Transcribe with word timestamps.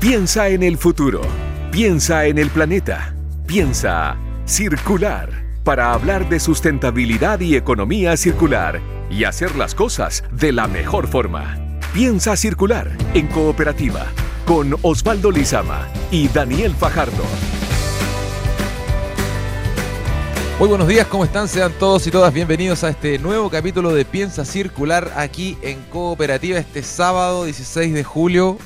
Piensa 0.00 0.48
en 0.48 0.62
el 0.62 0.78
futuro. 0.78 1.20
Piensa 1.70 2.24
en 2.24 2.38
el 2.38 2.48
planeta. 2.48 3.14
Piensa 3.46 4.16
circular 4.46 5.28
para 5.62 5.92
hablar 5.92 6.26
de 6.30 6.40
sustentabilidad 6.40 7.40
y 7.40 7.54
economía 7.54 8.16
circular 8.16 8.80
y 9.10 9.24
hacer 9.24 9.56
las 9.56 9.74
cosas 9.74 10.24
de 10.32 10.52
la 10.52 10.68
mejor 10.68 11.06
forma. 11.06 11.78
Piensa 11.92 12.34
circular 12.38 12.90
en 13.12 13.26
cooperativa 13.26 14.06
con 14.46 14.74
Osvaldo 14.80 15.30
Lizama 15.30 15.86
y 16.10 16.28
Daniel 16.28 16.74
Fajardo. 16.74 17.22
Muy 20.58 20.68
buenos 20.68 20.88
días, 20.88 21.06
¿cómo 21.08 21.26
están? 21.26 21.46
Sean 21.46 21.72
todos 21.78 22.06
y 22.06 22.10
todas 22.10 22.32
bienvenidos 22.32 22.84
a 22.84 22.88
este 22.88 23.18
nuevo 23.18 23.50
capítulo 23.50 23.92
de 23.92 24.06
Piensa 24.06 24.46
Circular 24.46 25.12
aquí 25.14 25.58
en 25.60 25.78
Cooperativa 25.90 26.58
este 26.58 26.82
sábado 26.82 27.44
16 27.44 27.92
de 27.92 28.02
julio. 28.02 28.56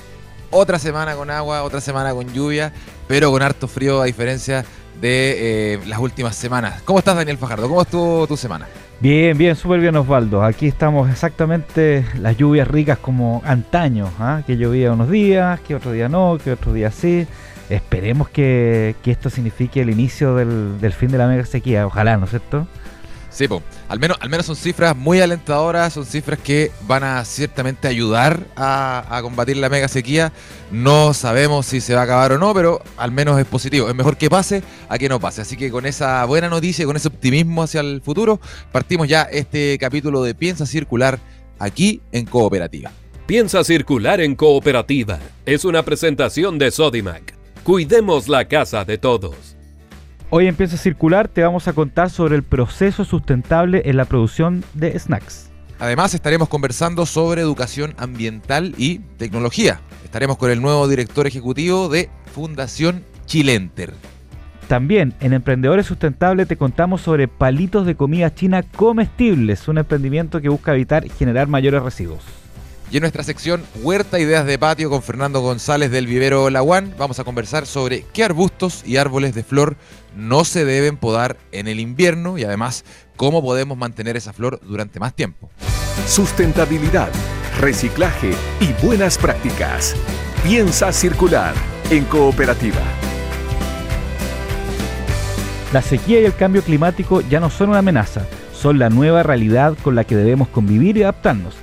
Otra 0.56 0.78
semana 0.78 1.16
con 1.16 1.30
agua, 1.30 1.64
otra 1.64 1.80
semana 1.80 2.14
con 2.14 2.32
lluvia, 2.32 2.72
pero 3.08 3.32
con 3.32 3.42
harto 3.42 3.66
frío 3.66 4.00
a 4.00 4.04
diferencia 4.04 4.64
de 5.00 5.72
eh, 5.74 5.80
las 5.84 5.98
últimas 5.98 6.36
semanas. 6.36 6.80
¿Cómo 6.84 7.00
estás, 7.00 7.16
Daniel 7.16 7.38
Fajardo? 7.38 7.68
¿Cómo 7.68 7.82
estuvo 7.82 8.24
tu 8.28 8.36
semana? 8.36 8.68
Bien, 9.00 9.36
bien, 9.36 9.56
súper 9.56 9.80
bien 9.80 9.96
Osvaldo. 9.96 10.44
Aquí 10.44 10.68
estamos 10.68 11.10
exactamente 11.10 12.06
las 12.20 12.36
lluvias 12.36 12.68
ricas 12.68 12.98
como 12.98 13.42
antaño, 13.44 14.08
¿ah? 14.20 14.42
que 14.46 14.56
llovía 14.56 14.92
unos 14.92 15.10
días, 15.10 15.58
que 15.58 15.74
otro 15.74 15.90
día 15.90 16.08
no, 16.08 16.38
que 16.38 16.52
otro 16.52 16.72
día 16.72 16.92
sí. 16.92 17.26
Esperemos 17.68 18.28
que, 18.28 18.94
esto 19.04 19.30
signifique 19.30 19.80
el 19.80 19.90
inicio 19.90 20.36
del, 20.36 20.92
fin 20.92 21.10
de 21.10 21.18
la 21.18 21.26
mega 21.26 21.44
sequía, 21.46 21.84
ojalá, 21.84 22.16
¿no 22.16 22.26
es 22.26 22.30
cierto? 22.30 22.68
Sí, 23.34 23.48
al 23.88 23.98
menos, 23.98 24.16
al 24.20 24.30
menos 24.30 24.46
son 24.46 24.54
cifras 24.54 24.96
muy 24.96 25.20
alentadoras, 25.20 25.92
son 25.92 26.06
cifras 26.06 26.38
que 26.38 26.70
van 26.86 27.02
a 27.02 27.24
ciertamente 27.24 27.88
ayudar 27.88 28.46
a, 28.54 29.18
combatir 29.22 29.56
la 29.56 29.68
mega 29.68 29.88
sequía. 29.88 30.32
No 30.70 31.12
sabemos 31.14 31.66
si 31.66 31.80
se 31.80 31.96
va 31.96 32.02
a 32.02 32.04
acabar 32.04 32.30
o 32.30 32.38
no, 32.38 32.54
pero 32.54 32.80
al 32.96 33.10
menos 33.10 33.40
es 33.40 33.44
positivo. 33.44 33.88
Es 33.88 33.94
mejor 33.96 34.16
que 34.16 34.30
pase 34.30 34.62
a 34.88 34.98
que 34.98 35.08
no 35.08 35.18
pase. 35.18 35.40
Así 35.42 35.56
que 35.56 35.72
con 35.72 35.84
esa 35.84 36.24
buena 36.26 36.48
noticia, 36.48 36.86
con 36.86 36.94
ese 36.94 37.08
optimismo 37.08 37.64
hacia 37.64 37.80
el 37.80 38.00
futuro, 38.02 38.40
partimos 38.70 39.08
ya 39.08 39.22
este 39.22 39.78
capítulo 39.80 40.22
de 40.22 40.36
Piensa 40.36 40.64
Circular 40.64 41.18
aquí 41.58 42.02
en 42.12 42.26
Cooperativa. 42.26 42.92
Piensa 43.26 43.64
Circular 43.64 44.20
en 44.20 44.36
Cooperativa 44.36 45.18
es 45.44 45.64
una 45.64 45.82
presentación 45.82 46.56
de 46.58 46.70
Sodimac 46.70 47.34
Cuidemos 47.64 48.28
la 48.28 48.44
casa 48.46 48.84
de 48.84 48.98
todos. 48.98 49.53
Hoy 50.36 50.48
empieza 50.48 50.74
a 50.74 50.78
circular, 50.78 51.28
te 51.28 51.44
vamos 51.44 51.68
a 51.68 51.74
contar 51.74 52.10
sobre 52.10 52.34
el 52.34 52.42
proceso 52.42 53.04
sustentable 53.04 53.82
en 53.84 53.96
la 53.96 54.04
producción 54.04 54.64
de 54.74 54.98
snacks. 54.98 55.48
Además 55.78 56.12
estaremos 56.12 56.48
conversando 56.48 57.06
sobre 57.06 57.40
educación 57.40 57.94
ambiental 57.98 58.74
y 58.76 58.98
tecnología. 59.16 59.80
Estaremos 60.02 60.36
con 60.36 60.50
el 60.50 60.60
nuevo 60.60 60.88
director 60.88 61.28
ejecutivo 61.28 61.88
de 61.88 62.10
Fundación 62.34 63.04
Chilenter. 63.26 63.94
También 64.66 65.14
en 65.20 65.34
Emprendedores 65.34 65.86
Sustentables 65.86 66.48
te 66.48 66.56
contamos 66.56 67.00
sobre 67.00 67.28
palitos 67.28 67.86
de 67.86 67.94
comida 67.94 68.34
china 68.34 68.64
comestibles, 68.64 69.68
un 69.68 69.78
emprendimiento 69.78 70.40
que 70.40 70.48
busca 70.48 70.74
evitar 70.74 71.08
generar 71.10 71.46
mayores 71.46 71.80
residuos. 71.80 72.43
Y 72.94 72.98
en 72.98 73.00
nuestra 73.00 73.24
sección 73.24 73.64
Huerta 73.82 74.20
Ideas 74.20 74.46
de 74.46 74.56
Patio 74.56 74.88
con 74.88 75.02
Fernando 75.02 75.40
González 75.40 75.90
del 75.90 76.06
Vivero 76.06 76.48
Laguán 76.48 76.94
vamos 76.96 77.18
a 77.18 77.24
conversar 77.24 77.66
sobre 77.66 78.04
qué 78.12 78.22
arbustos 78.22 78.84
y 78.86 78.98
árboles 78.98 79.34
de 79.34 79.42
flor 79.42 79.76
no 80.14 80.44
se 80.44 80.64
deben 80.64 80.96
podar 80.96 81.36
en 81.50 81.66
el 81.66 81.80
invierno 81.80 82.38
y 82.38 82.44
además 82.44 82.84
cómo 83.16 83.42
podemos 83.42 83.76
mantener 83.76 84.16
esa 84.16 84.32
flor 84.32 84.60
durante 84.62 85.00
más 85.00 85.12
tiempo. 85.12 85.50
Sustentabilidad, 86.06 87.08
reciclaje 87.58 88.30
y 88.60 88.86
buenas 88.86 89.18
prácticas. 89.18 89.96
Piensa 90.44 90.92
circular 90.92 91.52
en 91.90 92.04
cooperativa. 92.04 92.80
La 95.72 95.82
sequía 95.82 96.20
y 96.20 96.26
el 96.26 96.36
cambio 96.36 96.62
climático 96.62 97.22
ya 97.22 97.40
no 97.40 97.50
son 97.50 97.70
una 97.70 97.78
amenaza, 97.80 98.24
son 98.52 98.78
la 98.78 98.88
nueva 98.88 99.24
realidad 99.24 99.76
con 99.82 99.96
la 99.96 100.04
que 100.04 100.14
debemos 100.14 100.46
convivir 100.46 100.96
y 100.96 101.02
adaptarnos. 101.02 101.56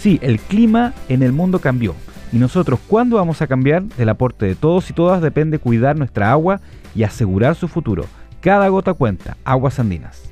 Sí, 0.00 0.18
el 0.22 0.38
clima 0.38 0.94
en 1.08 1.22
el 1.22 1.32
mundo 1.32 1.60
cambió. 1.60 1.94
Y 2.32 2.36
nosotros, 2.36 2.78
¿cuándo 2.86 3.16
vamos 3.16 3.42
a 3.42 3.46
cambiar? 3.46 3.82
Del 3.82 4.08
aporte 4.10 4.46
de 4.46 4.54
todos 4.54 4.90
y 4.90 4.92
todas 4.92 5.22
depende 5.22 5.58
cuidar 5.58 5.96
nuestra 5.96 6.30
agua 6.30 6.60
y 6.94 7.02
asegurar 7.02 7.54
su 7.54 7.68
futuro. 7.68 8.04
Cada 8.40 8.68
gota 8.68 8.94
cuenta. 8.94 9.36
Aguas 9.44 9.78
Andinas. 9.78 10.22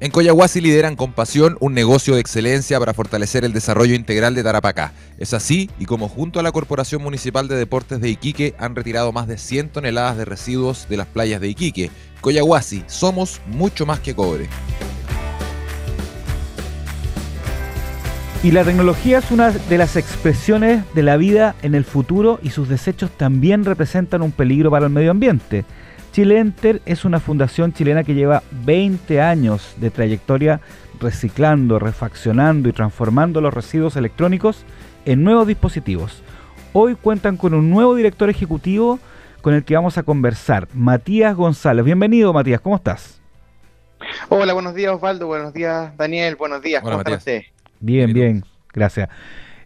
En 0.00 0.10
Coyahuasi 0.10 0.60
lideran 0.60 0.96
con 0.96 1.12
pasión 1.12 1.56
un 1.60 1.74
negocio 1.74 2.14
de 2.14 2.20
excelencia 2.20 2.80
para 2.80 2.94
fortalecer 2.94 3.44
el 3.44 3.52
desarrollo 3.52 3.94
integral 3.94 4.34
de 4.34 4.42
Tarapacá. 4.42 4.92
Es 5.18 5.32
así 5.32 5.70
y 5.78 5.84
como 5.84 6.08
junto 6.08 6.40
a 6.40 6.42
la 6.42 6.50
Corporación 6.50 7.02
Municipal 7.02 7.46
de 7.46 7.54
Deportes 7.54 8.00
de 8.00 8.08
Iquique 8.08 8.56
han 8.58 8.74
retirado 8.74 9.12
más 9.12 9.28
de 9.28 9.38
100 9.38 9.68
toneladas 9.68 10.16
de 10.16 10.24
residuos 10.24 10.88
de 10.88 10.96
las 10.96 11.06
playas 11.06 11.40
de 11.40 11.48
Iquique. 11.50 11.90
Coyahuasi, 12.20 12.82
somos 12.88 13.40
mucho 13.46 13.86
más 13.86 14.00
que 14.00 14.14
cobre. 14.14 14.48
Y 18.42 18.50
la 18.50 18.64
tecnología 18.64 19.18
es 19.18 19.30
una 19.30 19.50
de 19.50 19.78
las 19.78 19.94
expresiones 19.94 20.82
de 20.94 21.04
la 21.04 21.16
vida 21.16 21.54
en 21.62 21.76
el 21.76 21.84
futuro 21.84 22.40
y 22.42 22.50
sus 22.50 22.68
desechos 22.68 23.12
también 23.12 23.64
representan 23.64 24.20
un 24.20 24.32
peligro 24.32 24.68
para 24.68 24.86
el 24.86 24.92
medio 24.92 25.12
ambiente. 25.12 25.64
Chilenter 26.10 26.82
es 26.84 27.04
una 27.04 27.20
fundación 27.20 27.72
chilena 27.72 28.02
que 28.02 28.14
lleva 28.14 28.42
20 28.50 29.20
años 29.20 29.76
de 29.76 29.90
trayectoria 29.90 30.60
reciclando, 30.98 31.78
refaccionando 31.78 32.68
y 32.68 32.72
transformando 32.72 33.40
los 33.40 33.54
residuos 33.54 33.94
electrónicos 33.94 34.64
en 35.04 35.22
nuevos 35.22 35.46
dispositivos. 35.46 36.24
Hoy 36.72 36.96
cuentan 36.96 37.36
con 37.36 37.54
un 37.54 37.70
nuevo 37.70 37.94
director 37.94 38.28
ejecutivo 38.28 38.98
con 39.40 39.54
el 39.54 39.62
que 39.64 39.76
vamos 39.76 39.98
a 39.98 40.02
conversar, 40.02 40.66
Matías 40.74 41.36
González. 41.36 41.84
Bienvenido, 41.84 42.32
Matías, 42.32 42.60
¿cómo 42.60 42.74
estás? 42.74 43.20
Hola, 44.28 44.52
buenos 44.52 44.74
días, 44.74 44.92
Osvaldo. 44.92 45.28
Buenos 45.28 45.52
días, 45.52 45.96
Daniel. 45.96 46.34
Buenos 46.34 46.60
días, 46.60 46.82
¿cómo 46.82 46.98
estás 46.98 47.24
Bien, 47.82 48.12
bien, 48.12 48.44
gracias. 48.72 49.08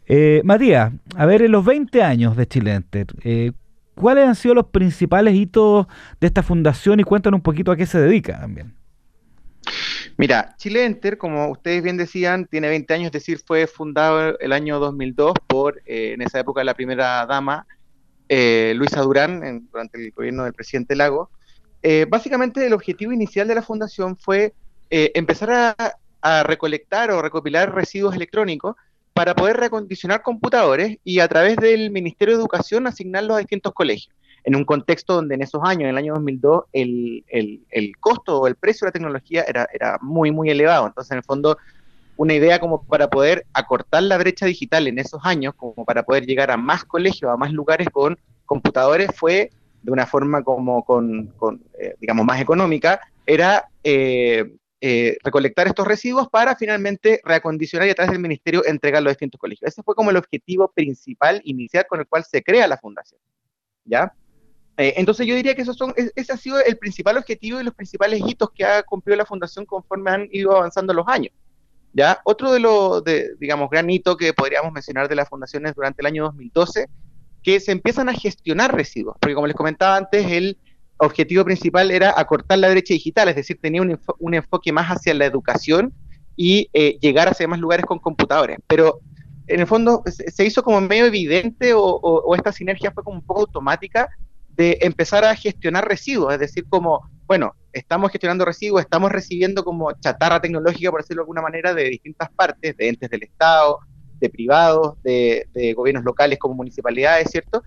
Eh, 0.06 0.40
Matías, 0.42 0.90
a 1.16 1.26
ver, 1.26 1.42
en 1.42 1.52
los 1.52 1.62
20 1.64 2.02
años 2.02 2.34
de 2.34 2.46
Chilenter, 2.46 3.06
eh, 3.22 3.52
¿cuáles 3.94 4.26
han 4.26 4.34
sido 4.34 4.54
los 4.54 4.68
principales 4.68 5.34
hitos 5.34 5.86
de 6.18 6.26
esta 6.26 6.42
fundación 6.42 6.98
y 6.98 7.04
cuéntanos 7.04 7.38
un 7.38 7.42
poquito 7.42 7.70
a 7.70 7.76
qué 7.76 7.84
se 7.84 8.00
dedica 8.00 8.40
también? 8.40 8.74
Mira, 10.16 10.54
Chile 10.56 10.86
Enter, 10.86 11.18
como 11.18 11.50
ustedes 11.50 11.82
bien 11.82 11.98
decían, 11.98 12.46
tiene 12.46 12.70
20 12.70 12.94
años, 12.94 13.06
es 13.06 13.12
decir, 13.12 13.38
fue 13.44 13.66
fundado 13.66 14.38
el 14.38 14.52
año 14.52 14.78
2002 14.78 15.34
por, 15.46 15.82
eh, 15.84 16.12
en 16.14 16.22
esa 16.22 16.40
época, 16.40 16.64
la 16.64 16.72
primera 16.72 17.26
dama, 17.26 17.66
eh, 18.30 18.72
Luisa 18.76 19.02
Durán, 19.02 19.68
durante 19.70 20.02
el 20.02 20.10
gobierno 20.12 20.44
del 20.44 20.54
presidente 20.54 20.96
Lago. 20.96 21.30
básicamente, 22.08 22.66
el 22.66 22.72
objetivo 22.72 23.12
inicial 23.12 23.46
de 23.46 23.54
la 23.54 23.62
fundación 23.62 24.16
fue 24.16 24.54
empezar 24.90 25.50
a, 25.52 25.76
a 26.26 26.42
recolectar 26.42 27.12
o 27.12 27.22
recopilar 27.22 27.72
residuos 27.72 28.16
electrónicos 28.16 28.74
para 29.12 29.36
poder 29.36 29.58
recondicionar 29.58 30.22
computadores 30.22 30.98
y 31.04 31.20
a 31.20 31.28
través 31.28 31.56
del 31.56 31.90
Ministerio 31.92 32.34
de 32.34 32.40
Educación 32.40 32.88
asignarlos 32.88 33.36
a 33.36 33.40
distintos 33.40 33.72
colegios. 33.72 34.12
En 34.42 34.56
un 34.56 34.64
contexto 34.64 35.14
donde 35.14 35.36
en 35.36 35.42
esos 35.42 35.62
años, 35.64 35.82
en 35.82 35.90
el 35.90 35.98
año 35.98 36.14
2002, 36.14 36.64
el, 36.72 37.24
el, 37.28 37.96
costo 38.00 38.40
o 38.40 38.46
el 38.48 38.56
precio 38.56 38.84
de 38.84 38.88
la 38.88 38.92
tecnología 38.92 39.44
era, 39.46 39.68
era 39.72 39.98
muy, 40.02 40.32
muy 40.32 40.50
elevado. 40.50 40.88
Entonces, 40.88 41.12
en 41.12 41.18
el 41.18 41.24
fondo, 41.24 41.58
una 42.16 42.34
idea 42.34 42.58
como 42.58 42.82
para 42.82 43.08
poder 43.08 43.46
acortar 43.52 44.02
la 44.02 44.18
brecha 44.18 44.46
digital 44.46 44.88
en 44.88 44.98
esos 44.98 45.20
años, 45.24 45.54
como 45.56 45.84
para 45.84 46.02
poder 46.02 46.26
llegar 46.26 46.50
a 46.50 46.56
más 46.56 46.84
colegios, 46.84 47.30
a 47.30 47.36
más 47.36 47.52
lugares 47.52 47.88
con 47.92 48.18
computadores, 48.46 49.10
fue 49.14 49.50
de 49.82 49.92
una 49.92 50.06
forma 50.06 50.42
como 50.42 50.84
con, 50.84 51.28
con 51.38 51.62
eh, 51.80 51.94
digamos, 52.00 52.26
más 52.26 52.40
económica, 52.40 53.00
era 53.26 53.68
eh, 53.84 54.56
eh, 54.80 55.16
recolectar 55.24 55.66
estos 55.66 55.86
residuos 55.86 56.28
para 56.28 56.54
finalmente 56.54 57.20
reacondicionar 57.24 57.88
y 57.88 57.92
a 57.92 57.94
través 57.94 58.12
del 58.12 58.20
ministerio 58.20 58.62
entregarlos 58.66 59.10
a 59.10 59.14
distintos 59.14 59.40
colegios. 59.40 59.68
Ese 59.68 59.82
fue 59.82 59.94
como 59.94 60.10
el 60.10 60.18
objetivo 60.18 60.70
principal 60.70 61.40
inicial 61.44 61.86
con 61.88 62.00
el 62.00 62.06
cual 62.06 62.24
se 62.24 62.42
crea 62.42 62.66
la 62.66 62.76
fundación. 62.76 63.20
¿Ya? 63.84 64.12
Eh, 64.76 64.92
entonces 64.98 65.26
yo 65.26 65.34
diría 65.34 65.54
que 65.54 65.62
esos 65.62 65.76
son, 65.76 65.94
ese 65.96 66.32
ha 66.32 66.36
sido 66.36 66.60
el 66.60 66.76
principal 66.76 67.16
objetivo 67.16 67.58
y 67.58 67.64
los 67.64 67.74
principales 67.74 68.20
hitos 68.26 68.50
que 68.50 68.66
ha 68.66 68.82
cumplido 68.82 69.16
la 69.16 69.24
fundación 69.24 69.64
conforme 69.64 70.10
han 70.10 70.28
ido 70.30 70.54
avanzando 70.54 70.92
los 70.92 71.08
años. 71.08 71.32
¿Ya? 71.94 72.20
Otro 72.24 72.52
de 72.52 72.60
los, 72.60 73.02
digamos, 73.38 73.70
gran 73.70 73.88
hito 73.88 74.18
que 74.18 74.34
podríamos 74.34 74.70
mencionar 74.72 75.08
de 75.08 75.14
la 75.14 75.24
fundación 75.24 75.64
es 75.64 75.74
durante 75.74 76.02
el 76.02 76.06
año 76.06 76.24
2012, 76.24 76.86
que 77.42 77.60
se 77.60 77.72
empiezan 77.72 78.10
a 78.10 78.12
gestionar 78.12 78.74
residuos, 78.74 79.16
porque 79.18 79.34
como 79.34 79.46
les 79.46 79.56
comentaba 79.56 79.96
antes, 79.96 80.30
el 80.30 80.58
objetivo 80.98 81.44
principal 81.44 81.90
era 81.90 82.14
acortar 82.16 82.58
la 82.58 82.70
brecha 82.70 82.94
digital, 82.94 83.28
es 83.28 83.36
decir, 83.36 83.58
tenía 83.60 83.82
un, 83.82 84.34
enfoque 84.34 84.72
más 84.72 84.88
hacia 84.88 85.14
la 85.14 85.26
educación 85.26 85.92
y 86.36 86.68
eh, 86.72 86.98
llegar 87.00 87.28
hacia 87.28 87.48
más 87.48 87.58
lugares 87.58 87.86
con 87.86 87.98
computadores. 87.98 88.58
Pero 88.66 89.00
en 89.46 89.60
el 89.60 89.66
fondo 89.66 90.02
se 90.06 90.44
hizo 90.44 90.62
como 90.62 90.80
medio 90.80 91.06
evidente 91.06 91.72
o, 91.74 92.34
esta 92.34 92.52
sinergia 92.52 92.90
fue 92.90 93.04
como 93.04 93.18
un 93.18 93.24
poco 93.24 93.40
automática 93.40 94.08
de 94.48 94.78
empezar 94.80 95.24
a 95.24 95.36
gestionar 95.36 95.86
residuos, 95.86 96.32
es 96.32 96.40
decir, 96.40 96.64
como, 96.68 97.10
bueno, 97.26 97.54
estamos 97.72 98.10
gestionando 98.10 98.46
residuos, 98.46 98.80
estamos 98.80 99.12
recibiendo 99.12 99.64
como 99.64 99.92
chatarra 100.00 100.40
tecnológica, 100.40 100.90
por 100.90 101.02
decirlo 101.02 101.20
de 101.20 101.24
alguna 101.24 101.42
manera, 101.42 101.74
de 101.74 101.90
distintas 101.90 102.30
partes, 102.30 102.74
de 102.76 102.88
entes 102.88 103.10
del 103.10 103.22
Estado, 103.22 103.80
de 104.18 104.30
privados, 104.30 105.00
de, 105.02 105.46
de 105.52 105.74
gobiernos 105.74 106.04
locales 106.04 106.38
como 106.38 106.54
municipalidades, 106.54 107.30
¿cierto? 107.30 107.62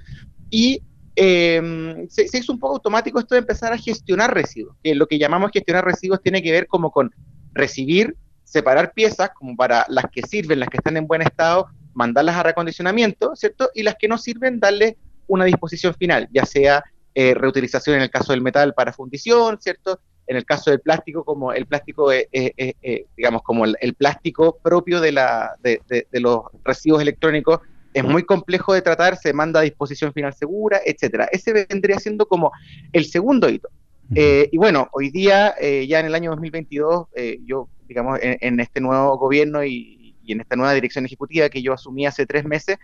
Y 0.49 0.81
em, 1.15 2.07
se, 2.09 2.25
hizo 2.37 2.53
un 2.53 2.59
poco 2.59 2.75
automático 2.75 3.19
esto 3.19 3.35
de 3.35 3.39
empezar 3.39 3.73
a 3.73 3.77
gestionar 3.77 4.33
residuos, 4.33 4.75
que 4.83 4.95
lo 4.95 5.07
que 5.07 5.19
llamamos 5.19 5.51
gestionar 5.51 5.85
residuos 5.85 6.21
tiene 6.21 6.41
que 6.41 6.51
ver 6.51 6.67
como 6.67 6.91
con 6.91 7.13
recibir, 7.53 8.15
separar 8.43 8.93
piezas, 8.93 9.31
como 9.37 9.55
para 9.55 9.85
las 9.89 10.05
que 10.11 10.21
sirven, 10.23 10.59
las 10.59 10.69
que 10.69 10.77
están 10.77 10.97
en 10.97 11.07
buen 11.07 11.21
estado, 11.21 11.67
mandarlas 11.93 12.35
a 12.35 12.43
recondicionamiento, 12.43 13.35
¿cierto? 13.35 13.69
Y 13.75 13.83
las 13.83 13.95
que 13.95 14.07
no 14.07 14.17
sirven, 14.17 14.59
darle 14.59 14.97
una 15.27 15.45
disposición 15.45 15.93
final, 15.93 16.27
ya 16.31 16.45
sea 16.45 16.83
eh, 17.13 17.33
reutilización 17.33 17.97
en 17.97 18.03
el 18.03 18.09
caso 18.09 18.33
del 18.33 18.41
metal 18.41 18.73
para 18.73 18.93
fundición, 18.93 19.59
¿cierto? 19.59 19.99
En 20.25 20.37
el 20.37 20.45
caso 20.45 20.69
del 20.69 20.79
plástico, 20.79 21.23
como 21.23 21.53
el 21.53 21.65
plástico, 21.65 22.11
eh, 22.11 22.29
eh, 22.31 23.05
digamos, 23.17 23.41
como 23.41 23.65
el, 23.65 23.93
plástico 23.95 24.59
propio 24.61 25.01
de, 25.01 25.11
la, 25.11 25.55
de, 25.61 25.81
los 26.13 26.43
residuos 26.63 27.01
electrónicos 27.01 27.59
es 27.93 28.03
muy 28.03 28.23
complejo 28.23 28.73
de 28.73 28.81
tratar, 28.81 29.17
se 29.17 29.33
manda 29.33 29.59
a 29.59 29.63
disposición 29.63 30.13
final 30.13 30.33
segura, 30.33 30.79
etcétera. 30.85 31.27
Ese 31.31 31.53
vendría 31.53 31.99
siendo 31.99 32.27
como 32.27 32.51
el 32.93 33.05
segundo 33.05 33.49
hito. 33.49 33.69
y 34.11 34.57
bueno, 34.57 34.87
hoy 34.91 35.09
día, 35.09 35.55
ya 35.59 35.99
en 35.99 36.05
el 36.05 36.15
año 36.15 36.31
2022, 36.31 37.07
yo, 37.45 37.67
digamos, 37.87 38.19
en, 38.21 38.59
este 38.59 38.81
nuevo 38.81 39.17
gobierno 39.17 39.63
y, 39.63 40.15
y, 40.23 40.31
en 40.31 40.41
esta 40.41 40.55
nueva 40.55 40.73
dirección 40.73 41.05
ejecutiva 41.05 41.49
que 41.49 41.61
yo 41.61 41.73
asumí 41.73 42.05
hace 42.05 42.25
tres 42.25 42.45
meses, 42.45 42.77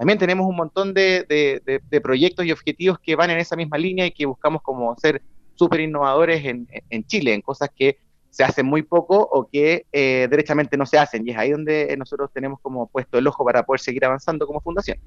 también 0.00 0.18
tenemos 0.18 0.46
un 0.46 0.56
montón 0.56 0.94
de, 0.94 1.82
proyectos 2.02 2.46
y 2.46 2.52
objetivos 2.52 2.98
que 3.00 3.16
van 3.16 3.28
en 3.28 3.36
esa 3.36 3.54
misma 3.54 3.76
línea 3.76 4.06
y 4.06 4.12
que 4.12 4.24
buscamos 4.24 4.62
como 4.62 4.96
ser 4.96 5.20
súper 5.56 5.80
innovadores 5.80 6.42
en, 6.42 7.04
Chile, 7.04 7.34
en 7.34 7.42
cosas 7.42 7.68
que 7.76 7.98
se 8.30 8.44
hacen 8.44 8.66
muy 8.66 8.82
poco 8.82 9.18
o 9.18 9.48
que 9.50 9.86
eh, 9.92 10.28
derechamente 10.30 10.76
no 10.76 10.86
se 10.86 10.98
hacen. 10.98 11.26
Y 11.26 11.32
es 11.32 11.38
ahí 11.38 11.50
donde 11.50 11.94
nosotros 11.98 12.30
tenemos 12.32 12.60
como 12.60 12.86
puesto 12.88 13.18
el 13.18 13.26
ojo 13.26 13.44
para 13.44 13.64
poder 13.64 13.80
seguir 13.80 14.04
avanzando 14.04 14.46
como 14.46 14.60
fundación. 14.60 14.98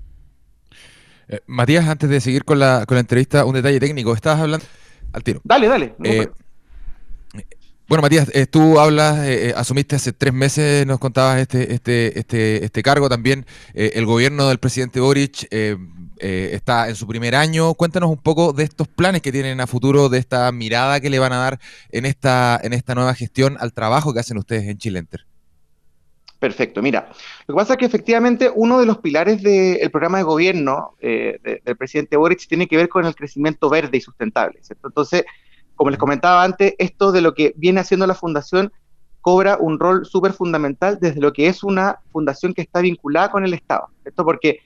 Eh, 1.30 1.40
Matías, 1.48 1.88
antes 1.88 2.10
de 2.10 2.20
seguir 2.22 2.44
con 2.44 2.60
la, 2.60 2.86
con 2.86 2.96
la 2.96 3.02
entrevista, 3.02 3.46
un 3.46 3.56
detalle 3.56 3.80
técnico. 3.80 4.14
Estabas 4.14 4.42
hablando 4.42 4.66
al 5.14 5.24
tiro. 5.24 5.42
Dale, 5.44 5.68
dale. 5.68 5.96
Eh, 6.04 6.28
bueno, 7.94 8.02
Matías, 8.02 8.32
eh, 8.34 8.48
tú 8.48 8.80
hablas, 8.80 9.20
eh, 9.20 9.50
eh, 9.50 9.54
asumiste 9.56 9.98
hace 9.98 10.14
tres 10.14 10.34
meses, 10.34 10.88
nos 10.88 11.00
contabas 11.00 11.40
este, 11.40 11.74
este, 11.74 12.18
este, 12.18 12.66
este 12.66 12.82
cargo 12.82 13.10
también. 13.10 13.46
el 13.74 14.06
gobierno 14.06 14.48
del 14.48 14.58
presidente 14.58 15.00
Boric 15.00 15.48
está 16.24 16.90
en 16.90 16.96
su 16.96 17.06
primer 17.06 17.36
año. 17.36 17.74
Cuéntanos 17.74 18.10
un 18.10 18.18
poco 18.18 18.54
de 18.54 18.64
estos 18.64 18.88
planes 18.88 19.22
que 19.22 19.32
tienen 19.32 19.60
a 19.60 19.68
futuro, 19.68 20.10
de 20.10 20.20
esta 20.20 20.52
mirada 20.52 21.00
que 21.00 21.10
le 21.10 21.20
van 21.20 21.34
a 21.34 21.38
dar 21.38 21.60
en 21.92 22.06
esta, 22.06 22.60
en 22.64 22.74
esta 22.74 22.96
nueva 22.96 23.14
gestión 23.14 23.58
al 23.60 23.74
trabajo 23.74 24.14
que 24.14 24.20
hacen 24.20 24.38
ustedes 24.38 24.68
en 24.68 24.78
Chile 24.78 25.00
Enter. 25.00 25.26
Perfecto, 26.40 26.82
mira, 26.82 27.10
lo 27.48 27.56
que 27.56 27.58
pasa 27.58 27.74
es 27.74 27.80
que 27.80 27.86
efectivamente 27.86 28.52
uno 28.54 28.78
de 28.78 28.86
los 28.86 28.98
pilares 28.98 29.42
del 29.42 29.90
programa 29.92 30.18
de 30.18 30.26
gobierno 30.26 30.96
del 31.00 31.78
presidente 31.78 32.18
Boric 32.18 32.48
tiene 32.48 32.68
que 32.68 32.76
ver 32.76 32.90
con 32.90 33.06
el 33.06 33.16
crecimiento 33.16 33.70
verde 33.70 33.98
y 33.98 34.02
sustentable, 34.02 34.60
¿cierto? 34.62 34.90
Entonces, 34.90 35.24
como 35.76 35.90
les 35.90 35.98
comentaba 35.98 36.44
antes, 36.44 36.74
esto 36.78 37.14
de 37.14 37.22
lo 37.22 37.34
que 37.34 37.54
viene 37.56 37.80
haciendo 37.80 38.06
la 38.08 38.14
fundación 38.14 38.74
cobra 39.22 39.56
un 39.58 39.80
rol 39.80 40.06
súper 40.06 40.34
fundamental 40.34 40.98
desde 41.00 41.22
lo 41.22 41.32
que 41.32 41.48
es 41.48 41.64
una 41.64 42.00
fundación 42.12 42.54
que 42.54 42.62
está 42.62 42.82
vinculada 42.82 43.32
con 43.32 43.46
el 43.46 43.54
Estado. 43.54 43.88
Esto 44.04 44.26
porque, 44.26 44.60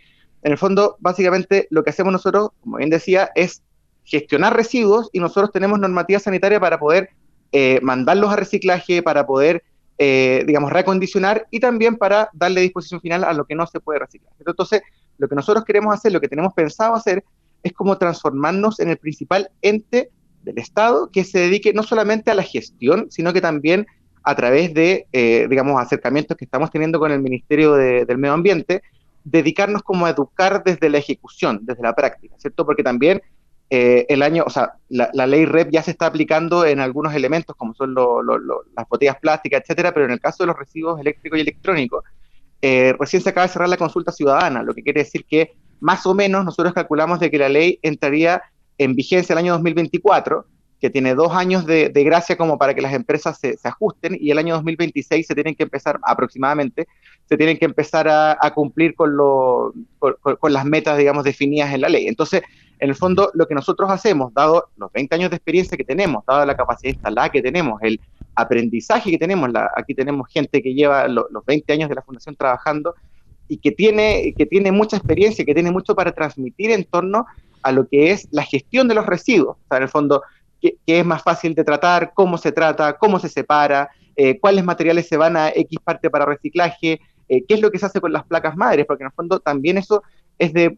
en 0.47 0.53
el 0.53 0.57
fondo, 0.57 0.95
básicamente 1.01 1.67
lo 1.71 1.83
que 1.83 1.89
hacemos 1.89 2.13
nosotros, 2.13 2.51
como 2.61 2.77
bien 2.77 2.89
decía, 2.89 3.31
es 3.35 3.61
gestionar 4.05 4.55
residuos 4.55 5.09
y 5.11 5.19
nosotros 5.19 5.51
tenemos 5.51 5.77
normativa 5.77 6.21
sanitaria 6.21 6.57
para 6.57 6.79
poder 6.79 7.09
eh, 7.51 7.81
mandarlos 7.83 8.31
a 8.31 8.37
reciclaje, 8.37 9.03
para 9.03 9.27
poder, 9.27 9.65
eh, 9.97 10.45
digamos, 10.47 10.71
recondicionar 10.71 11.47
y 11.51 11.59
también 11.59 11.97
para 11.97 12.29
darle 12.31 12.61
disposición 12.61 13.01
final 13.01 13.25
a 13.25 13.33
lo 13.33 13.43
que 13.43 13.55
no 13.55 13.67
se 13.67 13.81
puede 13.81 13.99
reciclar. 13.99 14.31
Entonces, 14.39 14.83
lo 15.17 15.27
que 15.27 15.35
nosotros 15.35 15.65
queremos 15.65 15.93
hacer, 15.93 16.13
lo 16.13 16.21
que 16.21 16.29
tenemos 16.29 16.53
pensado 16.53 16.95
hacer, 16.95 17.25
es 17.61 17.73
como 17.73 17.97
transformarnos 17.97 18.79
en 18.79 18.87
el 18.87 18.97
principal 18.97 19.49
ente 19.61 20.11
del 20.43 20.59
Estado 20.59 21.09
que 21.11 21.25
se 21.25 21.39
dedique 21.39 21.73
no 21.73 21.83
solamente 21.83 22.31
a 22.31 22.35
la 22.35 22.43
gestión, 22.43 23.07
sino 23.09 23.33
que 23.33 23.41
también 23.41 23.85
a 24.23 24.33
través 24.33 24.73
de, 24.73 25.07
eh, 25.11 25.47
digamos, 25.49 25.81
acercamientos 25.81 26.37
que 26.37 26.45
estamos 26.45 26.71
teniendo 26.71 26.99
con 26.99 27.11
el 27.11 27.21
Ministerio 27.21 27.73
del 27.73 28.17
Medio 28.17 28.33
Ambiente, 28.33 28.81
dedicarnos 29.31 29.83
como 29.83 30.05
a 30.05 30.11
educar 30.11 30.63
desde 30.63 30.89
la 30.89 30.97
ejecución, 30.99 31.59
desde 31.63 31.83
la 31.83 31.93
práctica, 31.93 32.35
¿cierto? 32.37 32.65
Porque 32.65 32.83
también 32.83 33.21
eh, 33.69 34.05
el 34.07 34.23
año, 34.23 34.43
o 34.47 34.49
sea, 34.49 34.73
la, 34.87 35.27
ley 35.27 35.45
REP 35.45 35.71
ya 35.71 35.83
se 35.83 35.91
está 35.91 36.05
aplicando 36.05 36.65
en 36.65 36.79
algunos 36.79 37.13
elementos, 37.13 37.55
como 37.57 37.73
son 37.73 37.93
las 37.93 38.89
botellas 38.89 39.17
plásticas, 39.19 39.61
etcétera, 39.61 39.93
pero 39.93 40.05
en 40.05 40.13
el 40.13 40.21
caso 40.21 40.43
de 40.43 40.47
los 40.47 40.57
residuos 40.57 40.99
eléctricos 40.99 41.37
y 41.37 41.41
electrónicos, 41.41 42.03
eh, 42.61 42.95
recién 42.97 43.21
se 43.21 43.29
acaba 43.29 43.47
de 43.47 43.53
cerrar 43.53 43.69
la 43.69 43.77
consulta 43.77 44.11
ciudadana, 44.13 44.63
lo 44.63 44.73
que 44.73 44.83
quiere 44.83 45.03
decir 45.03 45.25
que 45.25 45.57
más 45.81 46.05
o 46.05 46.15
menos 46.15 46.45
nosotros 46.45 46.73
calculamos 46.73 47.19
de 47.19 47.29
que 47.29 47.37
la 47.37 47.49
ley 47.49 47.79
entraría 47.81 48.41
en 48.77 48.95
vigencia 48.95 49.33
el 49.33 49.39
año 49.39 49.53
2024, 49.53 50.45
que 50.79 50.89
tiene 50.89 51.15
dos 51.15 51.33
años 51.33 51.65
de, 51.65 51.89
gracia 51.89 52.37
como 52.37 52.57
para 52.57 52.73
que 52.73 52.81
las 52.81 52.93
empresas 52.93 53.39
se, 53.39 53.57
ajusten 53.63 54.17
y 54.19 54.31
el 54.31 54.37
año 54.37 54.55
2026 54.55 55.25
se 55.25 55.33
tienen 55.33 55.55
que 55.55 55.63
empezar 55.63 55.99
aproximadamente, 56.03 56.87
se 57.27 57.35
tienen 57.35 57.57
que 57.57 57.65
empezar 57.65 58.07
a, 58.07 58.51
cumplir 58.53 58.93
con, 58.95 59.17
lo, 59.17 59.73
con, 60.39 60.53
las 60.53 60.65
metas, 60.65 60.97
digamos, 60.97 61.23
definidas 61.23 61.73
en 61.73 61.81
la 61.81 61.89
ley. 61.89 62.07
Entonces, 62.07 62.43
en 62.79 62.89
el 62.89 62.95
fondo, 62.95 63.31
lo 63.33 63.47
que 63.47 63.55
nosotros 63.55 63.89
hacemos, 63.89 64.33
dado 64.33 64.69
los 64.77 64.91
20 64.91 65.15
años 65.15 65.29
de 65.31 65.37
experiencia 65.37 65.77
que 65.77 65.83
tenemos, 65.83 66.23
dado 66.25 66.45
la 66.45 66.55
capacidad 66.55 66.93
instalada 66.93 67.29
que 67.29 67.41
tenemos, 67.41 67.81
el 67.81 67.99
aprendizaje 68.35 69.09
que 69.09 69.17
tenemos, 69.17 69.49
aquí 69.75 69.95
tenemos 69.95 70.29
gente 70.29 70.61
que 70.61 70.75
lleva 70.75 71.07
los 71.07 71.45
20 71.45 71.73
años 71.73 71.89
de 71.89 71.95
la 71.95 72.03
fundación 72.03 72.35
trabajando 72.35 72.93
y 73.47 73.57
que 73.57 73.71
tiene, 73.71 74.33
que 74.37 74.45
tiene 74.45 74.71
mucha 74.71 74.97
experiencia, 74.97 75.43
que 75.43 75.55
tiene 75.55 75.71
mucho 75.71 75.95
para 75.95 76.11
transmitir 76.11 76.69
en 76.69 76.83
torno 76.83 77.25
a 77.63 77.71
lo 77.71 77.87
que 77.87 78.11
es 78.11 78.27
la 78.31 78.43
gestión 78.43 78.87
de 78.87 78.95
los 78.95 79.05
residuos. 79.05 79.57
O 79.57 79.67
sea, 79.67 79.77
en 79.77 79.83
el 79.83 79.89
fondo, 79.89 80.21
qué, 80.61 80.77
es 80.85 81.05
más 81.05 81.23
fácil 81.23 81.53
de 81.55 81.63
tratar, 81.63 82.13
cómo 82.13 82.37
se 82.37 82.51
trata, 82.51 82.97
cómo 82.97 83.19
se 83.19 83.29
separa, 83.29 83.89
eh, 84.15 84.39
cuáles 84.39 84.63
materiales 84.63 85.07
se 85.07 85.17
van 85.17 85.37
a 85.37 85.49
X 85.49 85.79
parte 85.83 86.09
para 86.09 86.25
reciclaje, 86.25 86.99
eh, 87.29 87.43
qué 87.47 87.53
es 87.53 87.61
lo 87.61 87.71
que 87.71 87.79
se 87.79 87.85
hace 87.85 88.01
con 88.01 88.13
las 88.13 88.25
placas 88.25 88.55
madres, 88.57 88.85
porque 88.85 89.03
en 89.03 89.07
el 89.07 89.13
fondo 89.13 89.39
también 89.39 89.77
eso 89.77 90.03
es 90.39 90.53
de, 90.53 90.75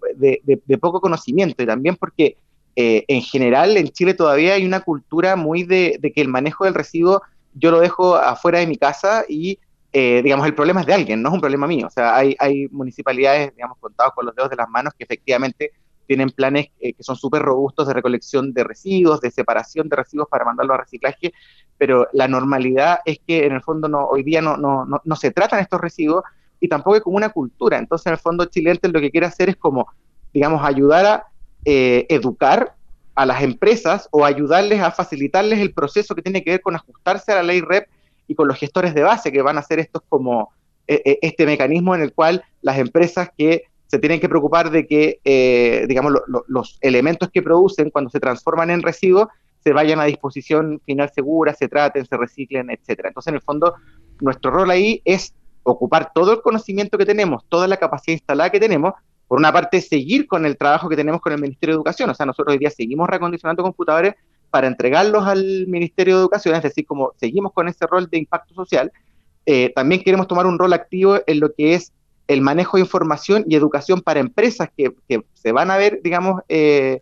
poco 0.79 1.01
conocimiento 1.01 1.63
y 1.63 1.65
también 1.65 1.95
porque 1.95 2.37
eh, 2.75 3.05
en 3.07 3.21
general 3.21 3.77
en 3.77 3.89
Chile 3.89 4.13
todavía 4.13 4.53
hay 4.53 4.65
una 4.65 4.81
cultura 4.81 5.35
muy 5.35 5.63
de, 5.63 5.99
que 6.13 6.21
el 6.21 6.27
manejo 6.27 6.65
del 6.65 6.73
residuo 6.73 7.21
yo 7.53 7.71
lo 7.71 7.79
dejo 7.79 8.15
afuera 8.15 8.59
de 8.59 8.67
mi 8.67 8.77
casa 8.77 9.25
y 9.27 9.59
digamos, 9.91 10.45
el 10.45 10.53
problema 10.53 10.81
es 10.81 10.85
de 10.85 10.93
alguien, 10.93 11.19
no 11.19 11.29
es 11.29 11.33
un 11.33 11.41
problema 11.41 11.65
mío. 11.65 11.87
O 11.87 11.89
sea, 11.89 12.15
hay, 12.15 12.35
hay 12.37 12.67
municipalidades, 12.67 13.55
digamos, 13.55 13.75
contados 13.79 14.13
con 14.13 14.23
los 14.23 14.35
dedos 14.35 14.51
de 14.51 14.55
las 14.55 14.69
manos 14.69 14.93
que 14.95 15.03
efectivamente 15.03 15.71
tienen 16.09 16.31
planes 16.31 16.69
eh, 16.79 16.94
que 16.94 17.03
son 17.03 17.15
súper 17.15 17.44
robustos 17.44 17.88
de 17.88 17.94
recolección 17.94 18.51
de 18.51 18.63
residuos, 18.63 19.21
de 19.21 19.30
separación 19.30 19.87
de 19.89 19.95
residuos 19.95 20.28
para 20.28 20.44
mandarlo 20.44 20.73
a 20.73 20.78
reciclaje, 20.78 21.31
pero 21.78 22.07
la 22.13 22.28
normalidad 22.28 23.01
es 23.06 23.19
que 23.19 23.45
en 23.45 23.54
el 23.54 23.61
fondo 23.61 23.87
no, 23.87 24.06
hoy 24.06 24.23
día 24.23 24.42
no, 24.42 24.57
no, 24.57 24.87
no, 24.87 25.16
se 25.16 25.30
tratan 25.30 25.59
estos 25.59 25.80
residuos 25.80 26.23
y 26.59 26.68
tampoco 26.68 26.95
es 26.95 27.04
como 27.04 27.16
una 27.16 27.30
cultura. 27.30 27.78
Entonces, 27.78 28.07
en 28.07 28.13
el 28.13 28.18
fondo, 28.18 28.45
Chilente 28.45 28.87
lo 28.87 28.99
que 28.99 29.11
quiere 29.11 29.28
hacer 29.28 29.49
es 29.49 29.56
como, 29.56 29.85
digamos, 30.33 30.66
ayudar 30.66 31.06
a 31.06 31.28
eh, 31.63 32.07
educar 32.09 32.73
a 33.13 33.28
las 33.28 33.44
empresas 33.44 34.09
o 34.09 34.25
ayudarles 34.25 34.81
a 34.81 34.89
facilitarles 34.89 35.59
el 35.59 35.73
proceso 35.73 36.16
que 36.16 36.23
tiene 36.23 36.44
que 36.44 36.49
ver 36.49 36.61
con 36.61 36.75
ajustarse 36.75 37.31
a 37.33 37.35
la 37.35 37.44
ley 37.44 37.61
REP 37.61 37.87
y 38.28 38.33
con 38.33 38.47
los 38.47 38.57
gestores 38.57 38.95
de 38.95 39.04
base 39.04 39.31
que 39.31 39.44
van 39.44 39.57
a 39.57 39.59
hacer 39.59 39.78
estos 39.78 40.01
como 40.09 40.51
eh, 40.87 41.19
este 41.21 41.45
mecanismo 41.45 41.94
en 41.94 42.01
el 42.01 42.13
cual 42.13 42.44
las 42.63 42.80
empresas 42.80 43.30
que 43.37 43.69
se 43.89 43.97
tienen 43.97 44.19
que 44.19 44.29
preocupar 44.29 44.69
de 44.69 44.85
que, 44.85 45.19
eh, 45.23 45.85
digamos, 45.87 46.13
los 46.47 46.77
elementos 46.81 47.29
que 47.29 47.41
producen 47.41 47.89
cuando 47.89 48.11
se 48.11 48.19
transforman 48.19 48.69
en 48.69 48.83
residuos 48.83 49.27
se 49.63 49.73
vayan 49.73 49.99
a 49.99 50.05
disposición 50.05 50.79
final 50.85 51.11
segura, 51.13 51.55
se 51.55 51.67
traten, 51.67 52.05
se 52.05 52.15
reciclen, 52.15 52.69
etcétera. 52.69 53.09
Entonces, 53.09 53.29
en 53.29 53.35
el 53.35 53.41
fondo, 53.41 53.73
nuestro 54.21 54.51
rol 54.51 54.69
ahí 54.69 55.01
es 55.05 55.33
ocupar 55.63 56.11
todo 56.13 56.33
el 56.33 56.41
conocimiento 56.41 56.99
que 56.99 57.05
tenemos, 57.05 57.43
toda 57.49 57.67
la 57.67 57.77
capacidad 57.77 58.13
instalada 58.13 58.51
que 58.51 58.59
tenemos, 58.59 58.93
por 59.27 59.39
una 59.39 59.51
parte, 59.51 59.81
seguir 59.81 60.27
con 60.27 60.45
el 60.45 60.55
trabajo 60.55 60.87
que 60.87 60.95
tenemos 60.95 61.19
con 61.19 61.33
el 61.33 61.41
Ministerio 61.41 61.73
de 61.73 61.77
Educación. 61.77 62.11
O 62.11 62.13
sea, 62.13 62.27
nosotros 62.27 62.53
hoy 62.53 62.59
día 62.59 62.69
seguimos 62.69 63.09
recondicionando 63.09 63.63
computadores 63.63 64.13
para 64.51 64.67
entregarlos 64.67 65.25
al 65.25 65.65
Ministerio 65.67 66.15
de 66.15 66.21
Educación, 66.21 66.55
es 66.55 66.63
decir, 66.63 66.85
como 66.85 67.13
seguimos 67.17 67.53
con 67.53 67.67
ese 67.67 67.87
rol 67.87 68.07
de 68.07 68.19
impacto 68.19 68.53
social, 68.53 68.91
eh, 69.47 69.71
también 69.75 70.03
queremos 70.03 70.27
tomar 70.27 70.45
un 70.45 70.59
rol 70.59 70.73
activo 70.73 71.17
en 71.25 71.39
lo 71.39 71.51
que 71.53 71.73
es 71.73 71.91
el 72.30 72.42
manejo 72.42 72.78
de 72.78 72.81
información 72.81 73.44
y 73.48 73.56
educación 73.56 74.02
para 74.02 74.19
empresas 74.19 74.69
que, 74.78 74.94
se 75.33 75.52
van 75.52 75.71
a 75.71 75.78
ver, 75.78 76.00
digamos, 76.04 76.44
eh, 76.48 77.02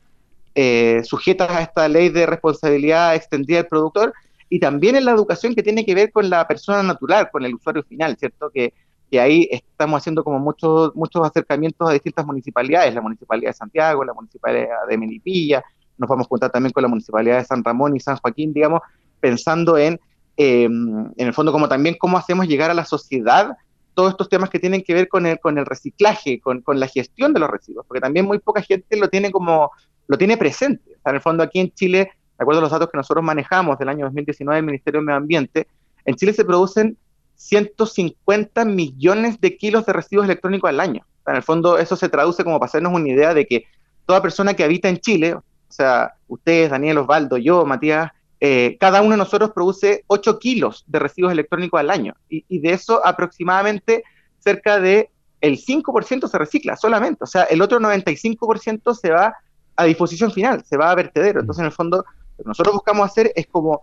eh, 0.55 1.01
sujetas 1.03 1.51
a 1.51 1.61
esta 1.61 1.89
ley 1.89 2.07
de 2.07 2.25
responsabilidad 2.25 3.13
extendida 3.13 3.57
del 3.57 3.67
productor, 3.67 4.13
y 4.47 4.61
también 4.61 4.95
en 4.95 5.03
la 5.03 5.11
educación 5.11 5.53
que 5.53 5.63
tiene 5.63 5.85
que 5.85 5.93
ver 5.93 6.13
con 6.13 6.29
la 6.29 6.47
persona 6.47 6.81
natural, 6.81 7.29
con 7.29 7.43
el 7.43 7.55
usuario 7.55 7.83
final, 7.83 8.15
¿cierto? 8.17 8.49
Que, 8.49 8.73
ahí 9.19 9.49
estamos 9.51 9.97
haciendo 9.97 10.23
como 10.23 10.39
muchos, 10.39 10.95
muchos 10.95 11.25
acercamientos 11.27 11.89
a 11.89 11.93
distintas 11.93 12.25
municipalidades, 12.25 12.93
la 12.93 13.01
Municipalidad 13.01 13.49
de 13.49 13.53
Santiago, 13.53 14.05
la 14.05 14.13
Municipalidad 14.13 14.87
de 14.87 14.97
Melipilla, 14.97 15.61
nos 15.97 16.09
vamos 16.09 16.25
a 16.25 16.29
juntar 16.29 16.51
también 16.51 16.71
con 16.71 16.83
la 16.83 16.89
Municipalidad 16.89 17.39
de 17.39 17.45
San 17.45 17.65
Ramón 17.65 17.95
y 17.97 17.99
San 17.99 18.15
Joaquín, 18.15 18.53
digamos, 18.53 18.81
pensando 19.19 19.77
en, 19.77 19.99
em, 20.37 21.11
en 21.17 21.27
el 21.27 21.33
fondo, 21.33 21.51
como 21.51 21.67
también 21.67 21.97
cómo 21.99 22.17
hacemos 22.17 22.47
llegar 22.47 22.71
a 22.71 22.73
la 22.73 22.85
sociedad 22.85 23.57
todos 23.97 24.11
estos 24.11 24.29
temas 24.29 24.51
que 24.51 24.59
tienen 24.59 24.83
que 24.83 24.93
ver 24.93 25.07
con 25.07 25.25
el, 25.25 25.39
con 25.39 25.57
el 25.57 25.65
reciclaje, 25.65 26.39
con, 26.39 26.61
la 26.67 26.87
gestión 26.87 27.33
de 27.33 27.39
los 27.39 27.49
residuos, 27.49 27.83
porque 27.87 27.99
también 27.99 28.27
muy 28.27 28.37
poca 28.37 28.61
gente 28.61 28.95
lo 28.95 29.09
tiene 29.09 29.31
como, 29.31 29.71
lo 30.05 30.19
tiene 30.19 30.37
presente. 30.37 30.91
en 31.03 31.15
el 31.15 31.19
fondo 31.19 31.41
aquí 31.41 31.59
en 31.59 31.73
Chile, 31.73 32.11
de 32.37 32.43
acuerdo 32.43 32.59
a 32.59 32.61
los 32.61 32.69
datos 32.69 32.91
que 32.91 32.97
nosotros 32.97 33.25
manejamos 33.25 33.79
del 33.79 33.89
año 33.89 34.05
2019 34.05 34.55
del 34.55 34.65
Ministerio 34.67 34.99
del 34.99 35.05
Medio 35.07 35.17
Ambiente, 35.17 35.67
en 36.05 36.13
Chile 36.13 36.31
se 36.33 36.45
producen 36.45 36.95
150 37.37 38.65
millones 38.65 39.41
de 39.41 39.57
kilos 39.57 39.87
de 39.87 39.93
residuos 39.93 40.25
electrónicos 40.25 40.69
al 40.69 40.79
año. 40.79 41.03
en 41.25 41.35
el 41.37 41.41
fondo 41.41 41.79
eso 41.79 41.95
se 41.95 42.07
traduce 42.07 42.43
como 42.43 42.59
para 42.59 42.67
hacernos 42.67 42.93
una 42.93 43.09
idea 43.09 43.33
de 43.33 43.47
que 43.47 43.63
toda 44.05 44.21
persona 44.21 44.53
que 44.53 44.63
habita 44.63 44.89
en 44.89 44.99
Chile, 44.99 45.33
o 45.33 45.43
sea, 45.69 46.13
ustedes, 46.27 46.69
Daniel 46.69 46.99
Osvaldo, 46.99 47.37
yo, 47.37 47.65
Matías, 47.65 48.11
eh, 48.39 48.77
cada 48.79 49.01
uno 49.01 49.11
de 49.11 49.17
nosotros 49.17 49.51
produce 49.51 50.03
8 50.07 50.39
kilos 50.39 50.83
de 50.87 50.99
residuos 50.99 51.31
electrónicos 51.31 51.79
al 51.79 51.89
año. 51.89 52.15
Y, 52.29 52.59
de 52.59 52.71
eso 52.71 53.05
aproximadamente 53.05 54.03
cerca 54.39 54.79
de 54.79 55.09
el 55.41 55.57
5% 55.57 56.27
se 56.27 56.37
recicla 56.37 56.75
solamente. 56.77 57.23
O 57.23 57.27
sea, 57.27 57.43
el 57.43 57.61
otro 57.61 57.79
95% 57.79 58.95
se 58.95 59.11
va 59.11 59.35
a 59.75 59.85
disposición 59.85 60.31
final, 60.31 60.63
se 60.65 60.77
va 60.77 60.91
a 60.91 60.95
vertedero. 60.95 61.39
Entonces, 61.39 61.61
en 61.61 61.67
el 61.67 61.71
fondo, 61.71 62.05
lo 62.37 62.43
que 62.43 62.47
nosotros 62.47 62.73
buscamos 62.75 63.09
hacer 63.09 63.31
es 63.35 63.47
como 63.47 63.81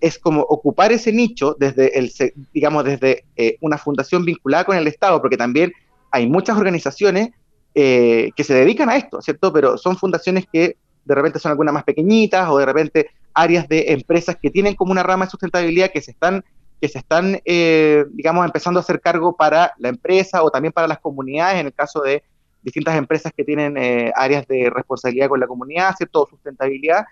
es 0.00 0.18
como 0.18 0.40
ocupar 0.40 0.92
ese 0.92 1.12
nicho 1.12 1.54
desde 1.58 1.98
el 1.98 2.10
digamos 2.54 2.84
desde 2.84 3.26
eh, 3.36 3.58
una 3.60 3.76
fundación 3.76 4.24
vinculada 4.24 4.64
con 4.64 4.76
el 4.76 4.86
Estado, 4.86 5.20
porque 5.20 5.36
también 5.36 5.72
hay 6.10 6.26
muchas 6.26 6.56
organizaciones 6.56 7.30
eh, 7.74 8.30
que 8.34 8.42
se 8.42 8.54
dedican 8.54 8.88
a 8.88 8.96
esto, 8.96 9.20
¿cierto? 9.20 9.52
Pero 9.52 9.76
son 9.76 9.98
fundaciones 9.98 10.46
que 10.50 10.78
de 11.04 11.14
repente 11.14 11.38
son 11.38 11.50
algunas 11.50 11.74
más 11.74 11.84
pequeñitas 11.84 12.48
o 12.48 12.56
de 12.56 12.64
repente 12.64 13.10
áreas 13.34 13.68
de 13.68 13.92
empresas 13.92 14.36
que 14.40 14.50
tienen 14.50 14.74
como 14.74 14.92
una 14.92 15.02
rama 15.02 15.24
de 15.24 15.30
sustentabilidad 15.30 15.90
que 15.90 16.02
se 16.02 16.10
están, 16.10 16.44
que 16.80 16.88
se 16.88 16.98
están 16.98 17.40
eh, 17.44 18.04
digamos, 18.12 18.44
empezando 18.44 18.80
a 18.80 18.82
hacer 18.82 19.00
cargo 19.00 19.36
para 19.36 19.72
la 19.78 19.88
empresa 19.88 20.42
o 20.42 20.50
también 20.50 20.72
para 20.72 20.88
las 20.88 20.98
comunidades, 20.98 21.60
en 21.60 21.66
el 21.66 21.74
caso 21.74 22.00
de 22.00 22.22
distintas 22.62 22.96
empresas 22.96 23.32
que 23.34 23.44
tienen 23.44 23.76
eh, 23.76 24.12
áreas 24.14 24.46
de 24.46 24.70
responsabilidad 24.70 25.28
con 25.28 25.40
la 25.40 25.46
comunidad, 25.46 25.94
¿cierto? 25.96 26.26
sustentabilidad. 26.28 27.04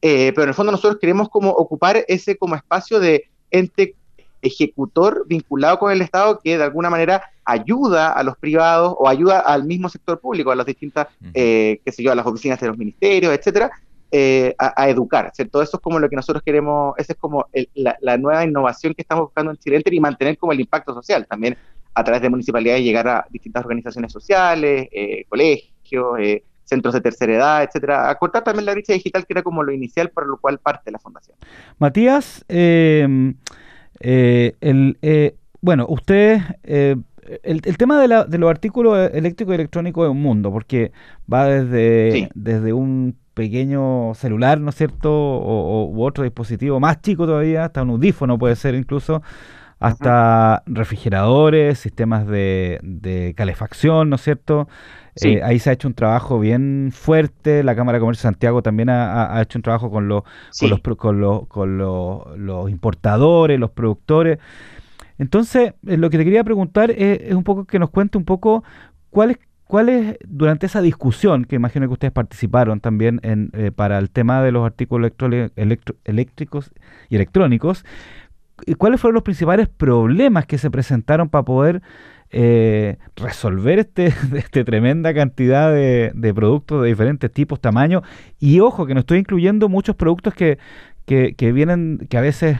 Eh, 0.00 0.32
pero 0.32 0.44
en 0.44 0.50
el 0.50 0.54
fondo 0.54 0.72
nosotros 0.72 1.00
queremos 1.00 1.28
como 1.28 1.50
ocupar 1.50 2.04
ese 2.06 2.36
como 2.36 2.54
espacio 2.54 3.00
de 3.00 3.28
ente 3.50 3.96
ejecutor 4.42 5.24
vinculado 5.26 5.78
con 5.78 5.90
el 5.90 6.00
Estado 6.00 6.38
que 6.38 6.56
de 6.56 6.62
alguna 6.62 6.90
manera 6.90 7.30
ayuda 7.44 8.12
a 8.12 8.22
los 8.22 8.36
privados 8.36 8.94
o 8.96 9.08
ayuda 9.08 9.40
al 9.40 9.64
mismo 9.64 9.88
sector 9.88 10.20
público, 10.20 10.50
a 10.50 10.56
las 10.56 10.66
distintas, 10.66 11.08
eh, 11.34 11.80
qué 11.84 11.92
sé 11.92 12.02
yo, 12.02 12.12
a 12.12 12.14
las 12.14 12.26
oficinas 12.26 12.60
de 12.60 12.68
los 12.68 12.78
ministerios, 12.78 13.32
etcétera, 13.32 13.70
eh, 14.10 14.54
a, 14.58 14.88
educar, 14.88 15.30
¿cierto? 15.34 15.62
Eso 15.62 15.76
es 15.76 15.82
como 15.82 15.98
lo 15.98 16.08
que 16.08 16.16
nosotros 16.16 16.42
queremos, 16.42 16.94
esa 16.98 17.12
es 17.12 17.18
como 17.18 17.46
la, 17.74 18.16
nueva 18.16 18.44
innovación 18.44 18.94
que 18.94 19.02
estamos 19.02 19.24
buscando 19.24 19.50
en 19.50 19.58
Chile 19.58 19.82
y 19.84 20.00
mantener 20.00 20.38
como 20.38 20.52
el 20.52 20.60
impacto 20.60 20.94
social 20.94 21.26
también 21.26 21.56
a 21.94 22.04
través 22.04 22.22
de 22.22 22.30
municipalidades 22.30 22.82
llegar 22.82 23.08
a 23.08 23.26
distintas 23.30 23.64
organizaciones 23.64 24.12
sociales, 24.12 24.88
eh, 24.92 25.24
colegios, 25.28 26.18
eh, 26.20 26.42
centros 26.68 26.94
de 26.94 27.00
tercera 27.00 27.34
edad, 27.34 27.62
etcétera, 27.64 28.10
acortar 28.10 28.44
también 28.44 28.66
la 28.66 28.72
brecha 28.72 28.92
digital 28.92 29.26
que 29.26 29.32
era 29.32 29.42
como 29.42 29.62
lo 29.62 29.72
inicial 29.72 30.10
por 30.10 30.26
lo 30.26 30.36
cual 30.36 30.58
parte 30.58 30.90
la 30.90 30.98
fundación. 30.98 31.36
Matías, 31.78 32.44
eh, 32.48 33.34
eh, 34.00 34.54
el, 34.60 34.98
eh, 35.00 35.34
bueno, 35.60 35.86
usted, 35.88 36.40
el, 36.62 37.76
tema 37.78 38.00
de, 38.00 38.08
la, 38.08 38.24
de, 38.24 38.38
los 38.38 38.50
artículos 38.50 39.10
eléctricos 39.12 39.52
y 39.52 39.54
electrónicos 39.56 40.04
es 40.04 40.10
un 40.10 40.22
mundo, 40.22 40.52
porque 40.52 40.92
va 41.32 41.46
desde, 41.46 42.28
desde 42.34 42.72
un 42.72 43.16
pequeño 43.38 44.14
celular, 44.14 44.60
¿no 44.60 44.70
es 44.70 44.74
cierto? 44.74 45.12
O, 45.12 45.86
u 45.86 46.02
otro 46.02 46.24
dispositivo 46.24 46.80
más 46.80 47.00
chico 47.00 47.24
todavía, 47.24 47.66
hasta 47.66 47.82
un 47.82 47.90
audífono 47.90 48.36
puede 48.36 48.56
ser 48.56 48.74
incluso, 48.74 49.22
hasta 49.78 50.64
refrigeradores, 50.66 51.78
sistemas 51.78 52.26
de, 52.26 52.80
de, 52.82 53.34
calefacción, 53.36 54.10
¿no 54.10 54.16
es 54.16 54.22
cierto? 54.22 54.66
Eh, 55.22 55.40
ahí 55.44 55.60
se 55.60 55.70
ha 55.70 55.72
hecho 55.72 55.86
un 55.86 55.94
trabajo 55.94 56.40
bien 56.40 56.90
fuerte. 56.92 57.62
La 57.62 57.76
Cámara 57.76 57.98
de 57.98 58.00
Comercio 58.00 58.22
de 58.22 58.32
Santiago 58.34 58.60
también 58.60 58.88
ha, 58.90 59.40
hecho 59.40 59.58
un 59.58 59.62
trabajo 59.62 59.88
con, 59.88 60.08
los, 60.08 60.24
con, 60.58 60.70
los, 60.70 60.80
con, 60.96 61.20
los, 61.20 61.46
con 61.46 61.78
los, 62.46 62.70
importadores, 62.70 63.58
los 63.58 63.70
productores. 63.70 64.38
Entonces, 65.16 65.74
eh, 65.86 65.96
lo 65.96 66.10
que 66.10 66.18
te 66.18 66.24
quería 66.24 66.42
preguntar 66.42 66.90
es, 66.90 67.32
un 67.32 67.44
poco 67.44 67.64
que 67.66 67.78
nos 67.78 67.90
cuente 67.90 68.18
un 68.18 68.24
poco 68.24 68.64
cuáles 69.10 69.38
cuáles 69.68 70.16
durante 70.26 70.66
esa 70.66 70.80
discusión, 70.80 71.44
que 71.44 71.54
imagino 71.54 71.86
que 71.86 71.92
ustedes 71.92 72.12
participaron 72.12 72.80
también 72.80 73.20
en, 73.22 73.50
eh, 73.52 73.70
para 73.70 73.98
el 73.98 74.10
tema 74.10 74.42
de 74.42 74.50
los 74.50 74.66
artículos 74.66 75.12
eléctricos 76.04 76.72
y 77.08 77.14
electrónicos, 77.14 77.84
¿cuáles 78.78 79.00
fueron 79.00 79.14
los 79.14 79.22
principales 79.22 79.68
problemas 79.68 80.46
que 80.46 80.58
se 80.58 80.70
presentaron 80.70 81.28
para 81.28 81.44
poder 81.44 81.82
eh, 82.30 82.98
resolver 83.16 83.78
este, 83.78 84.12
este, 84.36 84.64
tremenda 84.64 85.14
cantidad 85.14 85.72
de, 85.72 86.32
productos 86.34 86.82
de 86.82 86.88
diferentes 86.88 87.32
tipos, 87.32 87.60
tamaños. 87.60 88.02
Y 88.38 88.60
ojo, 88.60 88.86
que 88.86 88.94
no 88.94 89.00
estoy 89.00 89.18
incluyendo 89.18 89.68
muchos 89.68 89.96
productos 89.96 90.34
que, 90.34 90.58
que, 91.08 91.52
vienen, 91.52 92.06
que 92.10 92.18
a 92.18 92.20
veces 92.20 92.58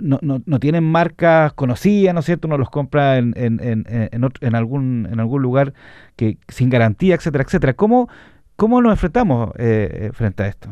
no, 0.00 0.18
no, 0.20 0.58
tienen 0.58 0.82
marcas 0.82 1.52
conocidas, 1.52 2.12
¿no 2.12 2.20
es 2.20 2.26
cierto? 2.26 2.48
Uno 2.48 2.58
los 2.58 2.68
compra 2.68 3.18
en, 3.18 3.32
en, 3.36 3.60
en, 3.62 3.86
en, 4.10 4.54
algún, 4.56 5.08
en 5.10 5.20
algún 5.20 5.40
lugar 5.40 5.72
que 6.16 6.38
sin 6.48 6.68
garantía, 6.68 7.14
etcétera, 7.14 7.44
etcétera. 7.44 7.74
¿Cómo, 7.74 8.08
cómo 8.56 8.82
nos 8.82 8.92
enfrentamos 8.92 9.50
eh, 9.56 9.88
eh, 9.92 10.10
frente 10.12 10.42
a 10.42 10.48
esto? 10.48 10.68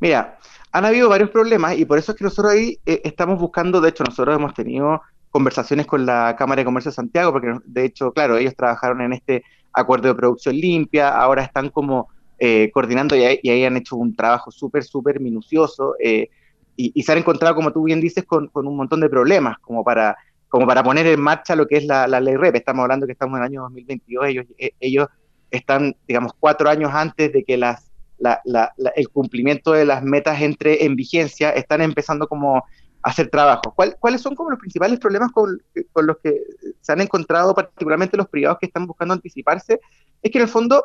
Mira, 0.00 0.38
han 0.72 0.86
habido 0.86 1.10
varios 1.10 1.28
problemas 1.28 1.76
y 1.76 1.84
por 1.84 1.98
eso 1.98 2.12
es 2.12 2.18
que 2.18 2.24
nosotros 2.24 2.54
ahí 2.54 2.78
estamos 2.86 3.38
buscando, 3.38 3.82
de 3.82 3.90
hecho 3.90 4.04
nosotros 4.04 4.34
hemos 4.34 4.54
tenido 4.54 5.02
conversaciones 5.30 5.86
con 5.86 6.06
la 6.06 6.34
Cámara 6.38 6.60
de 6.60 6.64
Comercio 6.64 6.90
de 6.90 6.96
Santiago, 6.96 7.30
porque 7.30 7.58
de 7.64 7.84
hecho, 7.84 8.12
claro, 8.12 8.38
ellos 8.38 8.56
trabajaron 8.56 9.02
en 9.02 9.12
este 9.12 9.44
acuerdo 9.72 10.08
de 10.08 10.14
producción 10.14 10.56
limpia, 10.56 11.10
ahora 11.10 11.42
están 11.42 11.68
como 11.68 12.08
eh, 12.44 12.72
coordinando 12.72 13.14
y, 13.14 13.22
ahí 13.22 13.64
han 13.64 13.76
hecho 13.76 13.94
un 13.94 14.16
trabajo 14.16 14.50
súper, 14.50 14.82
súper 14.82 15.20
minucioso 15.20 15.94
eh, 16.02 16.28
y, 16.74 17.00
se 17.04 17.12
han 17.12 17.18
encontrado, 17.18 17.54
como 17.54 17.72
tú 17.72 17.84
bien 17.84 18.00
dices, 18.00 18.24
con, 18.24 18.50
un 18.52 18.76
montón 18.76 18.98
de 18.98 19.08
problemas, 19.08 19.60
como 19.60 19.84
para, 19.84 20.16
como 20.48 20.66
para 20.66 20.82
poner 20.82 21.06
en 21.06 21.20
marcha 21.20 21.54
lo 21.54 21.68
que 21.68 21.76
es 21.76 21.84
la, 21.84 22.08
ley 22.08 22.34
REP. 22.34 22.56
Estamos 22.56 22.82
hablando 22.82 23.06
que 23.06 23.12
estamos 23.12 23.36
en 23.36 23.44
el 23.44 23.46
año 23.46 23.62
2022, 23.62 24.26
ellos, 24.26 24.46
eh, 24.58 24.72
ellos 24.80 25.06
están, 25.52 25.94
digamos, 26.08 26.32
cuatro 26.36 26.68
años 26.68 26.90
antes 26.92 27.32
de 27.32 27.44
que 27.44 27.54
el 27.54 29.08
cumplimiento 29.10 29.70
de 29.70 29.84
las 29.84 30.02
metas 30.02 30.42
entre 30.42 30.84
en 30.84 30.96
vigencia, 30.96 31.50
están 31.50 31.80
empezando 31.80 32.26
como 32.26 32.64
hacer 33.04 33.30
trabajo. 33.30 33.72
¿Cuáles 34.00 34.20
son 34.20 34.34
como 34.34 34.50
los 34.50 34.58
principales 34.58 34.98
problemas 34.98 35.30
con, 35.30 35.62
los 35.94 36.16
que 36.18 36.40
se 36.80 36.90
han 36.90 37.02
encontrado, 37.02 37.54
particularmente 37.54 38.16
los 38.16 38.28
privados 38.28 38.58
que 38.58 38.66
están 38.66 38.88
buscando 38.88 39.14
anticiparse? 39.14 39.78
Es 40.20 40.32
que 40.32 40.38
en 40.38 40.42
el 40.42 40.50
fondo 40.50 40.84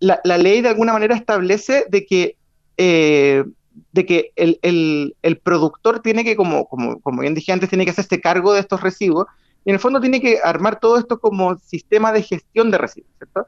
la, 0.00 0.20
ley 0.38 0.60
de 0.60 0.68
alguna 0.68 0.92
manera 0.92 1.14
establece 1.14 1.86
de 1.88 2.06
que, 2.06 2.36
eh, 2.76 3.44
de 3.92 4.06
que 4.06 4.32
el, 4.36 5.40
productor 5.42 6.00
tiene 6.00 6.24
que, 6.24 6.36
como, 6.36 6.66
como, 6.66 7.00
como 7.00 7.20
bien 7.20 7.34
dije 7.34 7.52
antes, 7.52 7.68
tiene 7.68 7.84
que 7.84 7.90
hacerse 7.90 8.20
cargo 8.20 8.52
de 8.52 8.60
estos 8.60 8.80
residuos 8.80 9.26
y 9.64 9.70
en 9.70 9.74
el 9.74 9.80
fondo 9.80 10.00
tiene 10.00 10.20
que 10.20 10.38
armar 10.42 10.78
todo 10.80 10.98
esto 10.98 11.18
como 11.18 11.58
sistema 11.58 12.12
de 12.12 12.22
gestión 12.22 12.70
de 12.70 12.78
residuos, 12.78 13.12
¿cierto? 13.18 13.46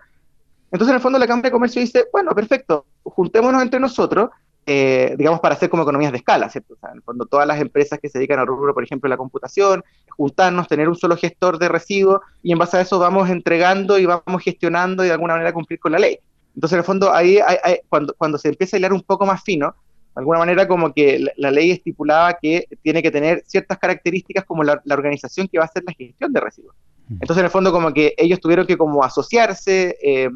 Entonces 0.73 0.91
en 0.91 0.97
el 0.97 1.03
fondo 1.03 1.19
la 1.19 1.27
Cámara 1.27 1.49
de 1.49 1.53
Comercio 1.53 1.81
dice, 1.81 2.07
bueno, 2.13 2.35
perfecto, 2.35 2.87
juntémonos 3.03 3.63
entre 3.63 3.81
nosotros 3.81 4.31
eh, 4.67 5.15
digamos, 5.17 5.41
para 5.41 5.55
hacer 5.55 5.71
como 5.71 5.83
economías 5.83 6.13
de 6.13 6.19
escala, 6.19 6.49
¿cierto? 6.49 6.75
O 6.75 6.77
sea, 6.77 6.93
cuando 7.05 7.27
todas 7.27 7.47
las 7.47 7.61
empresas 7.61 7.99
que 7.99 8.09
se 8.09 8.19
dedican 8.19 8.39
al 8.39 8.47
rubro, 8.47 8.75
por 8.75 8.85
ejemplo, 8.85 9.09
la 9.09 9.17
computación, 9.17 9.83
juntarnos, 10.11 10.69
tener 10.69 10.89
un 10.89 10.95
solo 10.95 11.17
gestor 11.17 11.59
de 11.59 11.69
residuos 11.69 12.21
y 12.43 12.53
en 12.53 12.59
base 12.59 12.77
a 12.77 12.83
eso 12.83 12.99
vamos 12.99 13.29
entregando 13.31 13.99
y 13.99 14.07
vamos 14.07 14.43
gestionando 14.43 15.03
y 15.03 15.09
de 15.09 15.13
alguna 15.13 15.35
manera 15.35 15.53
cumplir 15.53 15.81
con 15.81 15.93
la 15.93 15.99
ley. 15.99 16.21
Entonces, 16.55 16.75
en 16.75 16.79
el 16.79 16.85
fondo, 16.85 17.13
ahí 17.13 17.39
cuando, 17.89 18.15
cuando 18.15 18.39
se 18.39 18.49
empieza 18.49 18.77
a 18.77 18.79
hilar 18.79 18.93
un 18.93 19.03
poco 19.03 19.27
más 19.27 19.43
fino, 19.43 19.75
de 20.15 20.21
alguna 20.21 20.41
manera 20.41 20.67
como 20.67 20.93
que 20.93 21.25
la, 21.37 21.51
ley 21.51 21.71
estipulaba 21.71 22.35
que 22.35 22.67
tiene 22.83 23.03
que 23.03 23.11
tener 23.11 23.43
ciertas 23.47 23.79
características 23.79 24.45
como 24.45 24.65
la, 24.65 24.81
la, 24.85 24.95
organización 24.95 25.47
que 25.47 25.59
va 25.59 25.65
a 25.65 25.69
hacer 25.69 25.85
la 25.87 25.93
gestión 25.93 26.33
de 26.33 26.41
residuos. 26.41 26.75
Entonces, 27.09 27.39
en 27.39 27.45
el 27.47 27.51
fondo, 27.51 27.73
como 27.73 27.93
que 27.93 28.15
ellos 28.17 28.41
tuvieron 28.41 28.67
que 28.67 28.77
como 28.77 29.03
asociarse, 29.03 29.97
eh, 30.03 30.31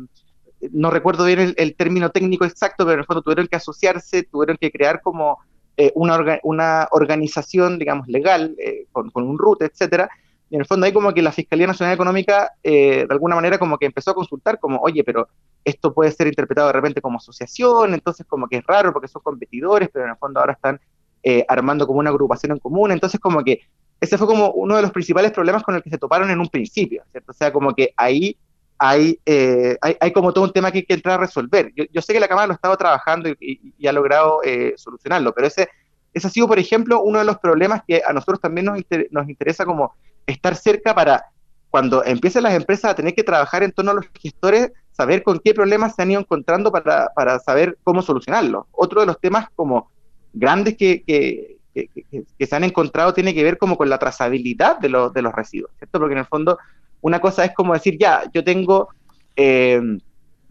no 0.72 0.90
recuerdo 0.90 1.24
bien 1.24 1.54
el, 1.56 1.74
término 1.76 2.10
técnico 2.10 2.44
exacto, 2.44 2.84
pero 2.84 2.94
en 2.94 3.00
el 3.00 3.06
fondo 3.06 3.22
tuvieron 3.22 3.46
que 3.46 3.56
asociarse, 3.56 4.24
tuvieron 4.24 4.56
que 4.56 4.72
crear 4.72 5.00
como 5.02 5.38
eh, 5.76 5.92
una, 5.94 6.40
una, 6.42 6.88
organización, 6.90 7.78
digamos, 7.78 8.08
legal, 8.08 8.54
eh, 8.58 8.86
con, 8.92 9.10
un 9.14 9.38
root, 9.38 9.62
etcétera. 9.62 10.08
En 10.54 10.60
el 10.60 10.66
fondo 10.66 10.86
ahí 10.86 10.92
como 10.92 11.12
que 11.12 11.20
la 11.20 11.32
Fiscalía 11.32 11.66
Nacional 11.66 11.94
Económica, 11.94 12.52
eh, 12.62 13.06
de 13.06 13.12
alguna 13.12 13.34
manera, 13.34 13.58
como 13.58 13.76
que 13.76 13.86
empezó 13.86 14.12
a 14.12 14.14
consultar, 14.14 14.60
como, 14.60 14.78
oye, 14.78 15.02
pero 15.02 15.28
esto 15.64 15.92
puede 15.92 16.12
ser 16.12 16.28
interpretado 16.28 16.68
de 16.68 16.74
repente 16.74 17.00
como 17.00 17.18
asociación, 17.18 17.92
entonces 17.92 18.24
como 18.26 18.46
que 18.46 18.58
es 18.58 18.64
raro 18.64 18.92
porque 18.92 19.08
son 19.08 19.22
competidores, 19.22 19.88
pero 19.92 20.04
en 20.04 20.12
el 20.12 20.16
fondo 20.16 20.38
ahora 20.38 20.52
están 20.52 20.80
armando 21.48 21.86
como 21.86 22.00
una 22.00 22.10
agrupación 22.10 22.52
en 22.52 22.58
común, 22.58 22.92
entonces 22.92 23.18
como 23.18 23.42
que 23.42 23.62
ese 24.00 24.18
fue 24.18 24.26
como 24.26 24.50
uno 24.50 24.76
de 24.76 24.82
los 24.82 24.92
principales 24.92 25.32
problemas 25.32 25.62
con 25.62 25.74
el 25.74 25.82
que 25.82 25.90
se 25.90 25.98
toparon 25.98 26.30
en 26.30 26.38
un 26.38 26.48
principio, 26.48 27.02
¿cierto? 27.10 27.32
O 27.32 27.34
sea, 27.34 27.52
como 27.52 27.74
que 27.74 27.92
ahí 27.96 28.36
eh, 29.24 29.78
hay, 29.80 29.96
hay, 29.98 30.12
como 30.12 30.32
todo 30.32 30.44
un 30.44 30.52
tema 30.52 30.70
que 30.70 30.78
hay 30.78 30.84
que 30.84 30.94
entrar 30.94 31.18
a 31.18 31.22
resolver. 31.22 31.72
Yo, 31.74 32.02
sé 32.02 32.12
que 32.12 32.20
la 32.20 32.28
Cámara 32.28 32.46
lo 32.46 32.52
ha 32.52 32.56
estado 32.56 32.76
trabajando 32.76 33.30
y, 33.40 33.86
ha 33.86 33.92
logrado 33.92 34.40
eh, 34.44 34.74
solucionarlo, 34.76 35.32
pero 35.32 35.46
ese, 35.46 35.68
ese 36.12 36.26
ha 36.26 36.30
sido, 36.30 36.46
por 36.46 36.58
ejemplo, 36.58 37.00
uno 37.02 37.18
de 37.18 37.24
los 37.24 37.38
problemas 37.38 37.82
que 37.86 38.02
a 38.06 38.12
nosotros 38.12 38.40
también 38.40 38.66
nos, 38.66 38.78
nos 39.10 39.28
interesa 39.28 39.64
como 39.64 39.94
estar 40.26 40.56
cerca 40.56 40.94
para 40.94 41.26
cuando 41.70 42.04
empiezan 42.04 42.44
las 42.44 42.54
empresas 42.54 42.92
a 42.92 42.94
tener 42.94 43.14
que 43.14 43.24
trabajar 43.24 43.62
en 43.62 43.72
torno 43.72 43.90
a 43.90 43.94
los 43.94 44.06
gestores, 44.20 44.70
saber 44.92 45.22
con 45.24 45.40
qué 45.40 45.54
problemas 45.54 45.94
se 45.94 46.02
han 46.02 46.10
ido 46.12 46.20
encontrando 46.20 46.70
para, 46.70 47.08
para 47.16 47.40
saber 47.40 47.76
cómo 47.82 48.00
solucionarlos. 48.00 48.66
Otro 48.70 49.00
de 49.00 49.06
los 49.08 49.20
temas 49.20 49.48
como 49.56 49.90
grandes 50.32 50.76
que, 50.76 51.02
que, 51.04 51.58
que, 51.74 52.46
se 52.46 52.54
han 52.54 52.62
encontrado 52.62 53.12
tiene 53.12 53.34
que 53.34 53.42
ver 53.42 53.58
como 53.58 53.76
con 53.76 53.88
la 53.88 53.98
trazabilidad 53.98 54.78
de, 54.78 54.88
de 54.88 55.22
los 55.22 55.34
residuos, 55.34 55.72
¿cierto? 55.78 55.98
Porque 55.98 56.12
en 56.12 56.20
el 56.20 56.26
fondo 56.26 56.58
una 57.00 57.20
cosa 57.20 57.44
es 57.44 57.52
como 57.52 57.74
decir, 57.74 57.98
ya, 57.98 58.22
yo 58.32 58.42
tengo, 58.42 58.88
eh, 59.36 59.80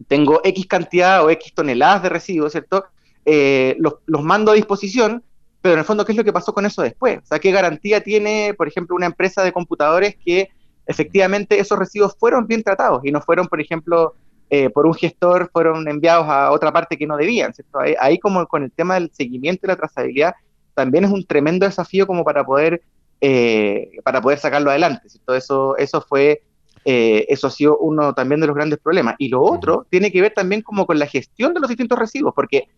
tengo 0.06 0.40
X 0.44 0.66
cantidad 0.66 1.24
o 1.24 1.30
X 1.30 1.52
toneladas 1.52 2.04
de 2.04 2.08
residuos, 2.10 2.52
¿cierto? 2.52 2.84
Eh, 3.24 3.74
los, 3.80 3.94
los 4.06 4.22
mando 4.22 4.52
a 4.52 4.54
disposición, 4.54 5.24
pero 5.64 5.72
en 5.72 5.78
el 5.78 5.86
fondo, 5.86 6.04
¿qué 6.04 6.12
es 6.12 6.18
lo 6.18 6.24
que 6.24 6.32
pasó 6.32 6.52
con 6.52 6.66
eso 6.66 6.82
después? 6.82 7.20
O 7.22 7.26
sea, 7.26 7.38
¿qué 7.38 7.50
garantía 7.50 8.02
tiene, 8.02 8.52
por 8.52 8.68
ejemplo, 8.68 8.94
una 8.94 9.06
empresa 9.06 9.42
de 9.42 9.50
computadores 9.50 10.14
que 10.22 10.50
efectivamente 10.84 11.58
esos 11.58 11.78
residuos 11.78 12.14
fueron 12.18 12.46
bien 12.46 12.62
tratados 12.62 13.02
y 13.02 13.10
no 13.10 13.22
fueron, 13.22 13.46
por 13.46 13.62
ejemplo, 13.62 14.14
eh, 14.50 14.68
por 14.68 14.84
un 14.84 14.92
gestor, 14.92 15.48
fueron 15.50 15.88
enviados 15.88 16.28
a 16.28 16.50
otra 16.50 16.70
parte 16.70 16.98
que 16.98 17.06
no 17.06 17.16
debían, 17.16 17.54
¿cierto? 17.54 17.78
Ahí, 17.98 18.18
como 18.18 18.46
con 18.46 18.64
el 18.64 18.72
tema 18.72 18.92
del 18.92 19.10
seguimiento 19.14 19.64
y 19.64 19.68
la 19.68 19.76
trazabilidad, 19.76 20.34
también 20.74 21.04
es 21.04 21.10
un 21.10 21.24
tremendo 21.24 21.64
desafío 21.64 22.06
como 22.06 22.24
para 22.24 22.44
poder, 22.44 22.82
eh, 23.22 23.90
para 24.04 24.20
poder 24.20 24.38
sacarlo 24.40 24.68
adelante, 24.68 25.08
¿cierto? 25.08 25.34
Eso, 25.34 25.78
eso 25.78 26.02
fue, 26.02 26.42
eh, 26.84 27.24
eso 27.30 27.46
ha 27.46 27.50
sido 27.50 27.78
uno 27.78 28.12
también 28.12 28.42
de 28.42 28.48
los 28.48 28.54
grandes 28.54 28.80
problemas. 28.80 29.14
Y 29.16 29.28
lo 29.28 29.40
otro 29.40 29.86
tiene 29.88 30.12
que 30.12 30.20
ver 30.20 30.34
también 30.34 30.60
como 30.60 30.84
con 30.84 30.98
la 30.98 31.06
gestión 31.06 31.54
de 31.54 31.60
los 31.60 31.70
distintos 31.70 31.98
residuos, 31.98 32.34
porque 32.36 32.68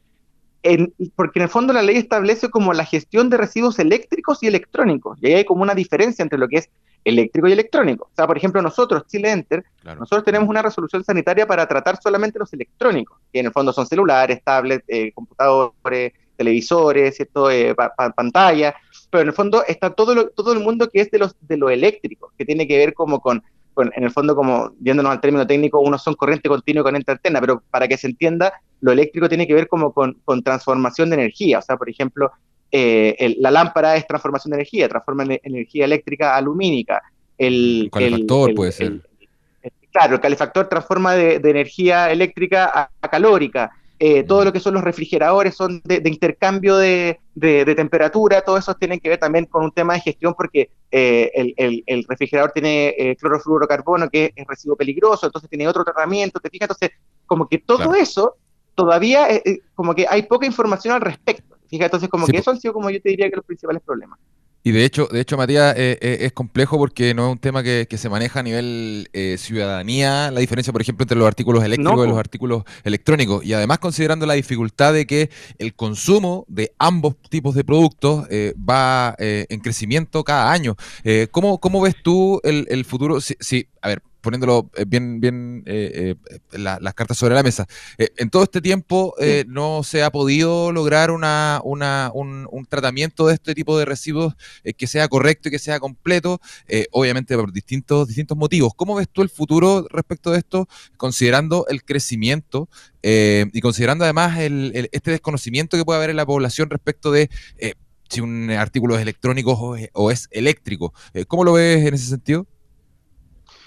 en, 0.62 0.92
porque 1.14 1.38
en 1.38 1.44
el 1.44 1.48
fondo 1.48 1.72
la 1.72 1.82
ley 1.82 1.96
establece 1.96 2.50
como 2.50 2.72
la 2.72 2.84
gestión 2.84 3.30
de 3.30 3.36
residuos 3.36 3.78
eléctricos 3.78 4.42
y 4.42 4.46
electrónicos, 4.46 5.18
y 5.20 5.26
ahí 5.26 5.34
hay 5.34 5.44
como 5.44 5.62
una 5.62 5.74
diferencia 5.74 6.22
entre 6.22 6.38
lo 6.38 6.48
que 6.48 6.58
es 6.58 6.70
eléctrico 7.04 7.46
y 7.46 7.52
electrónico. 7.52 8.08
O 8.12 8.16
sea, 8.16 8.26
por 8.26 8.36
ejemplo, 8.36 8.60
nosotros, 8.60 9.06
Chile 9.06 9.30
Enter, 9.30 9.64
nosotros 9.84 10.24
tenemos 10.24 10.48
una 10.48 10.60
resolución 10.60 11.04
sanitaria 11.04 11.46
para 11.46 11.66
tratar 11.66 12.00
solamente 12.02 12.38
los 12.38 12.52
electrónicos, 12.52 13.18
que 13.32 13.40
en 13.40 13.46
el 13.46 13.52
fondo 13.52 13.72
son 13.72 13.86
celulares, 13.86 14.42
tablets, 14.42 14.84
eh, 14.88 15.12
computadores, 15.12 16.12
televisores, 16.36 17.16
¿cierto? 17.16 17.50
Eh, 17.50 17.74
pantalla, 18.16 18.74
pero 19.10 19.22
en 19.22 19.28
el 19.28 19.34
fondo 19.34 19.64
está 19.66 19.90
todo, 19.90 20.28
todo 20.30 20.52
el 20.52 20.60
mundo 20.60 20.88
que 20.90 21.00
es 21.00 21.10
de, 21.10 21.18
los, 21.18 21.36
de 21.40 21.56
lo 21.56 21.70
eléctrico, 21.70 22.32
que 22.36 22.44
tiene 22.44 22.66
que 22.66 22.76
ver 22.76 22.92
como 22.92 23.20
con, 23.20 23.42
en 23.82 24.02
el 24.02 24.10
fondo 24.10 24.34
como, 24.34 24.72
viéndonos 24.78 25.12
al 25.12 25.20
término 25.20 25.46
técnico, 25.46 25.80
unos 25.80 26.02
son 26.02 26.14
corriente 26.14 26.48
continua 26.48 26.80
y 26.80 26.84
corriente 26.84 27.12
alterna, 27.12 27.40
pero 27.40 27.62
para 27.70 27.86
que 27.88 27.96
se 27.96 28.06
entienda, 28.06 28.52
lo 28.80 28.92
eléctrico 28.92 29.28
tiene 29.28 29.46
que 29.46 29.54
ver 29.54 29.68
como 29.68 29.92
con, 29.92 30.18
con 30.24 30.42
transformación 30.42 31.10
de 31.10 31.16
energía, 31.16 31.58
o 31.58 31.62
sea, 31.62 31.76
por 31.76 31.88
ejemplo, 31.88 32.32
eh, 32.72 33.36
la 33.38 33.50
lámpara 33.50 33.96
es 33.96 34.06
transformación 34.06 34.50
de 34.50 34.56
energía, 34.56 34.88
transforma 34.88 35.24
energía 35.42 35.84
eléctrica 35.84 36.36
alumínica. 36.36 37.02
El, 37.38 37.88
calefactor 37.92 38.54
puede 38.54 38.72
ser. 38.72 39.00
claro, 39.92 40.14
el 40.16 40.20
calefactor 40.20 40.68
transforma 40.68 41.14
de, 41.14 41.36
energía 41.36 42.10
eléctrica 42.10 42.90
a, 43.00 43.08
calórica. 43.08 43.70
Eh, 43.98 44.24
todo 44.24 44.44
lo 44.44 44.52
que 44.52 44.60
son 44.60 44.74
los 44.74 44.84
refrigeradores 44.84 45.54
son 45.54 45.80
de, 45.84 46.02
intercambio 46.04 46.76
de, 46.76 47.18
temperatura, 47.34 48.42
todo 48.42 48.58
eso 48.58 48.74
tiene 48.74 49.00
que 49.00 49.08
ver 49.08 49.18
también 49.18 49.46
con 49.46 49.64
un 49.64 49.72
tema 49.72 49.94
de 49.94 50.00
gestión 50.00 50.34
porque 50.36 50.68
eh, 50.90 51.54
el, 51.56 52.04
refrigerador 52.06 52.52
tiene 52.52 53.16
clorofluorocarbono 53.18 54.10
que 54.10 54.34
es, 54.36 54.46
residuo 54.46 54.76
peligroso, 54.76 55.24
entonces 55.24 55.48
tiene 55.48 55.66
otro 55.66 55.82
tratamiento, 55.82 56.40
te 56.40 56.50
fijas, 56.50 56.68
entonces 56.68 56.90
como 57.24 57.48
que 57.48 57.56
todo 57.56 57.94
eso 57.94 58.36
todavía 58.76 59.26
como 59.74 59.92
que 59.96 60.06
hay 60.08 60.22
poca 60.22 60.46
información 60.46 60.94
al 60.94 61.00
respecto. 61.00 61.56
Fíjate, 61.68 61.86
entonces 61.86 62.08
como 62.08 62.26
que 62.26 62.36
eso 62.36 62.52
han 62.52 62.60
sido 62.60 62.72
como 62.72 62.90
yo 62.90 63.02
te 63.02 63.08
diría 63.08 63.28
que 63.28 63.36
los 63.36 63.44
principales 63.44 63.82
problemas. 63.84 64.20
Y 64.66 64.72
de 64.72 64.84
hecho, 64.84 65.06
de 65.06 65.20
hecho, 65.20 65.36
Matías, 65.36 65.76
eh, 65.76 65.96
eh, 66.00 66.18
es 66.22 66.32
complejo 66.32 66.76
porque 66.76 67.14
no 67.14 67.26
es 67.26 67.32
un 67.34 67.38
tema 67.38 67.62
que, 67.62 67.86
se 67.88 68.08
maneja 68.08 68.40
a 68.40 68.42
nivel 68.42 69.08
eh, 69.12 69.36
ciudadanía, 69.38 70.32
la 70.32 70.40
diferencia, 70.40 70.72
por 70.72 70.82
ejemplo, 70.82 71.04
entre 71.04 71.16
los 71.16 71.28
artículos 71.28 71.62
eléctricos 71.62 72.04
y 72.04 72.08
los 72.08 72.18
artículos 72.18 72.64
electrónicos. 72.82 73.44
Y 73.44 73.52
además 73.52 73.78
considerando 73.78 74.26
la 74.26 74.34
dificultad 74.34 74.92
de 74.92 75.06
que 75.06 75.30
el 75.58 75.76
consumo 75.76 76.46
de 76.48 76.72
ambos 76.80 77.14
tipos 77.30 77.54
de 77.54 77.62
productos 77.62 78.26
va 78.28 79.14
en 79.18 79.60
crecimiento 79.60 80.24
cada 80.24 80.50
año. 80.50 80.74
¿cómo, 81.30 81.60
¿cómo, 81.60 81.80
ves 81.80 81.94
tú 82.02 82.40
el, 82.42 82.66
el 82.68 82.84
futuro? 82.84 83.20
Si, 83.20 83.36
si, 83.38 83.68
a 83.80 83.86
ver, 83.86 84.02
poniéndolo 84.26 84.68
eh, 84.74 84.84
bien, 84.84 85.20
bien 85.20 85.62
eh, 85.66 86.16
eh, 86.52 86.58
las 86.58 86.94
cartas 86.94 87.16
sobre 87.16 87.36
la 87.36 87.44
mesa. 87.44 87.64
en 87.96 88.28
todo 88.28 88.42
este 88.42 88.60
tiempo 88.60 89.14
no 89.46 89.84
se 89.84 90.02
ha 90.02 90.10
podido 90.10 90.72
lograr 90.72 91.12
una, 91.12 91.60
una, 91.62 92.10
un, 92.12 92.66
tratamiento 92.68 93.28
de 93.28 93.34
este 93.34 93.54
tipo 93.54 93.78
de 93.78 93.84
residuos 93.84 94.34
que 94.76 94.86
sea 94.88 95.06
correcto 95.06 95.48
y 95.48 95.52
que 95.52 95.60
sea 95.60 95.78
completo, 95.78 96.40
obviamente 96.90 97.36
por 97.36 97.52
distintos, 97.52 98.08
distintos 98.08 98.36
motivos. 98.36 98.72
¿Cómo 98.74 98.96
ves 98.96 99.08
tú 99.08 99.22
el 99.22 99.28
futuro 99.28 99.86
respecto 99.90 100.32
de 100.32 100.38
esto, 100.38 100.68
considerando 100.96 101.66
el 101.68 101.84
crecimiento 101.84 102.68
y 103.02 103.60
considerando 103.60 104.02
además 104.02 104.40
el, 104.40 104.88
este 104.90 105.12
desconocimiento 105.12 105.76
que 105.76 105.84
puede 105.84 105.98
haber 105.98 106.10
en 106.10 106.16
la 106.16 106.26
población 106.26 106.68
respecto 106.68 107.12
de 107.12 107.30
si 108.08 108.20
un 108.20 108.50
artículo 108.50 108.96
es 108.96 109.02
electrónico 109.02 109.52
o 109.52 109.76
es, 109.76 109.88
o 109.92 110.10
es 110.10 110.26
eléctrico? 110.32 110.92
¿Cómo 111.28 111.44
lo 111.44 111.52
ves 111.52 111.86
en 111.86 111.94
ese 111.94 112.06
sentido? 112.06 112.48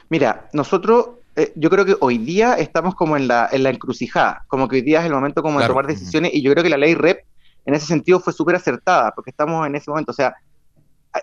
Mira, 0.10 0.50
nosotros, 0.54 1.10
eh, 1.36 1.52
yo 1.56 1.70
creo 1.70 1.86
que 1.86 1.96
hoy 2.00 2.18
día 2.18 2.56
estamos 2.56 2.96
como 2.96 3.16
en 3.16 3.28
la, 3.28 3.48
en 3.52 3.64
la 3.64 3.70
encrucijada, 3.70 4.44
como 4.48 4.68
que 4.68 4.78
hoy 4.78 4.82
día 4.82 5.00
es 5.00 5.06
el 5.06 5.14
momento 5.14 5.42
como 5.42 5.60
de 5.60 5.68
tomar 5.68 5.88
decisiones 5.88 6.34
y 6.34 6.42
yo 6.42 6.52
creo 6.52 6.64
que 6.64 6.70
la 6.70 6.78
ley 6.78 6.96
REP 6.96 7.26
en 7.66 7.76
ese 7.76 7.86
sentido 7.86 8.20
fue 8.20 8.34
súper 8.34 8.56
acertada, 8.56 9.12
porque 9.12 9.30
estamos 9.30 9.66
en 9.68 9.76
ese 9.76 9.90
momento, 9.92 10.12
o 10.12 10.16
sea, 10.16 10.36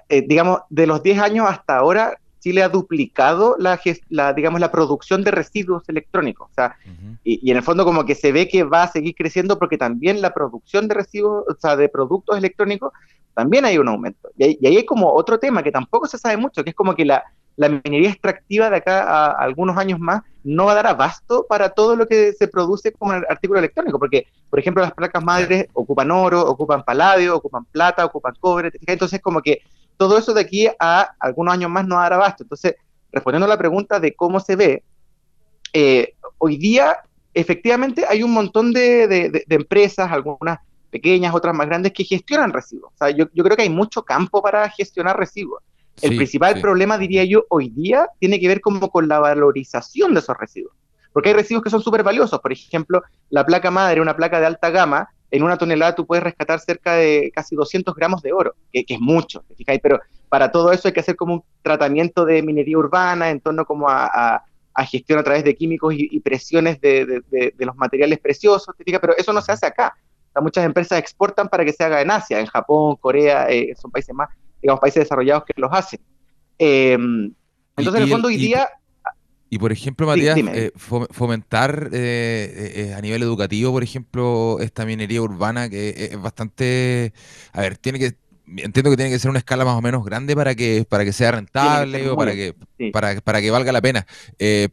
eh, 0.08 0.24
digamos, 0.26 0.60
de 0.70 0.86
los 0.86 1.02
10 1.02 1.18
años 1.18 1.46
hasta 1.48 1.76
ahora, 1.76 2.16
Chile 2.40 2.62
ha 2.62 2.68
duplicado 2.68 3.56
la, 3.58 3.80
la, 4.08 4.32
digamos, 4.32 4.60
la 4.60 4.70
producción 4.70 5.24
de 5.24 5.32
residuos 5.32 5.82
electrónicos. 5.88 6.48
O 6.50 6.54
sea, 6.54 6.76
y, 7.24 7.50
en 7.50 7.56
el 7.56 7.62
fondo 7.64 7.84
como 7.84 8.04
que 8.04 8.14
se 8.14 8.30
ve 8.30 8.46
que 8.46 8.62
va 8.62 8.84
a 8.84 8.92
seguir 8.92 9.16
creciendo 9.16 9.58
porque 9.58 9.78
también 9.78 10.22
la 10.22 10.32
producción 10.32 10.86
de 10.86 10.94
residuos, 10.94 11.44
o 11.48 11.56
sea, 11.60 11.76
de 11.76 11.88
productos 11.88 12.38
electrónicos, 12.38 12.92
también 13.36 13.64
hay 13.66 13.78
un 13.78 13.86
aumento. 13.86 14.30
Y, 14.36 14.58
y 14.60 14.66
ahí 14.66 14.78
hay 14.78 14.84
como 14.84 15.12
otro 15.12 15.38
tema 15.38 15.62
que 15.62 15.70
tampoco 15.70 16.06
se 16.06 16.18
sabe 16.18 16.36
mucho, 16.36 16.64
que 16.64 16.70
es 16.70 16.76
como 16.76 16.94
que 16.94 17.04
la, 17.04 17.22
la 17.56 17.68
minería 17.68 18.10
extractiva 18.10 18.70
de 18.70 18.76
acá 18.76 19.02
a 19.02 19.30
algunos 19.32 19.76
años 19.76 20.00
más 20.00 20.22
no 20.42 20.66
va 20.66 20.72
a 20.72 20.76
dar 20.76 20.86
abasto 20.86 21.46
para 21.48 21.70
todo 21.70 21.96
lo 21.96 22.06
que 22.06 22.32
se 22.32 22.48
produce 22.48 22.92
como 22.92 23.12
artículo 23.12 23.58
electrónico, 23.58 23.98
porque, 23.98 24.26
por 24.48 24.58
ejemplo, 24.58 24.82
las 24.82 24.92
placas 24.92 25.22
madres 25.22 25.66
ocupan 25.72 26.10
oro, 26.10 26.42
ocupan 26.42 26.84
paladio, 26.84 27.36
ocupan 27.36 27.64
plata, 27.66 28.04
ocupan 28.04 28.34
cobre, 28.40 28.72
entonces 28.86 29.20
como 29.20 29.42
que 29.42 29.60
todo 29.96 30.18
eso 30.18 30.34
de 30.34 30.42
aquí 30.42 30.68
a 30.78 31.14
algunos 31.18 31.54
años 31.54 31.70
más 31.70 31.86
no 31.86 31.96
va 31.96 32.02
a 32.02 32.04
dar 32.04 32.14
abasto. 32.14 32.42
Entonces, 32.44 32.76
respondiendo 33.12 33.46
a 33.46 33.48
la 33.48 33.58
pregunta 33.58 34.00
de 34.00 34.14
cómo 34.14 34.40
se 34.40 34.56
ve, 34.56 34.82
eh, 35.72 36.14
hoy 36.38 36.56
día 36.58 36.98
efectivamente 37.34 38.04
hay 38.08 38.22
un 38.22 38.32
montón 38.32 38.72
de, 38.72 39.44
empresas, 39.48 40.10
algunas 40.10 40.60
pequeñas, 40.96 41.34
otras 41.34 41.54
más 41.54 41.66
grandes, 41.66 41.92
que 41.92 42.04
gestionan 42.04 42.52
residuos. 42.52 42.92
O 42.94 42.96
sea, 42.96 43.10
yo, 43.10 43.26
yo 43.32 43.44
creo 43.44 43.56
que 43.56 43.62
hay 43.62 43.70
mucho 43.70 44.02
campo 44.02 44.42
para 44.42 44.68
gestionar 44.70 45.18
residuos. 45.18 45.62
El 46.02 46.16
principal 46.16 46.60
problema, 46.60 46.98
diría 46.98 47.24
yo, 47.24 47.44
hoy 47.48 47.70
día 47.70 48.08
tiene 48.18 48.38
que 48.38 48.48
ver 48.48 48.60
como 48.60 48.90
con 48.90 49.08
la 49.08 49.18
valorización 49.18 50.12
de 50.12 50.20
esos 50.20 50.36
residuos. 50.36 50.74
Porque 51.12 51.30
hay 51.30 51.34
residuos 51.34 51.64
que 51.64 51.70
son 51.70 51.80
súper 51.80 52.02
valiosos. 52.02 52.38
Por 52.40 52.52
ejemplo, 52.52 53.02
la 53.30 53.46
placa 53.46 53.70
madre, 53.70 54.02
una 54.02 54.14
placa 54.14 54.38
de 54.38 54.46
alta 54.46 54.68
gama, 54.70 55.08
en 55.30 55.42
una 55.42 55.56
tonelada 55.56 55.94
tú 55.94 56.06
puedes 56.06 56.22
rescatar 56.22 56.60
cerca 56.60 56.94
de 56.94 57.32
casi 57.34 57.56
200 57.56 57.94
gramos 57.94 58.22
de 58.22 58.32
oro, 58.32 58.54
que, 58.72 58.84
es 58.86 59.00
mucho, 59.00 59.44
Pero 59.82 60.00
para 60.28 60.50
todo 60.50 60.72
eso 60.72 60.88
hay 60.88 60.94
que 60.94 61.00
hacer 61.00 61.16
como 61.16 61.34
un 61.34 61.44
tratamiento 61.62 62.24
de 62.24 62.42
minería 62.42 62.78
urbana 62.78 63.30
en 63.30 63.40
torno 63.40 63.64
como 63.64 63.88
a, 63.88 64.42
gestión 64.88 65.18
a 65.18 65.24
través 65.24 65.42
de 65.42 65.56
químicos 65.56 65.94
y, 65.96 66.20
presiones 66.20 66.80
de, 66.80 67.22
los 67.58 67.76
materiales 67.76 68.18
preciosos, 68.18 68.74
Pero 68.84 69.16
eso 69.16 69.32
no 69.32 69.40
se 69.40 69.52
hace 69.52 69.66
acá. 69.66 69.96
Muchas 70.40 70.64
empresas 70.64 70.98
exportan 70.98 71.48
para 71.48 71.64
que 71.64 71.72
se 71.72 71.84
haga 71.84 72.00
en 72.00 72.10
Asia, 72.10 72.40
en 72.40 72.46
Japón, 72.46 72.96
Corea, 72.96 73.46
eh, 73.48 73.74
son 73.76 73.90
países 73.90 74.14
más 74.14 74.28
digamos, 74.62 74.80
países 74.80 75.04
desarrollados 75.04 75.44
que 75.44 75.52
los 75.56 75.70
hacen. 75.72 76.00
Em, 76.58 77.32
entonces, 77.76 78.00
en 78.00 78.02
el 78.02 78.10
fondo, 78.10 78.28
hoy 78.28 78.36
día... 78.36 78.68
Y 79.48 79.58
por 79.58 79.70
ejemplo, 79.70 80.08
Matías, 80.08 80.36
eh, 80.36 80.72
fomentar 80.74 81.90
eh, 81.92 82.72
eh, 82.74 82.94
a 82.94 83.00
nivel 83.00 83.22
educativo, 83.22 83.70
por 83.70 83.84
ejemplo, 83.84 84.58
esta 84.58 84.84
minería 84.84 85.22
urbana 85.22 85.70
que 85.70 86.08
es 86.10 86.20
bastante, 86.20 87.12
a 87.52 87.60
ver, 87.60 87.78
tiene 87.78 88.00
que, 88.00 88.16
entiendo 88.46 88.90
que 88.90 88.96
tiene 88.96 89.10
que 89.10 89.18
ser 89.18 89.30
una 89.30 89.38
escala 89.38 89.64
más 89.64 89.74
o 89.74 89.82
menos 89.82 90.04
grande 90.04 90.34
para 90.34 90.54
que 90.54 90.86
para 90.88 91.04
que 91.04 91.12
sea 91.12 91.32
rentable 91.32 92.08
o 92.08 92.16
para 92.16 92.32
que 92.32 92.54
para, 92.92 93.20
para, 93.20 93.40
que 93.40 93.50
valga 93.50 93.72
la 93.72 93.82
pena. 93.82 94.06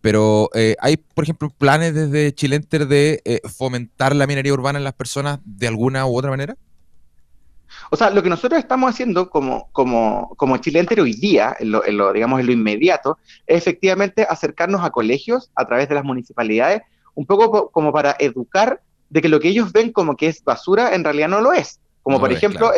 pero 0.02 0.50
hay, 0.80 0.98
por 0.98 1.24
ejemplo, 1.24 1.50
planes 1.50 1.94
desde 1.94 2.34
Chilenter 2.34 2.88
de 2.88 3.42
fomentar 3.56 4.16
la 4.16 4.28
minería 4.28 4.54
urbana 4.54 4.78
en 4.78 4.84
las 4.84 4.94
personas 4.94 5.40
de 5.46 5.68
alguna 5.68 6.06
u 6.06 6.18
otra 6.18 6.30
manera. 6.30 6.56
O 7.90 7.96
sea, 7.96 8.10
lo 8.10 8.24
que 8.24 8.30
nosotros 8.30 8.60
estamos 8.60 8.90
haciendo 8.90 9.30
como, 9.30 9.70
como, 9.72 10.34
como 10.36 10.58
Chile 10.58 10.86
hoy 11.00 11.14
día, 11.14 11.56
en 11.60 11.72
lo, 11.72 12.14
digamos, 12.14 12.40
en 12.40 12.48
lo 12.48 12.52
inmediato, 12.52 13.18
es 13.46 13.58
efectivamente 13.58 14.26
acercarnos 14.28 14.84
a 14.84 14.90
colegios 14.90 15.52
a 15.56 15.66
través 15.66 15.90
de 15.90 15.96
las 15.96 16.04
municipalidades, 16.04 16.82
un 17.16 17.26
poco 17.26 17.70
como 17.70 17.92
para 17.92 18.16
educar 18.20 18.82
de 19.10 19.22
que 19.22 19.30
lo 19.30 19.40
que 19.40 19.50
ellos 19.50 19.72
ven 19.72 19.92
como 19.92 20.16
que 20.16 20.28
es 20.28 20.44
basura, 20.44 20.96
en 20.96 21.04
realidad 21.04 21.28
no 21.28 21.42
lo 21.42 21.54
es. 21.54 21.80
Como 22.04 22.20
por 22.20 22.32
ejemplo, 22.32 22.72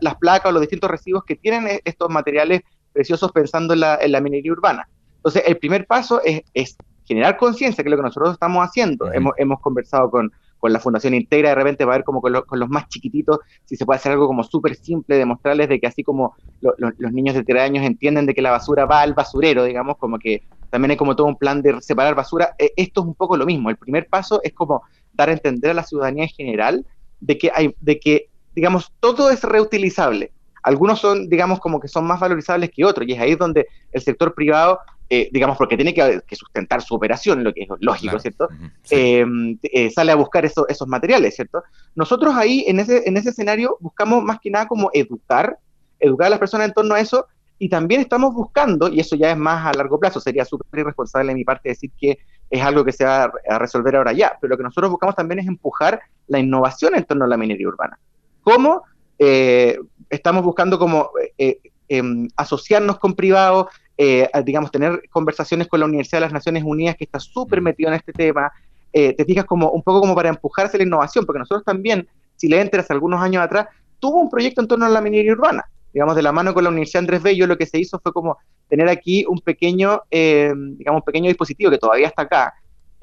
las 0.00 0.14
placas 0.16 0.50
o 0.50 0.52
los 0.52 0.60
distintos 0.60 0.90
residuos 0.90 1.24
que 1.24 1.36
tienen 1.36 1.68
e, 1.68 1.80
estos 1.84 2.10
materiales 2.10 2.62
preciosos 2.92 3.32
pensando 3.32 3.72
en 3.72 3.80
la, 3.80 3.98
en 4.00 4.12
la 4.12 4.20
minería 4.20 4.52
urbana. 4.52 4.88
Entonces, 5.16 5.44
el 5.46 5.56
primer 5.56 5.86
paso 5.86 6.20
es, 6.22 6.76
generar 7.04 7.36
conciencia, 7.36 7.82
que 7.82 7.88
es 7.88 7.90
lo 7.90 7.96
que 7.96 8.02
nosotros 8.02 8.32
estamos 8.32 8.64
haciendo. 8.64 9.12
hemos, 9.12 9.32
hemos 9.36 9.60
conversado 9.60 10.10
con, 10.10 10.32
con 10.64 10.72
la 10.72 10.80
Fundación 10.80 11.12
Integra, 11.12 11.50
de 11.50 11.56
repente 11.56 11.84
va 11.84 11.92
a 11.92 11.98
ver 11.98 12.04
como 12.04 12.22
con, 12.22 12.32
los 12.32 12.68
más 12.70 12.88
chiquititos, 12.88 13.40
si 13.66 13.76
se 13.76 13.84
puede 13.84 13.98
hacer 13.98 14.12
algo 14.12 14.26
como 14.26 14.42
súper 14.42 14.74
simple, 14.76 15.18
demostrarles 15.18 15.68
de 15.68 15.78
que 15.78 15.86
así 15.86 16.02
como 16.02 16.36
los 16.62 17.12
niños 17.12 17.34
de 17.34 17.44
3 17.44 17.64
años 17.64 17.84
entienden 17.84 18.24
de 18.24 18.32
que 18.32 18.40
la 18.40 18.50
basura 18.50 18.86
va 18.86 19.02
al 19.02 19.12
basurero, 19.12 19.64
digamos, 19.64 19.98
como 19.98 20.18
que 20.18 20.42
también 20.70 20.92
hay 20.92 20.96
como 20.96 21.14
todo 21.16 21.26
un 21.26 21.36
plan 21.36 21.60
de 21.60 21.82
separar 21.82 22.14
basura, 22.14 22.54
eh, 22.58 22.72
esto 22.76 23.02
es 23.02 23.06
un 23.08 23.14
poco 23.14 23.36
lo 23.36 23.44
mismo. 23.44 23.68
El 23.68 23.76
primer 23.76 24.08
paso 24.08 24.40
es 24.42 24.54
como 24.54 24.84
dar 25.12 25.28
a 25.28 25.32
entender 25.32 25.72
a 25.72 25.74
la 25.74 25.82
ciudadanía 25.82 26.24
en 26.24 26.30
general 26.30 26.86
de 27.20 27.36
que 27.36 27.52
hay, 27.54 27.76
de 27.80 28.00
que, 28.00 28.30
digamos, 28.54 28.92
todo 29.00 29.30
es 29.30 29.42
reutilizable. 29.42 30.32
Algunos 30.62 31.00
son, 31.00 31.28
digamos, 31.28 31.60
como 31.60 31.78
que 31.78 31.88
son 31.88 32.06
más 32.06 32.20
valorizables 32.20 32.70
que 32.70 32.84
otros, 32.84 33.06
y 33.06 33.12
es 33.12 33.20
ahí 33.20 33.34
donde 33.34 33.66
el 33.92 34.00
sector 34.00 34.34
privado 34.34 34.80
eh, 35.10 35.28
digamos, 35.30 35.58
porque 35.58 35.76
tiene 35.76 35.92
que, 35.92 36.22
sustentar 36.34 36.80
su 36.80 36.94
operación, 36.94 37.44
lo 37.44 37.52
que 37.52 37.62
es 37.62 37.68
lógico, 37.80 38.18
¿cierto? 38.18 38.48
Eh, 38.90 39.24
eh, 39.62 39.90
sale 39.90 40.12
a 40.12 40.14
buscar 40.14 40.46
esos 40.46 40.88
materiales, 40.88 41.36
¿cierto? 41.36 41.62
Nosotros 41.94 42.34
ahí, 42.34 42.64
en 42.66 42.80
ese, 42.80 43.06
en 43.06 43.16
ese 43.18 43.30
escenario, 43.30 43.76
buscamos 43.80 44.24
más 44.24 44.40
que 44.40 44.50
nada 44.50 44.66
como 44.66 44.90
educar, 44.94 45.58
educar 46.00 46.28
a 46.28 46.30
las 46.30 46.38
personas 46.38 46.68
en 46.68 46.74
torno 46.74 46.94
a 46.94 47.00
eso, 47.00 47.26
y 47.58 47.68
también 47.68 48.00
estamos 48.00 48.32
buscando, 48.32 48.88
y 48.88 48.98
eso 48.98 49.14
ya 49.14 49.30
es 49.30 49.36
más 49.36 49.66
a 49.66 49.76
largo 49.76 50.00
plazo, 50.00 50.20
sería 50.20 50.44
súper 50.44 50.80
irresponsable 50.80 51.28
de 51.28 51.34
mi 51.34 51.44
parte 51.44 51.68
decir 51.68 51.90
que 51.98 52.18
es 52.48 52.62
algo 52.62 52.84
que 52.84 52.92
se 52.92 53.04
va 53.04 53.30
a 53.48 53.58
resolver 53.58 53.96
ahora 53.96 54.12
ya, 54.12 54.36
pero 54.40 54.52
lo 54.52 54.56
que 54.56 54.62
nosotros 54.62 54.90
buscamos 54.90 55.14
también 55.14 55.40
es 55.40 55.46
empujar 55.46 56.00
la 56.28 56.38
innovación 56.38 56.94
en 56.94 57.04
torno 57.04 57.26
a 57.26 57.28
la 57.28 57.36
minería 57.36 57.68
urbana. 57.68 57.98
¿Cómo? 58.44 58.82
estamos 59.16 60.44
buscando 60.44 60.78
como 60.78 61.10
em, 61.88 62.28
asociarnos 62.36 62.98
con 62.98 63.14
privados, 63.14 63.66
eh, 63.96 64.28
digamos, 64.44 64.70
tener 64.70 65.02
conversaciones 65.10 65.68
con 65.68 65.80
la 65.80 65.86
Universidad 65.86 66.18
de 66.18 66.26
las 66.26 66.32
Naciones 66.32 66.64
Unidas, 66.64 66.96
que 66.96 67.04
está 67.04 67.20
súper 67.20 67.60
mm. 67.60 67.64
metido 67.64 67.88
en 67.88 67.96
este 67.96 68.12
tema, 68.12 68.52
eh, 68.96 69.12
te 69.12 69.24
fijas 69.24 69.44
como 69.44 69.70
un 69.70 69.82
poco 69.82 70.00
como 70.00 70.14
para 70.14 70.28
empujarse 70.28 70.78
la 70.78 70.84
innovación, 70.84 71.26
porque 71.26 71.40
nosotros 71.40 71.64
también, 71.64 72.06
si 72.36 72.48
le 72.48 72.60
entras 72.60 72.90
algunos 72.92 73.20
años 73.20 73.42
atrás, 73.42 73.66
tuvo 73.98 74.20
un 74.20 74.30
proyecto 74.30 74.60
en 74.60 74.68
torno 74.68 74.86
a 74.86 74.88
la 74.88 75.00
minería 75.00 75.32
urbana, 75.32 75.64
digamos, 75.92 76.14
de 76.14 76.22
la 76.22 76.30
mano 76.30 76.54
con 76.54 76.62
la 76.62 76.70
Universidad 76.70 77.00
Andrés 77.00 77.22
Bello, 77.22 77.48
lo 77.48 77.58
que 77.58 77.66
se 77.66 77.78
hizo 77.78 77.98
fue 77.98 78.12
como 78.12 78.38
tener 78.68 78.88
aquí 78.88 79.24
un 79.28 79.40
pequeño, 79.40 80.02
eh, 80.12 80.52
digamos, 80.56 81.02
pequeño 81.02 81.26
dispositivo 81.26 81.72
que 81.72 81.78
todavía 81.78 82.06
está 82.06 82.22
acá, 82.22 82.54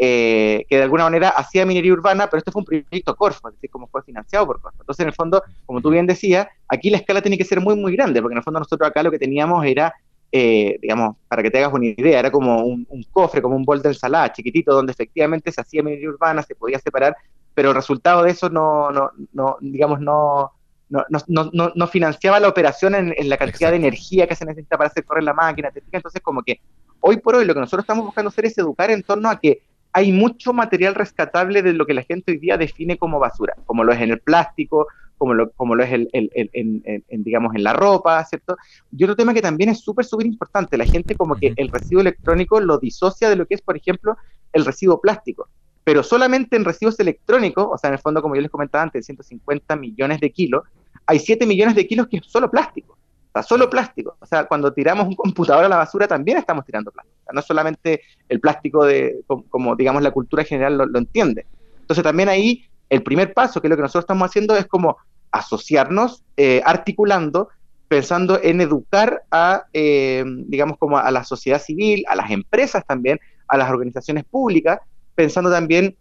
que 0.07 0.77
de 0.77 0.81
alguna 0.81 1.03
manera 1.03 1.29
hacía 1.29 1.65
minería 1.65 1.93
urbana, 1.93 2.27
pero 2.27 2.39
este 2.39 2.51
fue 2.51 2.61
un 2.61 2.65
proyecto 2.65 3.15
Corfo, 3.15 3.49
es 3.49 3.55
decir, 3.55 3.69
como 3.69 3.87
fue 3.87 4.01
financiado 4.01 4.47
por 4.47 4.59
Corfo. 4.59 4.77
Entonces, 4.81 5.03
en 5.03 5.07
el 5.09 5.13
fondo, 5.13 5.43
como 5.65 5.79
tú 5.79 5.91
bien 5.91 6.07
decías, 6.07 6.47
aquí 6.67 6.89
la 6.89 6.97
escala 6.97 7.21
tiene 7.21 7.37
que 7.37 7.45
ser 7.45 7.61
muy, 7.61 7.75
muy 7.75 7.95
grande, 7.95 8.21
porque 8.21 8.33
en 8.33 8.39
el 8.39 8.43
fondo 8.43 8.59
nosotros 8.59 8.89
acá 8.89 9.03
lo 9.03 9.11
que 9.11 9.19
teníamos 9.19 9.63
era 9.65 9.93
eh, 10.33 10.79
digamos, 10.81 11.17
para 11.27 11.43
que 11.43 11.51
te 11.51 11.57
hagas 11.57 11.73
una 11.73 11.87
idea, 11.87 12.19
era 12.19 12.31
como 12.31 12.63
un, 12.63 12.87
cofre, 13.11 13.41
como 13.41 13.55
un 13.57 13.65
bol 13.65 13.81
de 13.81 13.89
ensalada 13.89 14.31
chiquitito, 14.31 14.73
donde 14.73 14.93
efectivamente 14.93 15.51
se 15.51 15.59
hacía 15.59 15.83
minería 15.83 16.07
urbana, 16.07 16.41
se 16.41 16.55
podía 16.55 16.79
separar, 16.79 17.17
pero 17.53 17.69
el 17.69 17.75
resultado 17.75 18.23
de 18.23 18.31
eso 18.31 18.49
no, 18.49 18.91
no, 18.91 19.11
no 19.33 19.57
digamos, 19.59 19.99
no, 19.99 20.53
no, 20.87 21.03
no, 21.27 21.71
no, 21.75 21.87
financiaba 21.87 22.39
la 22.39 22.47
operación 22.47 22.95
en, 22.95 23.29
la 23.29 23.35
cantidad 23.35 23.71
de 23.71 23.75
energía 23.75 24.25
que 24.25 24.35
se 24.35 24.45
necesita 24.45 24.77
para 24.77 24.89
hacer 24.89 25.03
correr 25.03 25.23
la 25.23 25.33
máquina. 25.33 25.69
Entonces, 25.91 26.21
como 26.21 26.43
que 26.43 26.61
hoy 27.01 27.17
por 27.17 27.35
hoy 27.35 27.43
lo 27.43 27.53
que 27.53 27.59
nosotros 27.59 27.83
estamos 27.83 28.05
buscando 28.05 28.29
hacer 28.29 28.45
es 28.45 28.57
educar 28.57 28.89
en 28.89 29.03
torno 29.03 29.29
a 29.29 29.37
que 29.37 29.61
hay 29.93 30.11
mucho 30.11 30.53
material 30.53 30.95
rescatable 30.95 31.61
de 31.61 31.73
lo 31.73 31.85
que 31.85 31.93
la 31.93 32.03
gente 32.03 32.31
hoy 32.31 32.37
día 32.37 32.57
define 32.57 32.97
como 32.97 33.19
basura, 33.19 33.55
como 33.65 33.83
lo 33.83 33.91
es 33.93 34.01
en 34.01 34.11
el 34.11 34.19
plástico, 34.19 34.87
como 35.17 35.33
lo, 35.33 35.51
como 35.51 35.75
lo 35.75 35.83
es 35.83 35.91
el, 35.91 36.09
en, 36.13 37.23
digamos, 37.23 37.53
en 37.53 37.63
la 37.63 37.73
ropa, 37.73 38.23
¿cierto? 38.25 38.57
Y 38.91 39.03
otro 39.03 39.15
tema 39.15 39.33
que 39.33 39.41
también 39.41 39.69
es 39.69 39.79
súper, 39.79 40.03
súper 40.05 40.25
importante, 40.25 40.77
la 40.77 40.85
gente 40.85 41.15
como 41.15 41.35
que 41.35 41.53
el 41.55 41.69
residuo 41.69 42.01
electrónico 42.01 42.59
lo 42.59 42.79
disocia 42.79 43.29
de 43.29 43.35
lo 43.35 43.45
que 43.45 43.55
es, 43.55 43.61
por 43.61 43.77
ejemplo, 43.77 44.17
el 44.51 44.65
residuo 44.65 44.99
plástico, 44.99 45.47
pero 45.83 46.01
solamente 46.03 46.55
en 46.55 46.65
residuos 46.65 46.99
electrónicos, 46.99 47.67
o 47.69 47.77
sea, 47.77 47.89
en 47.89 47.95
el 47.95 47.99
fondo, 47.99 48.21
como 48.21 48.35
yo 48.35 48.41
les 48.41 48.49
comentaba 48.49 48.83
antes, 48.83 49.05
150 49.05 49.75
millones 49.75 50.19
de 50.19 50.31
kilos, 50.31 50.63
hay 51.05 51.19
7 51.19 51.45
millones 51.45 51.75
de 51.75 51.85
kilos 51.85 52.07
que 52.07 52.17
es 52.17 52.25
solo 52.25 52.49
plástico, 52.49 52.97
solo 53.41 53.69
plástico. 53.69 54.17
O 54.19 54.25
sea, 54.25 54.45
cuando 54.45 54.73
tiramos 54.73 55.07
un 55.07 55.15
computador 55.15 55.63
a 55.63 55.69
la 55.69 55.77
basura 55.77 56.07
también 56.07 56.37
estamos 56.37 56.65
tirando 56.65 56.91
plástico. 56.91 57.17
No 57.33 57.41
solamente 57.41 58.01
el 58.27 58.39
plástico 58.39 58.85
de, 58.85 59.21
como, 59.49 59.75
digamos, 59.75 60.01
la 60.01 60.11
cultura 60.11 60.43
general 60.43 60.77
lo, 60.77 60.99
entiende. 60.99 61.45
Entonces 61.79 62.03
también 62.03 62.29
ahí 62.29 62.65
el 62.89 63.03
primer 63.03 63.33
paso, 63.33 63.61
que 63.61 63.67
es 63.67 63.69
lo 63.69 63.77
que 63.77 63.83
nosotros 63.83 64.03
estamos 64.03 64.29
haciendo, 64.29 64.55
es 64.55 64.65
como 64.65 64.97
asociarnos, 65.31 66.23
eh, 66.35 66.61
articulando, 66.65 67.47
pensando 67.87 68.39
en 68.41 68.59
educar 68.59 69.23
a, 69.31 69.65
eh, 69.71 70.25
digamos, 70.25 70.77
como 70.77 70.97
a 70.97 71.09
la 71.09 71.23
sociedad 71.23 71.61
civil, 71.61 72.03
a 72.07 72.15
las 72.15 72.31
empresas 72.31 72.85
también, 72.85 73.19
a 73.47 73.57
las 73.57 73.69
organizaciones 73.69 74.25
públicas, 74.25 74.79
pensando 75.15 75.49
también 75.49 75.95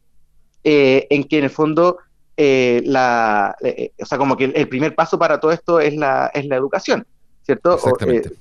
eh, 0.64 1.06
en 1.10 1.24
que 1.24 1.38
en 1.38 1.44
el 1.44 1.50
fondo, 1.50 1.98
la, 2.36 3.54
o 4.00 4.06
sea, 4.06 4.16
como 4.16 4.36
que 4.36 4.46
el, 4.46 4.68
primer 4.68 4.94
paso 4.94 5.18
para 5.18 5.38
todo 5.38 5.52
esto 5.52 5.78
es 5.78 5.94
la, 5.94 6.30
es 6.32 6.46
la 6.46 6.56
educación, 6.56 7.06
¿cierto? 7.50 7.78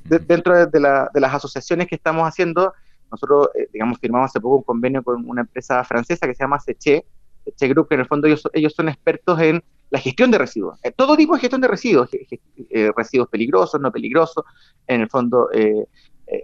dentro 0.04 0.66
de, 0.66 0.80
las 0.80 1.34
asociaciones 1.34 1.88
que 1.88 1.96
estamos 1.96 2.28
haciendo, 2.28 2.74
nosotros, 3.12 3.50
digamos, 3.74 3.98
firmamos 4.00 4.30
hace 4.30 4.40
poco 4.40 4.58
un 4.58 4.64
convenio 4.64 5.04
con 5.04 5.28
una 5.28 5.42
empresa 5.42 5.84
francesa 5.84 6.28
que 6.28 6.36
se 6.36 6.44
llama 6.44 6.60
Seche, 6.60 7.06
Seche 7.46 7.68
Group, 7.70 7.88
que 7.88 7.96
en 7.96 8.02
el 8.02 8.08
fondo 8.08 8.28
ellos 8.28 8.74
son 8.74 8.90
expertos 8.90 9.40
en 9.40 9.64
la 9.90 10.00
gestión 10.00 10.30
de 10.32 10.38
residuos, 10.38 10.80
eh, 10.84 10.92
todo 10.92 11.18
tipo 11.18 11.34
de 11.34 11.40
gestión 11.40 11.62
de 11.62 11.68
residuos, 11.68 12.10
eh, 12.14 12.92
residuos 12.96 13.28
peligrosos, 13.30 13.82
no 13.82 13.92
peligrosos, 13.92 14.44
en 14.88 15.02
el 15.02 15.10
fondo 15.10 15.50
eh, 15.52 15.86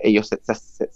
ellos 0.02 0.28
se, 0.28 0.40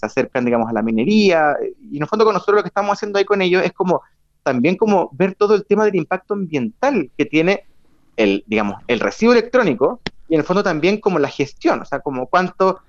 acercan, 0.01 0.45
digamos, 0.45 0.67
a 0.69 0.73
la 0.73 0.81
minería, 0.81 1.55
y 1.91 1.97
en 1.97 2.03
el 2.03 2.09
fondo 2.09 2.25
con 2.25 2.33
nosotros 2.33 2.57
lo 2.57 2.63
que 2.63 2.69
estamos 2.69 2.93
haciendo 2.93 3.19
ahí 3.19 3.25
con 3.25 3.41
ellos 3.41 3.63
es 3.63 3.71
como 3.71 4.01
también 4.41 4.77
como 4.77 5.11
ver 5.13 5.35
todo 5.35 5.53
el 5.53 5.65
tema 5.65 5.85
del 5.85 5.95
impacto 5.95 6.33
ambiental 6.33 7.11
que 7.15 7.25
tiene 7.25 7.65
el, 8.17 8.43
digamos, 8.47 8.81
el 8.87 8.99
residuo 8.99 9.33
electrónico, 9.33 10.01
y 10.29 10.35
en 10.35 10.41
el 10.41 10.45
fondo 10.45 10.63
también 10.63 10.99
como 10.99 11.19
la 11.19 11.27
gestión, 11.27 11.81
o 11.81 11.85
sea, 11.85 11.99
como 11.99 12.27
cuánto 12.27 12.79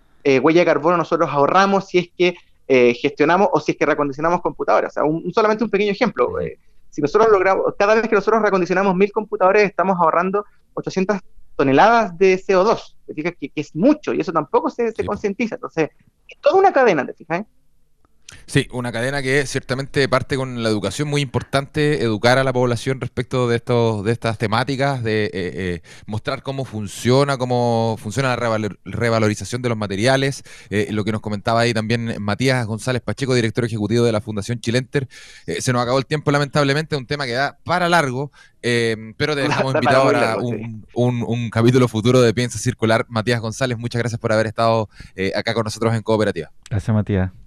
huella 0.42 0.60
de 0.60 0.66
carbono 0.66 0.98
nosotros 0.98 1.30
ahorramos 1.32 1.88
si 1.88 1.98
es 1.98 2.08
que 2.16 2.34
gestionamos 2.94 3.48
o 3.52 3.58
si 3.58 3.72
es 3.72 3.78
que 3.78 3.86
recondicionamos 3.86 4.42
computadoras. 4.42 4.92
O 4.92 4.94
sea, 4.94 5.04
un, 5.04 5.32
solamente 5.32 5.64
un 5.64 5.70
pequeño 5.70 5.92
ejemplo. 5.92 6.30
Si 6.90 7.00
nosotros 7.00 7.30
logramos, 7.32 7.74
cada 7.78 7.94
vez 7.94 8.06
que 8.06 8.14
nosotros 8.14 8.42
recondicionamos 8.42 8.94
mil 8.94 9.10
computadores, 9.10 9.64
estamos 9.64 9.96
ahorrando 9.98 10.44
800 10.74 11.18
toneladas 11.56 12.16
de 12.18 12.36
CO2. 12.36 12.96
Que, 13.14 13.32
que, 13.32 13.52
es 13.54 13.74
mucho 13.74 14.12
y 14.12 14.20
eso 14.20 14.32
tampoco 14.32 14.70
se, 14.70 14.92
se 14.92 15.04
concientiza. 15.04 15.54
Entonces, 15.56 15.90
es 16.28 16.38
toda 16.40 16.56
una 16.56 16.72
cadena, 16.72 17.04
¿te 17.06 17.14
fijas? 17.14 17.44
Sí, 18.50 18.66
una 18.72 18.90
cadena 18.90 19.22
que 19.22 19.46
ciertamente 19.46 20.08
parte 20.08 20.34
con 20.34 20.64
la 20.64 20.68
educación 20.68 21.06
muy 21.06 21.20
importante, 21.22 22.02
educar 22.02 22.36
a 22.36 22.42
la 22.42 22.52
población 22.52 23.00
respecto 23.00 23.46
de 23.46 23.54
estos, 23.54 24.04
de 24.04 24.10
estas 24.10 24.38
temáticas, 24.38 25.04
de 25.04 25.26
eh, 25.26 25.30
eh, 25.32 25.82
mostrar 26.06 26.42
cómo 26.42 26.64
funciona, 26.64 27.38
cómo 27.38 27.94
funciona 28.00 28.30
la 28.36 28.68
revalorización 28.84 29.62
de 29.62 29.68
los 29.68 29.78
materiales, 29.78 30.42
eh, 30.68 30.88
lo 30.90 31.04
que 31.04 31.12
nos 31.12 31.20
comentaba 31.20 31.60
ahí 31.60 31.72
también 31.72 32.16
Matías 32.20 32.66
González 32.66 33.02
Pacheco, 33.02 33.36
director 33.36 33.64
ejecutivo 33.64 34.04
de 34.04 34.10
la 34.10 34.20
Fundación 34.20 34.58
Chilenter. 34.58 35.06
se 35.46 35.72
nos 35.72 35.80
acabó 35.80 36.00
el 36.00 36.06
tiempo, 36.06 36.32
lamentablemente, 36.32 36.96
un 36.96 37.06
tema 37.06 37.26
que 37.26 37.34
da 37.34 37.56
para 37.62 37.88
largo, 37.88 38.32
pero 38.60 39.36
te 39.36 39.42
dejamos 39.48 39.76
invitado 39.76 40.08
a 40.08 40.38
un, 40.38 41.22
un, 41.24 41.50
capítulo 41.50 41.86
futuro 41.86 42.20
de 42.20 42.34
Piensa 42.34 42.58
Circular. 42.58 43.06
Matías 43.10 43.40
González, 43.40 43.78
muchas 43.78 44.00
gracias 44.00 44.20
por 44.20 44.32
haber 44.32 44.48
estado 44.48 44.88
acá 45.36 45.54
con 45.54 45.62
nosotros 45.62 45.94
en 45.94 46.02
Cooperativa. 46.02 46.50
Gracias, 46.68 46.92
Matías 46.92 47.39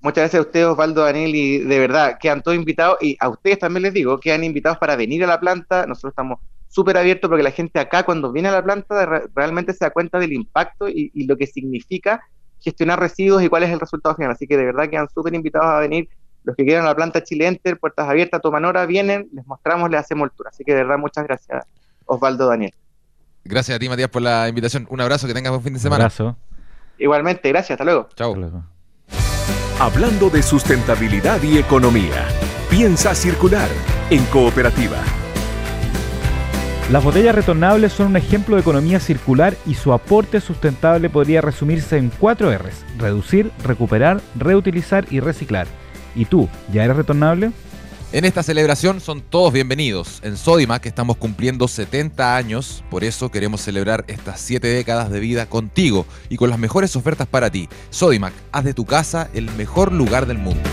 muchas 0.00 0.22
gracias 0.22 0.34
a 0.34 0.46
ustedes, 0.46 0.66
Osvaldo, 0.66 1.04
Daniel, 1.04 1.34
y 1.34 1.58
de 1.58 1.78
verdad, 1.78 2.18
quedan 2.20 2.42
todos 2.42 2.56
invitados, 2.56 2.98
y 3.00 3.16
a 3.20 3.28
ustedes 3.28 3.58
también 3.58 3.82
les 3.82 3.92
digo, 3.92 4.18
quedan 4.18 4.44
invitados 4.44 4.78
para 4.78 4.96
venir 4.96 5.24
a 5.24 5.26
la 5.26 5.40
planta, 5.40 5.86
nosotros 5.86 6.12
estamos 6.12 6.38
súper 6.68 6.96
abiertos 6.96 7.28
porque 7.28 7.42
la 7.42 7.50
gente 7.50 7.78
acá 7.78 8.02
cuando 8.02 8.32
viene 8.32 8.48
a 8.48 8.52
la 8.52 8.62
planta 8.62 9.24
realmente 9.34 9.74
se 9.74 9.84
da 9.84 9.90
cuenta 9.90 10.18
del 10.18 10.32
impacto 10.32 10.88
y, 10.88 11.10
lo 11.26 11.36
que 11.36 11.46
significa 11.46 12.22
gestionar 12.60 12.98
residuos 12.98 13.42
y 13.42 13.48
cuál 13.48 13.64
es 13.64 13.70
el 13.70 13.80
resultado 13.80 14.14
final, 14.14 14.30
así 14.30 14.46
que 14.46 14.56
de 14.56 14.64
verdad 14.64 14.88
quedan 14.88 15.08
súper 15.08 15.34
invitados 15.34 15.68
a 15.68 15.80
venir, 15.80 16.08
los 16.44 16.56
que 16.56 16.64
quieran 16.64 16.84
a 16.84 16.88
la 16.88 16.94
planta 16.94 17.22
Chile 17.22 17.46
Enter, 17.46 17.78
puertas 17.78 18.08
abiertas, 18.08 18.40
toman 18.40 18.64
hora, 18.64 18.86
vienen, 18.86 19.28
les 19.32 19.46
mostramos, 19.46 19.90
les 19.90 20.00
hacemos 20.00 20.30
el 20.30 20.36
tour, 20.36 20.48
así 20.48 20.64
que 20.64 20.72
de 20.72 20.78
verdad 20.78 20.98
muchas 20.98 21.24
gracias, 21.24 21.66
Osvaldo, 22.06 22.48
Daniel. 22.48 22.72
Gracias 23.44 23.76
a 23.76 23.78
ti, 23.78 23.88
Matías, 23.88 24.08
por 24.08 24.22
la 24.22 24.48
invitación. 24.48 24.86
Un 24.88 25.00
abrazo, 25.00 25.26
que 25.26 25.34
tengas 25.34 25.50
buen 25.50 25.62
fin 25.62 25.74
de 25.74 25.80
semana. 25.80 25.96
Un 25.96 26.02
abrazo. 26.02 26.36
Igualmente, 26.98 27.48
gracias, 27.48 27.72
hasta 27.72 27.84
luego. 27.84 28.08
Chao. 28.14 28.71
Hablando 29.82 30.30
de 30.30 30.44
sustentabilidad 30.44 31.42
y 31.42 31.58
economía. 31.58 32.28
Piensa 32.70 33.16
circular 33.16 33.68
en 34.10 34.24
cooperativa. 34.26 34.98
Las 36.92 37.02
botellas 37.02 37.34
retornables 37.34 37.92
son 37.92 38.06
un 38.06 38.16
ejemplo 38.16 38.54
de 38.54 38.60
economía 38.60 39.00
circular 39.00 39.56
y 39.66 39.74
su 39.74 39.92
aporte 39.92 40.40
sustentable 40.40 41.10
podría 41.10 41.40
resumirse 41.40 41.96
en 41.96 42.10
cuatro 42.10 42.56
R's. 42.56 42.84
Reducir, 42.96 43.50
recuperar, 43.64 44.20
reutilizar 44.36 45.04
y 45.10 45.18
reciclar. 45.18 45.66
¿Y 46.14 46.26
tú, 46.26 46.48
ya 46.72 46.84
eres 46.84 46.98
retornable? 46.98 47.50
En 48.12 48.26
esta 48.26 48.42
celebración 48.42 49.00
son 49.00 49.22
todos 49.22 49.54
bienvenidos. 49.54 50.20
En 50.22 50.36
Sodimac 50.36 50.84
estamos 50.84 51.16
cumpliendo 51.16 51.66
70 51.66 52.36
años, 52.36 52.84
por 52.90 53.04
eso 53.04 53.30
queremos 53.30 53.62
celebrar 53.62 54.04
estas 54.06 54.38
7 54.38 54.66
décadas 54.66 55.10
de 55.10 55.18
vida 55.18 55.46
contigo 55.46 56.04
y 56.28 56.36
con 56.36 56.50
las 56.50 56.58
mejores 56.58 56.94
ofertas 56.94 57.26
para 57.26 57.48
ti. 57.48 57.70
Sodimac, 57.88 58.34
haz 58.52 58.64
de 58.64 58.74
tu 58.74 58.84
casa 58.84 59.30
el 59.32 59.50
mejor 59.52 59.92
lugar 59.92 60.26
del 60.26 60.36
mundo. 60.36 60.68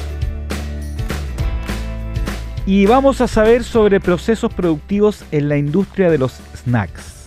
Y 2.66 2.88
vamos 2.88 3.22
a 3.22 3.28
saber 3.30 3.64
sobre 3.64 4.02
procesos 4.02 4.54
productivos 4.54 5.24
en 5.32 5.48
la 5.48 5.56
industria 5.56 6.12
de 6.12 6.18
los 6.18 6.42
snacks. 6.58 7.24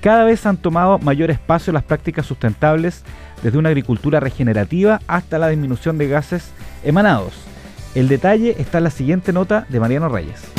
Cada 0.00 0.22
vez 0.22 0.46
han 0.46 0.58
tomado 0.58 1.00
mayor 1.00 1.32
espacio 1.32 1.72
las 1.72 1.82
prácticas 1.82 2.24
sustentables, 2.24 3.02
desde 3.42 3.58
una 3.58 3.70
agricultura 3.70 4.20
regenerativa 4.20 5.00
hasta 5.08 5.40
la 5.40 5.48
disminución 5.48 5.98
de 5.98 6.06
gases 6.06 6.50
emanados. 6.84 7.45
El 7.96 8.08
detalle 8.08 8.56
está 8.58 8.76
en 8.76 8.84
la 8.84 8.90
siguiente 8.90 9.32
nota 9.32 9.64
de 9.70 9.80
Mariano 9.80 10.10
Reyes. 10.10 10.55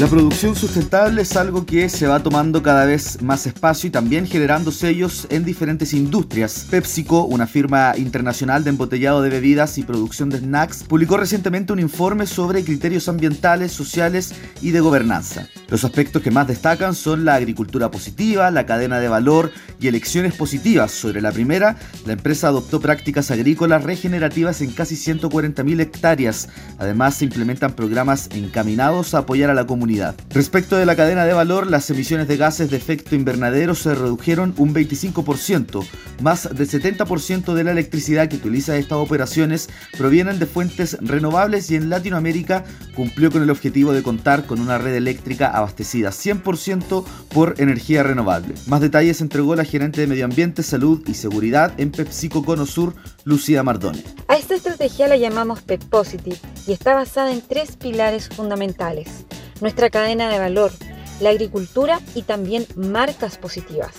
La 0.00 0.06
producción 0.06 0.56
sustentable 0.56 1.20
es 1.20 1.36
algo 1.36 1.66
que 1.66 1.90
se 1.90 2.06
va 2.06 2.22
tomando 2.22 2.62
cada 2.62 2.86
vez 2.86 3.20
más 3.20 3.46
espacio 3.46 3.88
y 3.88 3.90
también 3.90 4.26
generando 4.26 4.72
sellos 4.72 5.26
en 5.28 5.44
diferentes 5.44 5.92
industrias. 5.92 6.66
PepsiCo, 6.70 7.24
una 7.24 7.46
firma 7.46 7.92
internacional 7.98 8.64
de 8.64 8.70
embotellado 8.70 9.20
de 9.20 9.28
bebidas 9.28 9.76
y 9.76 9.82
producción 9.82 10.30
de 10.30 10.38
snacks, 10.38 10.84
publicó 10.84 11.18
recientemente 11.18 11.74
un 11.74 11.80
informe 11.80 12.26
sobre 12.26 12.64
criterios 12.64 13.10
ambientales, 13.10 13.72
sociales 13.72 14.32
y 14.62 14.70
de 14.70 14.80
gobernanza. 14.80 15.46
Los 15.68 15.84
aspectos 15.84 16.22
que 16.22 16.30
más 16.30 16.48
destacan 16.48 16.94
son 16.94 17.26
la 17.26 17.34
agricultura 17.34 17.90
positiva, 17.90 18.50
la 18.50 18.64
cadena 18.64 19.00
de 19.00 19.08
valor 19.08 19.52
y 19.78 19.88
elecciones 19.88 20.34
positivas. 20.34 20.92
Sobre 20.92 21.20
la 21.20 21.30
primera, 21.30 21.76
la 22.06 22.14
empresa 22.14 22.48
adoptó 22.48 22.80
prácticas 22.80 23.30
agrícolas 23.30 23.84
regenerativas 23.84 24.62
en 24.62 24.72
casi 24.72 24.94
140.000 24.94 25.78
hectáreas. 25.78 26.48
Además, 26.78 27.16
se 27.16 27.26
implementan 27.26 27.74
programas 27.74 28.30
encaminados 28.32 29.12
a 29.12 29.18
apoyar 29.18 29.50
a 29.50 29.54
la 29.54 29.66
comunidad 29.66 29.89
Respecto 30.30 30.76
de 30.76 30.86
la 30.86 30.94
cadena 30.94 31.24
de 31.24 31.32
valor, 31.32 31.66
las 31.66 31.90
emisiones 31.90 32.28
de 32.28 32.36
gases 32.36 32.70
de 32.70 32.76
efecto 32.76 33.16
invernadero 33.16 33.74
se 33.74 33.94
redujeron 33.94 34.54
un 34.56 34.72
25%. 34.72 35.84
Más 36.22 36.48
del 36.54 36.68
70% 36.68 37.54
de 37.54 37.64
la 37.64 37.72
electricidad 37.72 38.28
que 38.28 38.36
utiliza 38.36 38.76
estas 38.76 38.98
operaciones 38.98 39.68
provienen 39.98 40.38
de 40.38 40.46
fuentes 40.46 40.96
renovables 41.00 41.70
y 41.70 41.76
en 41.76 41.90
Latinoamérica 41.90 42.64
cumplió 42.94 43.32
con 43.32 43.42
el 43.42 43.50
objetivo 43.50 43.92
de 43.92 44.02
contar 44.02 44.46
con 44.46 44.60
una 44.60 44.78
red 44.78 44.94
eléctrica 44.94 45.48
abastecida 45.48 46.10
100% 46.10 47.04
por 47.32 47.54
energía 47.58 48.04
renovable. 48.04 48.54
Más 48.66 48.80
detalles 48.80 49.20
entregó 49.20 49.56
la 49.56 49.64
gerente 49.64 50.00
de 50.00 50.06
Medio 50.06 50.24
Ambiente, 50.24 50.62
Salud 50.62 51.02
y 51.08 51.14
Seguridad 51.14 51.72
en 51.78 51.90
PepsiCo 51.90 52.44
Cono 52.44 52.66
Sur, 52.66 52.94
Lucía 53.24 53.64
Mardone. 53.64 54.04
A 54.28 54.36
esta 54.36 54.54
estrategia 54.54 55.08
la 55.08 55.16
llamamos 55.16 55.62
Pep 55.62 55.82
Positive 55.84 56.36
y 56.66 56.72
está 56.72 56.94
basada 56.94 57.32
en 57.32 57.40
tres 57.40 57.76
pilares 57.76 58.28
fundamentales 58.28 59.24
nuestra 59.60 59.90
cadena 59.90 60.28
de 60.30 60.38
valor, 60.38 60.72
la 61.20 61.30
agricultura 61.30 62.00
y 62.14 62.22
también 62.22 62.66
marcas 62.76 63.38
positivas. 63.38 63.92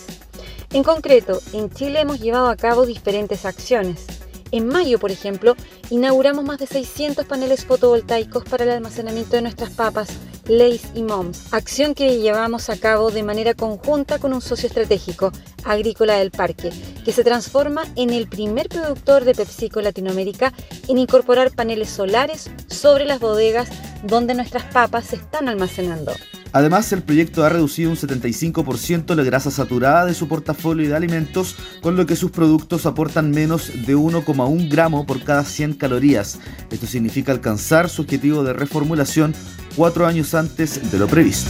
En 0.74 0.84
concreto, 0.84 1.41
en 1.54 1.69
Chile 1.69 2.00
hemos 2.00 2.19
llevado 2.19 2.50
a 2.50 2.56
cabo 2.56 2.86
diferentes 2.86 3.45
acciones. 3.45 4.06
En 4.52 4.67
mayo, 4.67 5.00
por 5.00 5.12
ejemplo, 5.12 5.56
inauguramos 5.89 6.45
más 6.45 6.60
de 6.60 6.67
600 6.67 7.26
paneles 7.26 7.65
fotovoltaicos 7.65 8.43
para 8.45 8.63
el 8.63 8.71
almacenamiento 8.71 9.36
de 9.36 9.41
nuestras 9.41 9.71
papas, 9.71 10.10
Lays 10.52 10.84
y 10.96 11.04
Moms, 11.04 11.54
acción 11.54 11.96
que 11.96 12.20
llevamos 12.20 12.70
a 12.70 12.78
cabo 12.78 13.10
de 13.10 13.24
manera 13.24 13.54
conjunta 13.54 14.20
con 14.20 14.34
un 14.34 14.42
socio 14.42 14.68
estratégico, 14.68 15.32
Agrícola 15.64 16.16
del 16.16 16.30
Parque, 16.30 16.74
que 17.06 17.14
se 17.14 17.24
transforma 17.24 17.84
en 17.96 18.10
el 18.10 18.28
primer 18.28 18.68
productor 18.68 19.24
de 19.24 19.34
PepsiCo 19.34 19.80
Latinoamérica 19.80 20.52
en 20.90 20.98
incorporar 20.98 21.52
paneles 21.52 21.90
solares 21.90 22.52
sobre 22.68 23.06
las 23.06 23.22
bodegas 23.22 23.70
donde 24.04 24.34
nuestras 24.34 24.66
papas 24.74 25.06
se 25.06 25.16
están 25.16 25.48
almacenando. 25.48 26.12
Además, 26.54 26.92
el 26.92 27.02
proyecto 27.02 27.46
ha 27.46 27.50
reducido 27.50 27.90
un 27.90 27.96
75% 27.96 29.16
la 29.16 29.24
grasa 29.24 29.52
saturada 29.52 30.06
de 30.06 30.14
su 30.14 30.28
portafolio 30.28 30.90
de 30.90 30.96
alimentos, 30.96 31.56
con 31.82 31.96
lo 31.96 32.06
que 32.06 32.16
sus 32.16 32.32
productos 32.32 32.86
aportan 32.86 33.32
menos 33.32 33.72
de 33.86 33.96
1,1 33.96 34.70
gramo 34.70 35.06
por 35.06 35.24
cada 35.24 35.46
100 35.46 35.76
calorías. 35.76 36.40
Esto 36.70 36.88
significa 36.88 37.32
alcanzar 37.32 37.90
su 37.90 38.02
objetivo 38.02 38.44
de 38.44 38.54
reformulación 38.54 39.34
cuatro 39.76 40.06
años 40.06 40.34
antes 40.34 40.92
de 40.92 41.00
lo 41.00 41.08
previsto. 41.08 41.50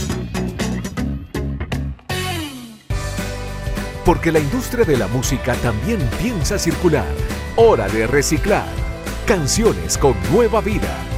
Porque 4.04 4.32
la 4.32 4.40
industria 4.40 4.84
de 4.84 4.96
la 4.96 5.08
música 5.08 5.54
también 5.56 5.98
piensa 6.20 6.58
circular. 6.58 7.06
Hora 7.56 7.88
de 7.88 8.06
reciclar. 8.06 8.66
Canciones 9.26 9.96
con 9.96 10.14
nueva 10.32 10.60
vida 10.60 11.11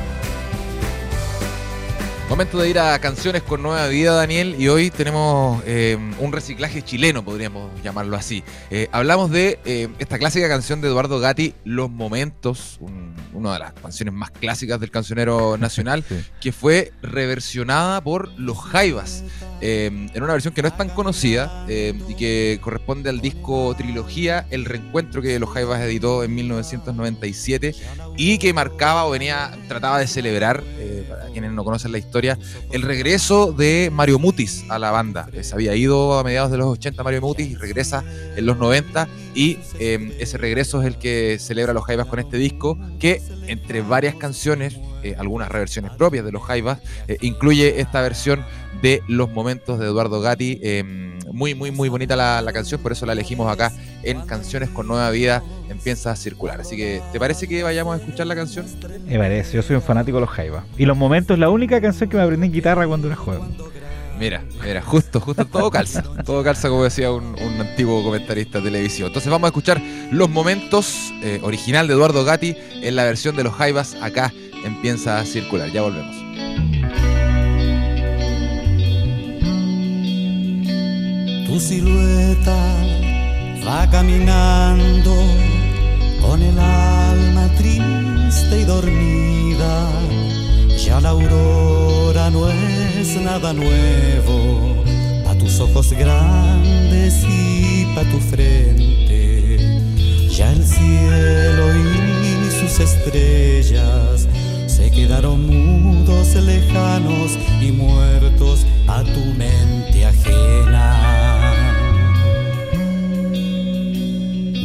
Momento 2.29 2.59
de 2.59 2.71
ir 2.71 2.79
a 2.79 2.99
canciones 2.99 3.43
con 3.43 3.63
nueva 3.63 3.87
vida, 3.87 4.15
Daniel, 4.15 4.57
y 4.59 4.69
hoy 4.69 4.91
tenemos 4.91 5.63
eh, 5.67 5.99
un 6.19 6.33
reciclaje 6.33 6.83
chileno, 6.83 7.23
podríamos 7.23 7.71
llamarlo 7.83 8.17
así. 8.17 8.43
Eh, 8.71 8.89
hablamos 8.93 9.31
de 9.31 9.61
eh, 9.67 9.89
esta 9.99 10.19
clásica 10.19 10.49
canción 10.49 10.81
de 10.81 10.89
Eduardo 10.89 11.21
Gatti, 11.21 11.55
Los 11.65 11.91
Momentos, 11.91 12.81
una 13.35 13.53
de 13.53 13.59
las 13.59 13.73
canciones 13.75 14.15
más 14.15 14.31
clásicas 14.31 14.81
del 14.81 14.91
cancionero 14.91 15.57
nacional, 15.61 16.03
que 16.41 16.51
fue 16.51 16.93
reversionada 17.03 18.01
por 18.03 18.33
Los 18.39 18.59
Jaivas, 18.59 19.23
en 19.61 20.11
una 20.23 20.33
versión 20.33 20.53
que 20.53 20.61
no 20.61 20.69
es 20.69 20.77
tan 20.77 20.91
conocida 20.91 21.65
y 21.69 22.15
que 22.17 22.59
corresponde 22.63 23.09
al 23.11 23.21
disco 23.21 23.75
Trilogía, 23.77 24.47
El 24.51 24.65
Reencuentro 24.65 25.23
que 25.23 25.39
Los 25.39 25.51
Jaivas 25.51 25.81
editó 25.81 26.23
en 26.23 26.35
1997 26.35 27.75
y 28.17 28.39
que 28.39 28.53
marcaba 28.53 29.07
o 29.07 29.11
venía, 29.11 29.57
trataba 29.69 29.99
de 29.99 30.07
celebrar, 30.07 30.63
para 31.09 31.27
quienes 31.27 31.53
no 31.53 31.65
conocen 31.65 31.93
la 31.93 31.99
historia, 31.99 32.14
el 32.73 32.83
regreso 32.83 33.53
de 33.53 33.91
Mario 33.93 34.19
Mutis 34.19 34.65
a 34.69 34.79
la 34.79 34.91
banda. 34.91 35.29
Se 35.43 35.55
había 35.55 35.75
ido 35.75 36.19
a 36.19 36.25
mediados 36.25 36.51
de 36.51 36.59
los 36.59 36.67
80 36.69 37.03
Mario 37.03 37.21
Mutis 37.21 37.51
y 37.51 37.55
regresa 37.57 38.05
en 38.37 38.47
los 38.47 38.57
90 38.57 39.09
y 39.35 39.59
em, 39.79 40.13
ese 40.19 40.39
regreso 40.39 40.81
es 40.81 40.87
el 40.87 40.99
que 40.99 41.39
celebra 41.41 41.73
los 41.73 41.85
Jaivas 41.85 42.07
con 42.07 42.21
este 42.21 42.37
disco 42.37 42.79
que 43.01 43.21
entre 43.47 43.83
varias 43.83 44.15
canciones, 44.15 44.77
eh, 45.05 45.15
algunas 45.19 45.49
reversiones 45.49 45.93
propias 45.93 46.25
de 46.25 46.33
los 46.33 46.43
Jaivas, 46.43 46.81
eh, 47.09 47.19
incluye 47.21 47.81
esta 47.81 48.01
versión 48.01 48.45
de 48.83 49.03
Los 49.07 49.31
Momentos 49.31 49.79
de 49.79 49.87
Eduardo 49.87 50.21
Gatti. 50.21 50.59
Em, 50.63 51.19
muy, 51.33 51.55
muy, 51.55 51.71
muy 51.71 51.89
bonita 51.89 52.17
la, 52.17 52.43
la, 52.43 52.53
canción, 52.53 52.81
por 52.81 52.93
eso 52.93 53.07
la 53.07 53.13
elegimos 53.13 53.51
acá 53.51 53.73
en 54.03 54.21
Canciones 54.23 54.69
con 54.71 54.87
Nueva 54.87 55.11
Vida, 55.11 55.43
empieza 55.69 56.11
a 56.11 56.17
circular. 56.17 56.61
Así 56.61 56.77
que, 56.77 57.03
¿te 57.13 57.19
parece 57.19 57.49
que 57.49 57.63
vayamos 57.63 57.95
a 57.95 57.99
escuchar 58.01 58.27
la 58.27 58.35
canción? 58.35 58.67
Me 59.07 59.19
parece, 59.19 59.57
yo 59.57 59.63
soy 59.63 59.77
un 59.77 59.83
fanático 59.83 60.17
de 60.19 60.23
los 60.23 60.31
Jaivas. 60.31 60.65
Y 60.77 60.87
Los 60.87 60.97
Momentos 60.97 61.39
la 61.39 61.51
única 61.51 61.81
canción 61.81 62.09
que 62.09 62.17
me 62.17 62.23
aprendí 62.23 62.47
en 62.47 62.53
guitarra 62.53 62.87
cuando 62.87 63.07
era 63.09 63.17
joven. 63.17 63.41
Mira, 64.19 64.45
mira, 64.63 64.81
justo, 64.81 65.21
justo, 65.21 65.45
todo 65.45 65.71
calza. 65.71 66.03
Todo 66.25 66.45
calza, 66.45 66.69
como 66.69 66.85
decía 66.85 67.11
un, 67.11 67.35
antiguo 67.61 68.03
comentarista 68.05 68.59
de 68.59 68.65
televisión. 68.65 69.09
Entonces 69.09 69.31
vamos 69.31 69.47
a 69.47 69.49
escuchar 69.49 69.81
los 70.11 70.31
momentos 70.31 71.13
eh, 71.23 71.41
original 71.43 71.89
de 71.89 71.95
Eduardo 71.95 72.25
Gatti 72.25 72.57
en 72.83 72.97
la 72.97 73.05
versión 73.05 73.35
de 73.37 73.45
los 73.45 73.55
Jaivas. 73.55 73.97
Acá 74.01 74.33
empieza 74.65 75.19
a 75.19 75.25
circular. 75.25 75.71
Ya 75.71 75.83
volvemos. 75.83 76.17
Tu 81.47 81.61
silueta 81.61 82.57
va 83.67 83.89
caminando 83.91 85.15
con 86.21 86.43
el 86.43 86.59
alma 86.59 87.49
triste 87.57 88.61
y 88.61 88.65
dormida. 88.65 89.89
Ya 90.77 91.01
la 91.01 91.11
aurora 91.11 92.31
no 92.31 92.49
es 92.49 93.17
nada 93.23 93.53
nuevo 93.53 94.83
a 95.29 95.35
tus 95.39 95.61
ojos 95.61 95.93
grandes 95.93 97.25
y 97.29 97.87
pa' 97.95 98.05
tu 98.05 98.19
frente. 98.19 99.81
Ya 100.37 100.51
el 100.51 100.65
cielo 100.65 101.67
y 101.77 102.51
sus 102.51 102.81
estrellas 102.81 104.27
se 104.75 104.91
quedaron 104.91 105.47
mudos, 105.47 106.35
lejanos 106.35 107.39
y 107.61 107.71
muertos 107.71 108.67
a 108.89 109.05
tu 109.05 109.21
mente 109.39 110.05
ajena. 110.05 111.55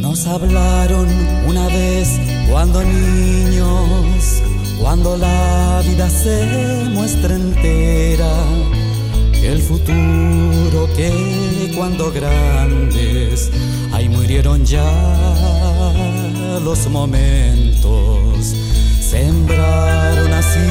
Nos 0.01 0.25
hablaron 0.25 1.07
una 1.47 1.67
vez 1.67 2.19
cuando 2.49 2.81
niños, 2.83 4.41
cuando 4.81 5.15
la 5.15 5.83
vida 5.85 6.09
se 6.09 6.85
muestra 6.89 7.35
entera, 7.35 8.33
el 9.43 9.61
futuro 9.61 10.89
que 10.95 11.71
cuando 11.77 12.11
grandes, 12.11 13.51
ahí 13.93 14.09
murieron 14.09 14.65
ya 14.65 14.89
los 16.63 16.87
momentos, 16.89 18.55
sembraron 19.09 20.33
así 20.33 20.67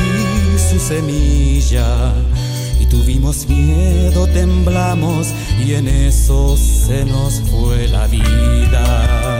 su 0.70 0.78
semilla 0.78 2.12
Tuvimos 2.90 3.46
miedo, 3.48 4.26
temblamos 4.28 5.28
y 5.64 5.74
en 5.74 5.88
eso 5.88 6.56
se 6.56 7.04
nos 7.04 7.40
fue 7.42 7.86
la 7.88 8.06
vida. 8.06 9.37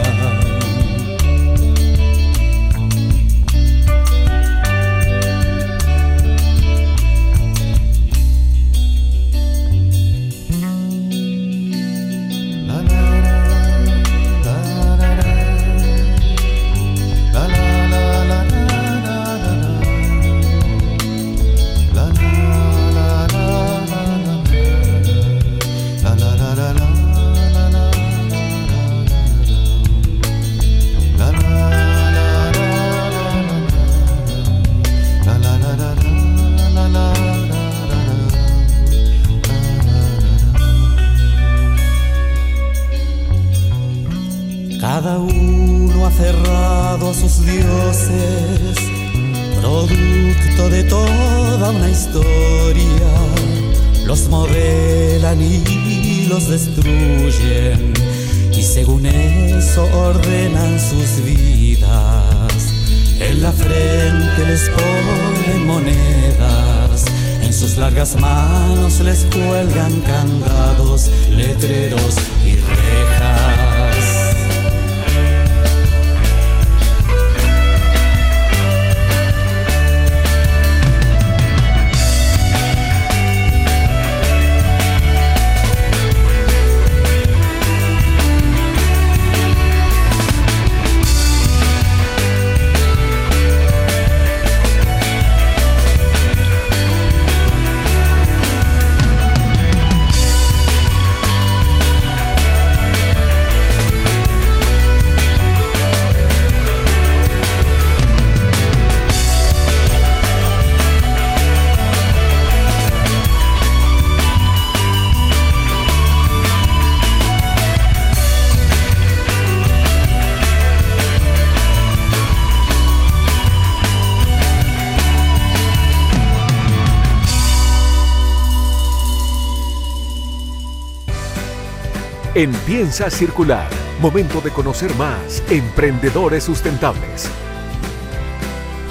En 132.39 132.53
Piensa 132.65 133.09
Circular, 133.09 133.67
momento 133.99 134.39
de 134.39 134.49
conocer 134.49 134.95
más 134.95 135.43
emprendedores 135.51 136.45
sustentables. 136.45 137.29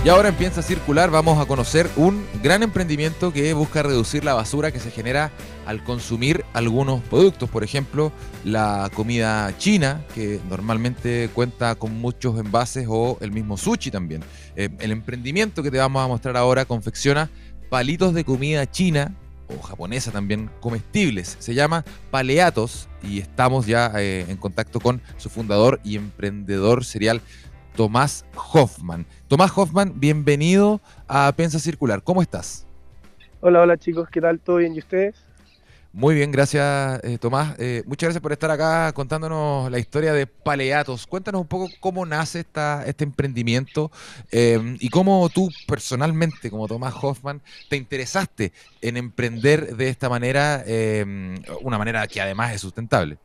Y 0.05 0.11
ahora 0.11 0.29
en 0.29 0.35
Piensa 0.35 0.61
Circular 0.61 1.11
vamos 1.11 1.41
a 1.41 1.47
conocer 1.47 1.89
un 1.97 2.27
gran 2.43 2.63
emprendimiento 2.63 3.33
que 3.33 3.55
busca 3.55 3.83
reducir 3.83 4.23
la 4.23 4.35
basura 4.35 4.71
que 4.71 4.81
se 4.81 4.91
genera 4.91 5.31
al 5.65 5.83
consumir 5.83 6.45
algunos 6.53 7.01
productos. 7.05 7.49
Por 7.49 7.65
ejemplo, 7.65 8.13
la 8.45 8.91
comida 8.93 9.57
china, 9.57 10.05
que 10.15 10.41
normalmente 10.51 11.31
cuenta 11.33 11.75
con 11.75 11.99
muchos 11.99 12.39
envases, 12.39 12.85
o 12.87 13.17
el 13.23 13.33
mismo 13.33 13.57
sushi 13.57 13.91
también. 13.91 14.23
Eh, 14.57 14.69
el 14.79 14.91
emprendimiento 14.93 15.63
que 15.63 15.71
te 15.71 15.79
vamos 15.79 16.05
a 16.05 16.07
mostrar 16.07 16.37
ahora 16.37 16.67
confecciona 16.67 17.31
palitos 17.71 18.13
de 18.13 18.25
comida 18.25 18.71
china 18.71 19.17
o 19.49 19.61
japonesa 19.63 20.11
también 20.11 20.51
comestibles. 20.61 21.37
Se 21.39 21.55
llama 21.55 21.85
Paleatos 22.11 22.89
y 23.03 23.19
estamos 23.19 23.67
ya 23.67 23.93
eh, 23.97 24.27
en 24.29 24.37
contacto 24.37 24.81
con 24.81 25.01
su 25.17 25.31
fundador 25.31 25.81
y 25.85 25.97
emprendedor 25.97 26.85
serial 26.85 27.21
Tomás 27.77 28.25
Hoffman. 28.53 29.07
Tomás 29.29 29.53
Hoffman, 29.57 29.93
bienvenido 30.01 30.81
a 31.07 31.33
Pensa 31.37 31.59
Circular. 31.59 32.03
¿Cómo 32.03 32.23
estás? 32.23 32.67
Hola, 33.41 33.61
hola 33.63 33.77
chicos, 33.77 34.09
¿qué 34.11 34.21
tal? 34.21 34.41
¿Todo 34.41 34.57
bien? 34.57 34.75
¿Y 34.75 34.81
ustedes? 34.81 35.28
Muy 35.99 36.15
bien, 36.15 36.31
gracias 36.31 37.03
eh, 37.03 37.19
Tomás. 37.19 37.59
Eh, 37.59 37.83
muchas 37.85 38.07
gracias 38.07 38.23
por 38.23 38.31
estar 38.31 38.53
acá 38.53 38.93
contándonos 38.93 39.69
la 39.69 39.81
historia 39.81 40.13
de 40.13 40.29
Paleatos. 40.29 41.09
Cuéntanos 41.09 41.41
un 41.41 41.49
poco 41.49 41.67
cómo 41.81 42.07
nace 42.07 42.39
esta, 42.39 42.87
este 42.87 43.03
emprendimiento 43.03 43.91
em, 44.31 44.77
y 44.79 44.91
cómo 44.91 45.29
tú 45.29 45.49
personalmente, 45.67 46.51
como 46.51 46.69
Tomás 46.69 46.95
Hoffman, 47.03 47.41
te 47.69 47.77
interesaste 47.77 48.53
en 48.81 48.97
emprender 48.97 49.75
de 49.75 49.89
esta 49.89 50.09
manera, 50.09 50.63
em, 50.69 51.35
una 51.63 51.79
manera 51.79 52.07
que 52.07 52.21
además 52.21 52.55
es 52.55 52.61
sustentable. 52.61 53.19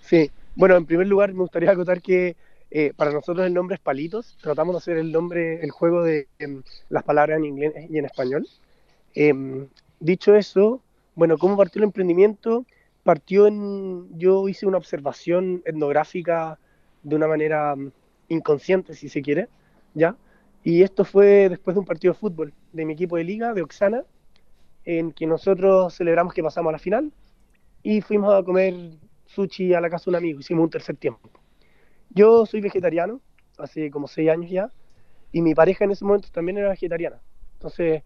Sí, 0.00 0.30
bueno, 0.54 0.76
en 0.76 0.86
primer 0.86 1.08
lugar 1.08 1.34
me 1.34 1.40
gustaría 1.40 1.72
acotar 1.72 2.00
que 2.00 2.36
eh, 2.70 2.94
para 2.96 3.10
nosotros 3.10 3.46
el 3.46 3.52
nombre 3.52 3.74
es 3.74 3.82
Palitos. 3.82 4.38
Tratamos 4.40 4.72
de 4.72 4.78
hacer 4.78 4.96
el 4.96 5.12
nombre, 5.12 5.62
el 5.62 5.72
juego 5.72 6.02
de 6.02 6.26
em, 6.38 6.62
las 6.88 7.02
palabras 7.02 7.36
en 7.36 7.44
inglés 7.44 7.74
y 7.90 7.98
en 7.98 8.06
español. 8.06 8.48
dicho 10.00 10.34
eso, 10.34 10.80
bueno, 11.16 11.38
¿cómo 11.38 11.56
partió 11.56 11.80
el 11.80 11.84
emprendimiento? 11.84 12.66
Partió 13.02 13.46
en, 13.46 14.16
yo 14.18 14.48
hice 14.48 14.66
una 14.66 14.76
observación 14.76 15.62
etnográfica 15.64 16.58
de 17.02 17.16
una 17.16 17.26
manera 17.26 17.74
mm, 17.74 17.90
inconsciente, 18.28 18.94
si 18.94 19.08
se 19.08 19.22
quiere, 19.22 19.48
¿ya? 19.94 20.16
Y 20.62 20.82
esto 20.82 21.04
fue 21.04 21.48
después 21.48 21.74
de 21.74 21.80
un 21.80 21.86
partido 21.86 22.12
de 22.12 22.18
fútbol 22.18 22.52
de 22.72 22.84
mi 22.84 22.92
equipo 22.92 23.16
de 23.16 23.24
liga, 23.24 23.54
de 23.54 23.62
Oxana, 23.62 24.04
en 24.84 25.12
que 25.12 25.26
nosotros 25.26 25.94
celebramos 25.94 26.34
que 26.34 26.42
pasamos 26.42 26.70
a 26.70 26.72
la 26.72 26.78
final 26.78 27.12
y 27.82 28.02
fuimos 28.02 28.34
a 28.34 28.42
comer 28.42 28.74
sushi 29.26 29.74
a 29.74 29.80
la 29.80 29.88
casa 29.88 30.04
de 30.06 30.10
un 30.10 30.16
amigo, 30.16 30.40
hicimos 30.40 30.64
un 30.64 30.70
tercer 30.70 30.96
tiempo. 30.96 31.30
Yo 32.10 32.44
soy 32.46 32.60
vegetariano, 32.60 33.20
hace 33.58 33.90
como 33.90 34.06
seis 34.06 34.28
años 34.28 34.50
ya, 34.50 34.70
y 35.32 35.40
mi 35.40 35.54
pareja 35.54 35.84
en 35.84 35.92
ese 35.92 36.04
momento 36.04 36.28
también 36.30 36.58
era 36.58 36.68
vegetariana. 36.68 37.20
Entonces, 37.54 38.02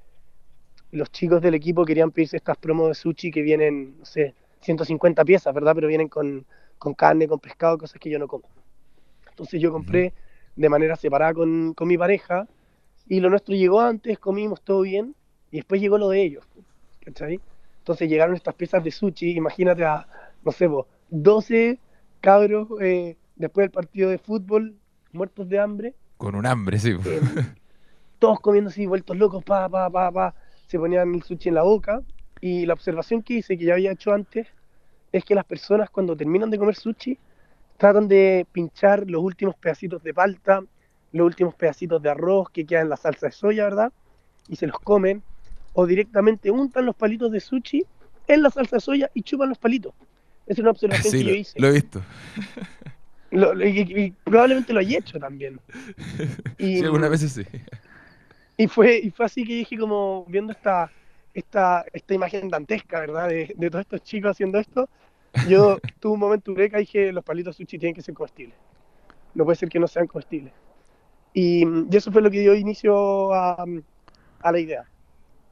los 0.93 1.11
chicos 1.11 1.41
del 1.41 1.55
equipo 1.55 1.85
querían 1.85 2.11
pedirse 2.11 2.37
estas 2.37 2.57
promos 2.57 2.89
de 2.89 2.95
sushi 2.95 3.31
que 3.31 3.43
vienen, 3.43 3.99
no 3.99 4.05
sé, 4.05 4.35
150 4.61 5.25
piezas, 5.25 5.55
¿verdad? 5.55 5.75
Pero 5.75 5.89
vienen 5.89 6.09
con, 6.09 6.45
con 6.79 6.95
carne, 6.95 7.29
con 7.29 7.39
pescado, 7.39 7.79
cosas 7.79 8.01
que 8.01 8.11
yo 8.11 8.19
no 8.19 8.29
como. 8.29 8.45
Entonces 9.29 9.61
yo 9.61 9.73
compré 9.73 10.13
de 10.57 10.69
manera 10.69 10.97
separada 10.97 11.35
con, 11.35 11.75
con 11.75 11.89
mi 11.89 11.97
pareja 11.97 12.47
y 13.09 13.21
lo 13.21 13.31
nuestro 13.31 13.55
llegó 13.55 13.81
antes, 13.81 14.19
comimos 14.19 14.63
todo 14.63 14.83
bien 14.83 15.15
y 15.51 15.57
después 15.59 15.81
llegó 15.81 15.99
lo 15.99 16.09
de 16.11 16.23
ellos, 16.23 16.45
¿cachai? 17.05 17.41
Entonces 17.79 18.09
llegaron 18.09 18.35
estas 18.37 18.55
piezas 18.55 18.85
de 18.85 18.91
sushi, 18.91 19.37
imagínate 19.37 19.85
a, 19.85 20.07
no 20.45 20.53
sé, 20.53 20.67
vos, 20.67 20.87
12 21.09 21.79
cabros 22.21 22.69
eh, 22.81 23.17
después 23.37 23.65
del 23.65 23.71
partido 23.71 24.11
de 24.11 24.19
fútbol, 24.19 24.77
muertos 25.13 25.49
de 25.49 25.59
hambre. 25.59 25.95
Con 26.19 26.35
un 26.35 26.45
hambre, 26.47 26.79
sí. 26.79 26.91
Eh, 26.91 27.21
todos 28.19 28.39
comiendo 28.41 28.69
así, 28.69 28.85
vueltos 28.87 29.17
locos, 29.17 29.43
pa, 29.43 29.69
pa, 29.69 29.89
pa, 29.89 30.13
pa 30.13 30.35
se 30.71 30.79
ponían 30.79 31.13
el 31.17 31.23
sushi 31.25 31.49
en 31.49 31.57
la 31.57 31.63
boca 31.63 32.01
y 32.41 32.65
la 32.65 32.75
observación 32.75 33.23
que 33.23 33.35
hice, 33.35 33.59
que 33.59 33.65
ya 33.65 33.73
había 33.73 33.91
hecho 33.91 34.13
antes, 34.13 34.47
es 35.11 35.25
que 35.25 35.35
las 35.35 35.45
personas 35.45 35.91
cuando 35.91 36.17
terminan 36.17 36.49
de 36.49 36.59
comer 36.59 36.77
sushi 36.77 37.19
tratan 37.77 38.07
de 38.07 38.47
pinchar 38.53 39.11
los 39.11 39.21
últimos 39.21 39.57
pedacitos 39.57 40.01
de 40.05 40.15
palta, 40.15 40.63
los 41.11 41.27
últimos 41.27 41.57
pedacitos 41.57 42.01
de 42.01 42.11
arroz 42.11 42.51
que 42.51 42.65
quedan 42.65 42.85
en 42.85 42.91
la 42.91 42.97
salsa 42.97 43.27
de 43.27 43.33
soya, 43.33 43.65
¿verdad? 43.65 43.93
Y 44.49 44.55
se 44.55 44.69
los 44.69 44.79
comen, 44.79 45.25
o 45.73 45.87
directamente 45.87 46.53
untan 46.53 46.87
los 46.87 46.95
palitos 46.95 47.33
de 47.33 47.41
sushi 47.41 47.85
en 48.29 48.43
la 48.43 48.51
salsa 48.51 48.77
de 48.77 48.81
soya 48.81 49.11
y 49.13 49.23
chupan 49.23 49.49
los 49.49 49.59
palitos. 49.59 49.93
Es 50.47 50.57
una 50.61 50.71
observación 50.71 51.13
que 51.13 51.25
yo 51.25 51.35
hice. 51.35 51.59
Lo 51.59 51.67
he 51.67 51.73
visto. 51.73 52.01
y, 53.33 54.13
probablemente 54.13 54.73
lo 54.73 54.79
haya 54.79 54.99
hecho 54.99 55.19
también. 55.19 55.61
Y, 56.59 56.77
sí, 56.79 56.85
algunas 56.85 57.11
veces 57.11 57.33
sí. 57.33 57.43
Y 58.61 58.69
fue, 58.69 58.99
y 58.99 59.11
fue 59.11 59.25
así 59.27 59.45
que 59.45 59.55
dije 59.55 59.79
como 59.79 60.27
viendo 60.29 60.53
esta, 60.53 60.93
esta, 61.33 61.85
esta 61.95 62.15
imagen 62.15 62.51
dantesca, 62.51 63.01
¿verdad? 63.01 63.29
De, 63.29 63.55
de 63.57 63.71
todos 63.71 63.83
estos 63.85 64.03
chicos 64.03 64.33
haciendo 64.33 64.59
esto, 64.59 64.91
yo 65.49 65.79
tuve 65.99 66.13
un 66.15 66.21
momento 66.21 66.51
eureka 66.51 66.77
y 66.79 66.83
dije, 66.83 67.13
los 67.13 67.25
palitos 67.25 67.57
sushi 67.57 67.79
tienen 67.79 67.95
que 67.95 68.03
ser 68.03 68.15
comestibles. 68.15 68.59
No 69.35 69.45
puede 69.45 69.57
ser 69.57 69.71
que 69.71 69.81
no 69.81 69.89
sean 69.89 70.07
comestibles. 70.09 70.55
Y, 71.35 71.65
y 71.91 71.97
eso 71.97 72.13
fue 72.13 72.23
lo 72.23 72.31
que 72.31 72.41
dio 72.41 72.55
inicio 72.55 73.33
a, 73.35 73.65
a 74.41 74.53
la 74.53 74.61
idea. 74.61 74.91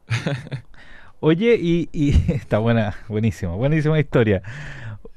Oye, 1.20 1.56
y, 1.60 1.88
y 1.92 2.10
está 2.32 2.58
buena, 2.58 2.96
buenísimo, 3.08 3.56
buenísima 3.56 3.98
historia. 3.98 4.42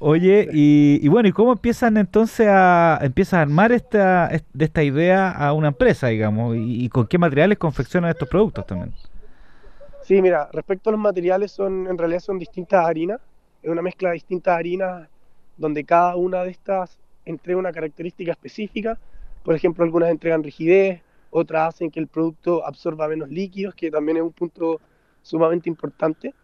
Oye, 0.04 0.48
y, 0.52 1.06
bueno, 1.06 1.28
¿y 1.28 1.32
cómo 1.32 1.52
empiezan 1.52 1.96
entonces 1.96 2.48
a, 2.50 2.98
empiezas 3.02 3.34
a 3.34 3.42
armar 3.42 3.70
esta, 3.70 4.28
de 4.52 4.64
esta 4.64 4.82
idea 4.82 5.30
a 5.30 5.52
una 5.52 5.68
empresa, 5.68 6.08
digamos? 6.08 6.56
Y, 6.58 6.88
con 6.88 7.06
qué 7.06 7.18
materiales 7.18 7.56
confeccionan 7.56 8.10
estos 8.10 8.28
productos 8.28 8.66
también? 8.66 8.92
Sí, 10.02 10.20
mira, 10.20 10.48
respecto 10.52 10.90
a 10.90 10.92
los 10.92 11.00
materiales, 11.00 11.52
son 11.52 11.86
en 11.86 11.96
realidad 11.96 12.18
son 12.18 12.36
distintas 12.36 12.84
harinas. 12.84 13.20
Es 13.62 13.70
una 13.70 13.80
mezcla 13.80 14.08
de 14.08 14.14
distintas 14.14 14.58
harinas 14.58 15.08
donde 15.56 15.84
cada 15.84 16.16
una 16.16 16.42
de 16.42 16.50
estas 16.50 16.98
entrega 17.24 17.60
una 17.60 17.70
característica 17.70 18.32
específica. 18.32 18.98
Por 19.44 19.54
ejemplo, 19.54 19.84
algunas 19.84 20.10
entregan 20.10 20.42
rigidez, 20.42 21.00
otras 21.30 21.76
hacen 21.76 21.92
que 21.92 22.00
el 22.00 22.08
producto 22.08 22.66
absorba 22.66 23.06
menos 23.06 23.28
líquidos, 23.28 23.76
que 23.76 23.88
también 23.88 24.16
es 24.16 24.24
un 24.24 24.32
punto 24.32 24.80
sumamente 25.22 25.70
importante. 25.70 26.34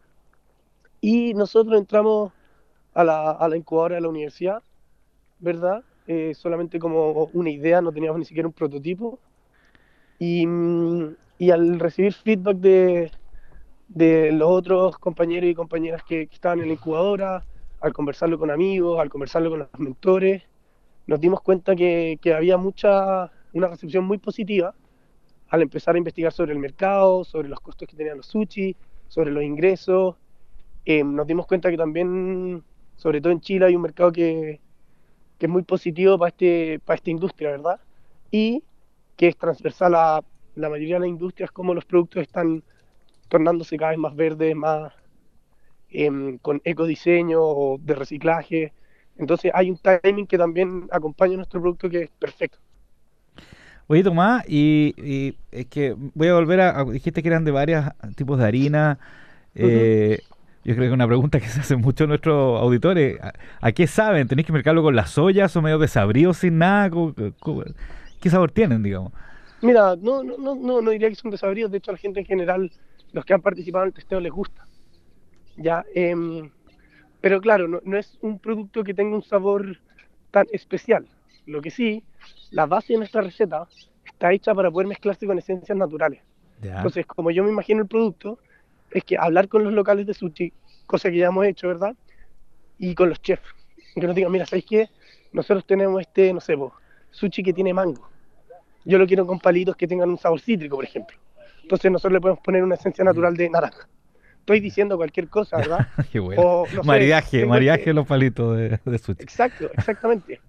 Y 1.00 1.34
nosotros 1.34 1.76
entramos 1.76 2.32
a 2.94 3.04
la, 3.04 3.30
a 3.30 3.48
la 3.48 3.56
incubadora 3.56 3.96
de 3.96 4.00
la 4.00 4.08
universidad, 4.08 4.62
¿verdad? 5.38 5.84
eh, 6.08 6.34
solamente 6.34 6.78
como 6.78 7.30
una 7.34 7.50
idea, 7.50 7.82
no 7.82 7.92
teníamos 7.92 8.18
ni 8.18 8.24
siquiera 8.24 8.48
un 8.48 8.54
prototipo. 8.54 9.20
Y, 10.18 10.46
mm, 10.46 11.16
y 11.38 11.50
al 11.50 11.78
recibir 11.78 12.14
feedback 12.14 12.56
de, 12.56 13.12
de 13.88 14.32
los 14.32 14.48
otros 14.50 14.98
compañeros 14.98 15.50
y 15.50 15.54
compañeras 15.54 16.02
que, 16.02 16.26
que, 16.26 16.34
estaban 16.34 16.60
en 16.60 16.68
la 16.68 16.74
incubadora, 16.74 17.44
al 17.80 17.92
conversarlo 17.92 18.38
con 18.38 18.50
amigos, 18.50 18.98
al 19.00 19.10
conversarlo 19.10 19.50
con 19.50 19.60
los 19.60 19.68
mentores, 19.78 20.42
nos 21.06 21.20
dimos 21.20 21.42
cuenta 21.42 21.76
que, 21.76 22.18
que 22.22 22.34
había 22.34 22.56
mucha, 22.56 23.30
una 23.52 23.68
recepción 23.68 24.04
muy 24.04 24.18
positiva 24.18 24.74
al 25.50 25.62
empezar 25.62 25.94
a 25.94 25.98
investigar 25.98 26.32
sobre 26.32 26.52
el 26.52 26.58
mercado, 26.58 27.24
sobre 27.24 27.48
los 27.48 27.60
costos 27.60 27.86
que 27.88 27.96
tenían 27.96 28.16
los 28.18 28.26
sushi, 28.26 28.76
sobre 29.08 29.30
los 29.30 29.42
ingresos. 29.42 30.16
Eh, 30.84 31.04
nos 31.04 31.26
dimos 31.26 31.46
cuenta 31.46 31.70
que 31.70 31.76
también, 31.76 32.64
sobre 32.98 33.20
todo 33.20 33.32
en 33.32 33.40
Chile, 33.40 33.64
hay 33.66 33.76
un 33.76 33.82
mercado 33.82 34.12
que, 34.12 34.60
que 35.38 35.46
es 35.46 35.50
muy 35.50 35.62
positivo 35.62 36.18
para, 36.18 36.30
este, 36.30 36.80
para 36.84 36.96
esta 36.96 37.10
industria, 37.10 37.52
¿verdad? 37.52 37.80
Y 38.30 38.62
que 39.16 39.28
es 39.28 39.36
transversal 39.36 39.94
a 39.94 40.22
la 40.56 40.68
mayoría 40.68 40.96
de 40.96 41.00
las 41.00 41.08
industrias, 41.08 41.50
como 41.52 41.74
los 41.74 41.84
productos 41.84 42.22
están 42.22 42.62
tornándose 43.28 43.76
cada 43.76 43.92
vez 43.92 44.00
más 44.00 44.16
verdes, 44.16 44.54
más 44.56 44.92
eh, 45.90 46.38
con 46.42 46.60
ecodiseño 46.64 47.40
o 47.40 47.78
de 47.80 47.94
reciclaje. 47.94 48.72
Entonces 49.16 49.52
hay 49.54 49.70
un 49.70 49.78
timing 49.78 50.26
que 50.26 50.36
también 50.36 50.88
acompaña 50.90 51.34
a 51.34 51.36
nuestro 51.36 51.60
producto 51.60 51.88
que 51.88 52.02
es 52.02 52.10
perfecto. 52.10 52.58
Oye, 53.86 54.02
Tomás, 54.02 54.44
y, 54.48 54.92
y, 54.98 55.36
es 55.50 55.66
que 55.66 55.94
voy 56.14 56.28
a 56.28 56.34
volver 56.34 56.60
a, 56.60 56.84
Dijiste 56.84 57.22
que 57.22 57.28
eran 57.28 57.44
de 57.44 57.52
varios 57.52 57.84
tipos 58.16 58.38
de 58.38 58.44
harina. 58.44 58.98
Eh, 59.54 60.18
uh 60.20 60.34
-huh. 60.34 60.37
Yo 60.64 60.74
creo 60.74 60.84
que 60.84 60.86
es 60.86 60.92
una 60.92 61.06
pregunta 61.06 61.40
que 61.40 61.48
se 61.48 61.60
hace 61.60 61.76
mucho 61.76 62.06
nuestros 62.06 62.60
auditores. 62.60 63.20
¿A, 63.20 63.32
¿A, 63.60 63.72
qué 63.72 63.86
saben? 63.86 64.28
¿Tenéis 64.28 64.46
que 64.46 64.52
mezclarlo 64.52 64.82
con 64.82 64.96
las 64.96 65.16
ollas 65.16 65.54
o 65.56 65.62
medio 65.62 65.78
desabridos 65.78 66.38
sin 66.38 66.58
nada? 66.58 66.90
¿Qué 68.20 68.30
sabor 68.30 68.50
tienen, 68.50 68.82
digamos? 68.82 69.12
Mira, 69.62 69.96
no, 69.96 70.22
no, 70.22 70.36
no, 70.36 70.54
no, 70.54 70.82
no 70.82 70.90
diría 70.90 71.08
que 71.08 71.14
son 71.14 71.30
desabridos. 71.30 71.70
De 71.70 71.78
hecho, 71.78 71.90
a 71.90 71.94
la 71.94 71.98
gente 71.98 72.20
en 72.20 72.26
general, 72.26 72.70
los 73.12 73.24
que 73.24 73.34
han 73.34 73.42
participado 73.42 73.84
en 73.84 73.88
el 73.88 73.94
testeo 73.94 74.20
les 74.20 74.32
gusta. 74.32 74.66
Ya, 75.56 75.84
eh, 75.94 76.14
pero 77.20 77.40
claro, 77.40 77.66
no, 77.66 77.80
no 77.84 77.96
es 77.96 78.18
un 78.20 78.38
producto 78.38 78.84
que 78.84 78.94
tenga 78.94 79.16
un 79.16 79.22
sabor 79.22 79.78
tan 80.30 80.46
especial. 80.52 81.06
Lo 81.46 81.62
que 81.62 81.70
sí, 81.70 82.04
la 82.50 82.66
base 82.66 82.92
de 82.92 82.98
nuestra 82.98 83.22
receta 83.22 83.66
está 84.04 84.32
hecha 84.32 84.54
para 84.54 84.70
poder 84.70 84.86
mezclarse 84.86 85.26
con 85.26 85.38
esencias 85.38 85.76
naturales. 85.76 86.20
Entonces, 86.62 87.06
como 87.06 87.30
yo 87.30 87.44
me 87.44 87.50
imagino 87.50 87.82
el 87.82 87.88
producto, 87.88 88.38
es 88.90 89.04
que 89.04 89.16
hablar 89.16 89.48
con 89.48 89.64
los 89.64 89.72
locales 89.72 90.06
de 90.06 90.14
sushi, 90.14 90.52
cosa 90.86 91.10
que 91.10 91.18
ya 91.18 91.26
hemos 91.26 91.46
hecho, 91.46 91.68
¿verdad? 91.68 91.94
Y 92.78 92.94
con 92.94 93.08
los 93.08 93.20
chefs. 93.20 93.42
Que 93.94 94.06
nos 94.06 94.14
digan, 94.14 94.32
mira, 94.32 94.46
¿sabéis 94.46 94.66
qué? 94.66 94.88
Nosotros 95.32 95.66
tenemos 95.66 96.00
este, 96.00 96.32
no 96.32 96.40
sé, 96.40 96.54
vos, 96.54 96.72
sushi 97.10 97.42
que 97.42 97.52
tiene 97.52 97.74
mango. 97.74 98.08
Yo 98.84 98.98
lo 98.98 99.06
quiero 99.06 99.26
con 99.26 99.38
palitos 99.38 99.76
que 99.76 99.86
tengan 99.86 100.08
un 100.08 100.18
sabor 100.18 100.40
cítrico, 100.40 100.76
por 100.76 100.84
ejemplo. 100.84 101.16
Entonces 101.62 101.90
nosotros 101.90 102.14
le 102.14 102.20
podemos 102.20 102.42
poner 102.42 102.62
una 102.62 102.76
esencia 102.76 103.04
natural 103.04 103.36
de 103.36 103.50
naranja. 103.50 103.86
Estoy 104.40 104.60
diciendo 104.60 104.96
cualquier 104.96 105.28
cosa, 105.28 105.58
¿verdad? 105.58 105.88
Qué 106.12 106.18
bueno. 106.18 106.40
O, 106.40 106.66
no 106.74 106.82
sé, 106.82 107.46
mariaje 107.46 107.84
que... 107.84 107.92
los 107.92 108.06
palitos 108.06 108.56
de, 108.56 108.80
de 108.82 108.98
sushi. 108.98 109.22
Exacto, 109.22 109.70
exactamente. 109.74 110.40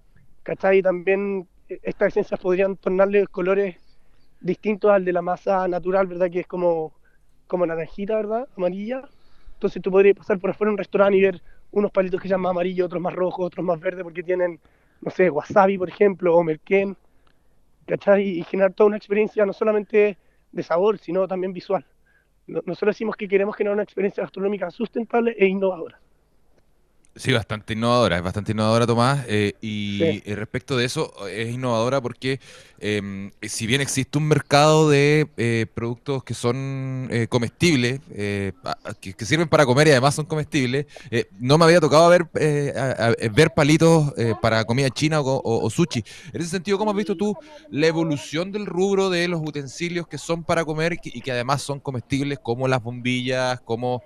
¿Cachai? 0.44 0.82
También 0.82 1.48
estas 1.68 2.10
esencias 2.10 2.40
podrían 2.40 2.78
tornarle 2.78 3.28
colores 3.28 3.76
distintos 4.40 4.92
al 4.92 5.06
de 5.06 5.14
la 5.14 5.22
masa 5.22 5.68
natural, 5.68 6.08
¿verdad? 6.08 6.30
Que 6.32 6.42
es 6.42 6.48
como, 6.48 6.94
como 7.50 7.66
naranjita, 7.66 8.16
¿verdad? 8.16 8.48
Amarilla. 8.56 9.02
Entonces 9.56 9.82
tú 9.82 9.92
podrías 9.92 10.16
pasar 10.16 10.40
por 10.40 10.52
afuera 10.52 10.72
un 10.72 10.78
restaurante 10.78 11.18
y 11.18 11.22
ver 11.22 11.42
unos 11.72 11.92
palitos 11.92 12.22
que 12.22 12.28
sean 12.28 12.40
más 12.40 12.52
amarillos, 12.52 12.86
otros 12.86 13.02
más 13.02 13.14
rojos, 13.14 13.48
otros 13.48 13.66
más 13.66 13.80
verdes, 13.80 14.04
porque 14.04 14.24
tienen, 14.24 14.60
no 15.02 15.12
sé, 15.12 15.30
wasabi, 15.30 15.78
por 15.78 15.90
ejemplo, 15.90 16.36
o 16.36 16.44
merquén, 16.44 16.96
¿cachai? 17.86 18.40
Y 18.40 18.44
generar 18.44 18.74
toda 18.74 18.88
una 18.88 18.98
experiencia 18.98 19.46
no 19.46 19.52
solamente 19.52 20.18
de 20.52 20.64
sabor, 20.64 21.00
sino 21.00 21.28
también 21.28 21.52
visual. 21.52 21.84
Nosotros 22.48 22.96
decimos 22.96 23.16
que 23.16 23.28
queremos 23.28 23.56
generar 23.56 23.74
una 23.74 23.84
experiencia 23.84 24.24
gastronómica 24.24 24.72
sustentable 24.72 25.36
e 25.38 25.48
innovadora. 25.48 26.00
Sí, 27.16 27.34
bastante 27.34 27.74
innovadora, 27.74 28.18
es 28.18 28.24
bastante 28.24 28.54
innovadora 28.54 28.88
Tomás. 28.88 29.26
Eh, 29.28 29.54
y 29.62 30.22
sí. 30.24 30.34
respecto 30.36 30.78
de 30.78 30.86
eso, 30.86 31.12
es 31.28 31.54
innovadora 31.54 32.00
porque 32.02 32.40
eh, 32.82 33.32
si 33.42 33.68
bien 33.68 33.82
existe 33.82 34.18
un 34.18 34.28
mercado 34.28 34.90
de 34.90 35.28
eh, 35.36 35.66
productos 35.74 36.24
que 36.24 36.34
son 36.34 37.10
eh, 37.12 37.28
comestibles, 37.28 38.00
que, 38.10 39.14
que, 39.14 39.26
sirven 39.26 39.50
para 39.50 39.66
comer 39.66 39.88
y 39.88 39.92
además 39.92 40.16
son 40.16 40.26
comestibles, 40.26 40.86
no 41.40 41.58
me 41.58 41.66
había 41.66 41.82
tocado 41.82 42.10
ver, 42.10 42.30
a, 42.76 43.08
a, 43.08 43.30
ver 43.30 43.52
palitos 43.54 44.14
para 44.42 44.64
comida 44.64 44.90
china 44.90 45.20
o, 45.20 45.38
o, 45.38 45.66
o, 45.66 45.70
sushi. 45.70 46.04
En 46.34 46.42
ese 46.42 46.50
sentido, 46.52 46.78
¿cómo 46.78 46.92
has 46.92 46.98
visto 46.98 47.16
tú 47.16 47.36
la 47.70 47.88
evolución 47.88 48.52
del 48.52 48.66
rubro 48.66 49.10
de 49.10 49.28
los 49.28 49.42
utensilios 49.42 50.08
que 50.08 50.18
son 50.18 50.44
para 50.44 50.64
comer 50.64 50.98
y 51.04 51.22
que 51.22 51.32
además 51.32 51.62
son 51.62 51.80
comestibles, 51.80 52.40
como 52.40 52.68
las 52.68 52.82
bombillas, 52.82 53.60
como 53.62 54.04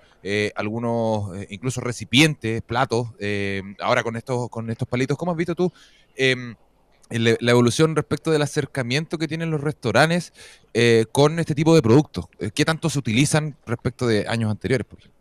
algunos, 0.56 1.30
incluso 1.48 1.80
recipientes, 1.80 2.62
platos? 2.62 2.93
Eh, 3.18 3.62
ahora 3.80 4.02
con 4.02 4.16
estos, 4.16 4.48
con 4.48 4.70
estos 4.70 4.88
palitos, 4.88 5.16
¿cómo 5.16 5.32
has 5.32 5.36
visto 5.36 5.54
tú 5.54 5.72
eh, 6.16 6.54
la 7.10 7.50
evolución 7.50 7.94
respecto 7.94 8.30
del 8.30 8.42
acercamiento 8.42 9.18
que 9.18 9.28
tienen 9.28 9.50
los 9.50 9.60
restaurantes 9.60 10.32
eh, 10.72 11.06
con 11.12 11.38
este 11.38 11.54
tipo 11.54 11.74
de 11.74 11.82
productos? 11.82 12.26
¿Qué 12.54 12.64
tanto 12.64 12.88
se 12.88 12.98
utilizan 12.98 13.56
respecto 13.66 14.06
de 14.06 14.26
años 14.28 14.50
anteriores, 14.50 14.86
por 14.86 14.98
ejemplo? 14.98 15.20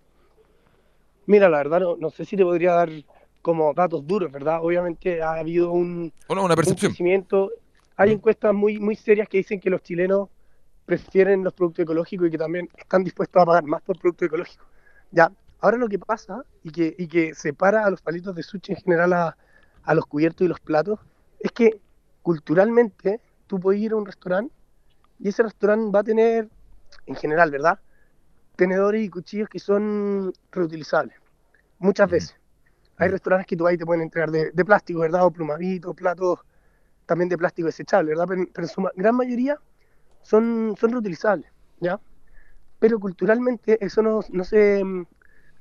Mira, 1.26 1.50
la 1.50 1.58
verdad 1.58 1.80
no, 1.82 1.96
no 1.98 2.10
sé 2.10 2.26
si 2.26 2.36
te 2.36 2.44
podría 2.44 2.74
dar 2.74 2.90
como 3.44 3.74
datos 3.74 4.08
duros, 4.08 4.32
¿verdad? 4.32 4.60
Obviamente 4.62 5.22
ha 5.22 5.34
habido 5.34 5.72
un, 5.72 6.12
no, 6.30 6.44
una 6.44 6.56
percepción. 6.56 6.90
Un 6.90 6.94
crecimiento. 6.94 7.52
Hay 7.98 8.12
encuestas 8.12 8.54
muy, 8.54 8.80
muy 8.80 8.96
serias 8.96 9.28
que 9.28 9.38
dicen 9.38 9.60
que 9.60 9.70
los 9.70 9.84
chilenos 9.84 10.30
prefieren 10.86 11.44
los 11.44 11.54
productos 11.54 11.84
ecológicos 11.84 12.28
y 12.28 12.32
que 12.32 12.38
también 12.38 12.70
están 12.78 13.04
dispuestos 13.04 13.42
a 13.42 13.46
pagar 13.46 13.64
más 13.66 13.82
por 13.82 14.00
productos 14.00 14.28
ecológicos. 14.28 14.66
Ya, 15.12 15.32
Ahora 15.64 15.78
lo 15.78 15.88
que 15.88 15.98
pasa 15.98 16.44
y 16.62 16.72
que, 16.72 16.94
y 16.98 17.08
que 17.08 17.34
separa 17.34 17.86
a 17.86 17.90
los 17.90 18.02
palitos 18.02 18.36
de 18.36 18.44
sushi 18.44 18.74
en 18.74 18.80
general 18.80 19.14
a, 19.14 19.38
a, 19.84 19.94
los 19.96 20.06
cubiertos 20.06 20.44
y 20.44 20.50
los 20.50 20.60
platos 20.60 21.00
es 21.40 21.54
que 21.54 21.80
culturalmente 22.22 23.22
tú 23.48 23.62
puedes 23.62 23.80
ir 23.80 23.94
a 23.94 23.96
un 23.96 24.06
restaurante 24.06 24.54
y 25.20 25.30
ese 25.30 25.42
restaurante 25.42 25.90
va 25.90 26.02
a 26.02 26.04
tener, 26.04 26.50
en 27.06 27.16
general, 27.16 27.50
¿verdad? 27.50 27.80
Tenedores 28.58 29.06
y 29.06 29.10
cuchillos 29.10 29.48
que 29.48 29.60
son 29.60 30.34
reutilizables. 30.52 31.16
Muchas 31.80 32.10
veces. 32.10 32.36
Hay 32.98 33.08
restaurantes 33.08 33.48
que 33.48 33.56
tú 33.56 33.70
y 33.70 33.78
te 33.78 33.86
pueden 33.86 34.02
entregar 34.02 34.32
de, 34.32 34.52
de 34.52 34.66
plástico, 34.66 35.00
¿verdad? 35.00 35.26
O 35.26 35.32
plumavitos, 35.32 35.96
platos 35.96 36.40
también 37.06 37.30
de 37.30 37.38
plástico 37.38 37.68
desechable, 37.68 38.10
¿verdad? 38.10 38.26
Pero, 38.28 38.44
pero 38.54 38.68
en 38.68 38.74
su 38.74 38.86
gran 38.98 39.16
mayoría 39.16 39.58
son, 40.24 40.76
son 40.78 40.92
reutilizables, 40.92 41.50
¿ya? 41.80 42.02
Pero 42.80 43.00
culturalmente 43.00 43.78
eso 43.80 44.02
no, 44.02 44.20
no 44.30 44.44
se 44.44 44.84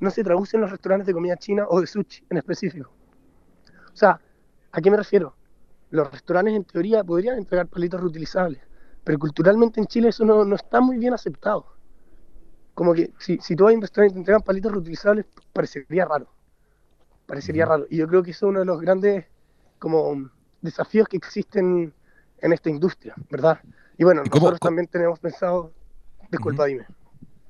no 0.03 0.11
se 0.11 0.25
traduce 0.25 0.57
en 0.57 0.63
los 0.63 0.71
restaurantes 0.73 1.07
de 1.07 1.13
comida 1.13 1.37
china 1.37 1.65
o 1.69 1.81
de 1.81 1.87
sushi 1.87 2.25
en 2.29 2.37
específico. 2.37 2.91
O 3.93 3.97
sea, 3.97 4.21
¿a 4.73 4.81
qué 4.81 4.91
me 4.91 4.97
refiero? 4.97 5.37
Los 5.91 6.11
restaurantes 6.11 6.55
en 6.55 6.65
teoría 6.65 7.05
podrían 7.05 7.39
entregar 7.39 7.69
palitos 7.69 8.01
reutilizables, 8.01 8.61
pero 9.05 9.17
culturalmente 9.21 9.79
en 9.81 9.87
Chile 9.87 10.09
eso 10.09 10.25
no, 10.25 10.45
no 10.45 10.57
está 10.57 10.81
muy 10.81 10.99
bien 10.99 11.15
aceptado. 11.15 11.67
Como 12.75 12.95
que 12.95 13.13
si, 13.21 13.39
si 13.39 13.55
tú 13.55 13.63
vas 13.65 13.75
a 13.75 13.77
un 13.77 13.83
restaurante 13.83 14.13
y 14.13 14.15
te 14.15 14.19
entregan 14.19 14.43
palitos 14.43 14.73
reutilizables, 14.73 15.25
parecería 15.53 16.05
raro. 16.05 16.27
Parecería 17.27 17.65
raro. 17.65 17.87
Y 17.89 17.99
yo 17.99 18.09
creo 18.09 18.25
que 18.25 18.33
eso 18.33 18.47
es 18.47 18.51
uno 18.51 18.59
de 18.59 18.67
los 18.67 18.81
grandes 18.81 19.27
como 19.79 20.31
desafíos 20.63 21.07
que 21.07 21.17
existen 21.17 21.95
en 22.39 22.53
esta 22.53 22.71
industria, 22.71 23.15
¿verdad? 23.31 23.61
Y 23.99 24.03
bueno, 24.03 24.23
¿Y 24.25 24.31
cómo, 24.31 24.47
nosotros 24.47 24.59
cómo? 24.59 24.69
también 24.71 24.89
tenemos 24.89 25.21
pensado... 25.21 25.73
Disculpa, 26.29 26.65
uh 26.65 26.67
-huh. 26.67 26.69
dime. 26.71 26.87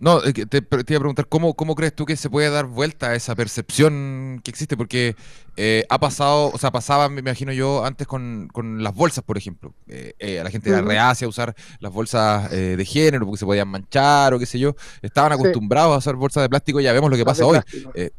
No, 0.02 0.20
te, 0.20 0.32
te, 0.32 0.58
iba 0.58 0.80
a 0.80 0.82
preguntar, 0.82 1.28
¿cómo, 1.28 1.54
¿cómo 1.54 1.76
crees 1.76 1.94
tú 1.94 2.04
que 2.04 2.16
se 2.16 2.28
puede 2.28 2.50
dar 2.50 2.66
vuelta 2.66 3.10
a 3.10 3.14
esa 3.14 3.36
percepción 3.36 4.40
que 4.42 4.50
existe? 4.50 4.76
Porque 4.76 5.14
eh, 5.56 5.84
ha 5.88 6.00
pasado, 6.00 6.50
o 6.52 6.58
sea, 6.58 6.72
pasaba, 6.72 7.08
me 7.08 7.20
imagino 7.20 7.52
yo, 7.52 7.84
antes 7.84 8.08
con, 8.08 8.48
con 8.52 8.82
las 8.82 8.96
bolsas, 8.96 9.22
por 9.22 9.38
ejemplo. 9.38 9.72
Eh, 9.86 10.14
eh, 10.18 10.40
a 10.40 10.42
la 10.42 10.50
gente 10.50 10.70
era 10.70 10.80
reacia 10.82 11.24
a 11.26 11.28
usar 11.28 11.54
las 11.78 11.92
bolsas 11.92 12.52
eh, 12.52 12.74
de 12.76 12.84
género 12.84 13.26
porque 13.26 13.38
se 13.38 13.46
podían 13.46 13.68
manchar 13.68 14.34
o 14.34 14.40
qué 14.40 14.46
sé 14.46 14.58
yo. 14.58 14.74
Estaban 15.02 15.30
acostumbrados 15.30 15.92
sí. 15.92 15.94
a 15.94 15.98
usar 15.98 16.16
bolsas 16.16 16.42
de 16.42 16.48
plástico 16.48 16.80
y 16.80 16.82
ya 16.82 16.92
vemos 16.92 17.08
lo 17.08 17.16
que 17.16 17.24
pasa 17.24 17.46
hoy. 17.46 17.60
Eh, 17.94 18.10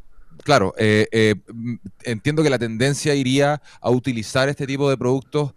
claro, 0.42 0.72
entiendo 0.78 2.42
que 2.42 2.48
la 2.48 2.58
tendencia 2.58 3.14
iría 3.14 3.60
a 3.82 3.90
utilizar 3.90 4.48
este 4.48 4.66
tipo 4.66 4.88
de 4.88 4.96
productos, 4.96 5.52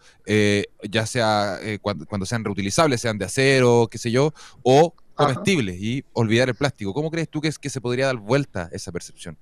ya 0.90 1.06
sea 1.06 1.58
cuando, 1.82 2.06
cuando 2.06 2.26
sean 2.26 2.44
reutilizables, 2.44 3.00
sean 3.00 3.18
de 3.18 3.24
acero, 3.24 3.88
qué 3.90 3.98
sé 3.98 4.12
yo, 4.12 4.34
o 4.62 4.94
comestibles 5.18 5.76
Ajá. 5.76 5.84
y 5.84 6.06
olvidar 6.14 6.50
el 6.50 6.56
plástico. 6.56 6.94
¿Cómo 6.94 7.12
crees 7.12 7.30
tú 7.30 7.42
que, 7.42 7.50
es, 7.50 7.60
que 7.60 7.70
se 7.70 7.82
podría 7.82 8.06
dar 8.06 8.18
vuelta 8.18 8.70
esa 8.72 8.92
percepción? 8.92 9.38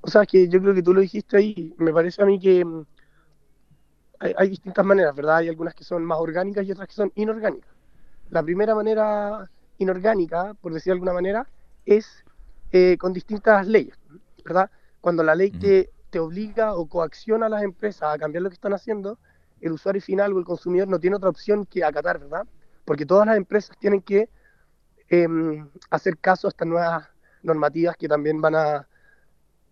O 0.00 0.08
sea, 0.08 0.24
que 0.24 0.48
yo 0.48 0.60
creo 0.60 0.74
que 0.74 0.82
tú 0.82 0.94
lo 0.94 1.00
dijiste 1.00 1.36
ahí. 1.36 1.74
Me 1.76 1.92
parece 1.92 2.22
a 2.22 2.26
mí 2.26 2.40
que 2.40 2.64
mm, 2.64 2.86
hay, 4.20 4.34
hay, 4.38 4.48
distintas 4.48 4.84
maneras, 4.84 5.14
¿verdad? 5.14 5.36
Hay 5.38 5.48
algunas 5.48 5.74
que 5.74 5.84
son 5.84 6.04
más 6.04 6.18
orgánicas 6.18 6.64
y 6.66 6.72
otras 6.72 6.88
que 6.88 6.94
son 6.94 7.12
inorgánicas. 7.16 7.70
La 8.30 8.42
primera 8.42 8.74
manera 8.74 9.50
inorgánica, 9.78 10.54
por 10.54 10.72
decir 10.72 10.92
de 10.92 10.94
alguna 10.94 11.12
manera, 11.12 11.46
es 11.84 12.24
eh, 12.72 12.96
con 12.98 13.12
distintas 13.12 13.66
leyes, 13.66 13.98
¿verdad? 14.44 14.70
Cuando 15.00 15.22
la 15.22 15.34
ley 15.34 15.50
uh 15.50 15.56
-huh. 15.56 15.60
te, 15.60 15.90
te 16.10 16.20
obliga 16.20 16.74
o 16.74 16.86
coacciona 16.86 17.46
a 17.46 17.48
las 17.48 17.62
empresas 17.62 18.14
a 18.14 18.18
cambiar 18.18 18.42
lo 18.42 18.50
que 18.50 18.54
están 18.54 18.72
haciendo, 18.72 19.18
el 19.60 19.72
usuario 19.72 20.00
final 20.00 20.32
o 20.32 20.38
el 20.38 20.44
consumidor 20.44 20.88
no 20.88 20.98
tiene 20.98 21.16
otra 21.16 21.28
opción 21.28 21.66
que 21.66 21.84
acatar, 21.84 22.18
¿verdad? 22.18 22.46
Porque 22.84 23.06
todas 23.06 23.26
las 23.26 23.36
empresas 23.36 23.76
tienen 23.78 24.00
que 24.00 24.28
em, 25.10 25.68
hacer 25.90 26.18
caso 26.18 26.46
a 26.46 26.50
estas 26.50 26.68
nuevas 26.68 27.08
normativas 27.42 27.96
que 27.96 28.08
también 28.08 28.40
van 28.40 28.54
a, 28.54 28.88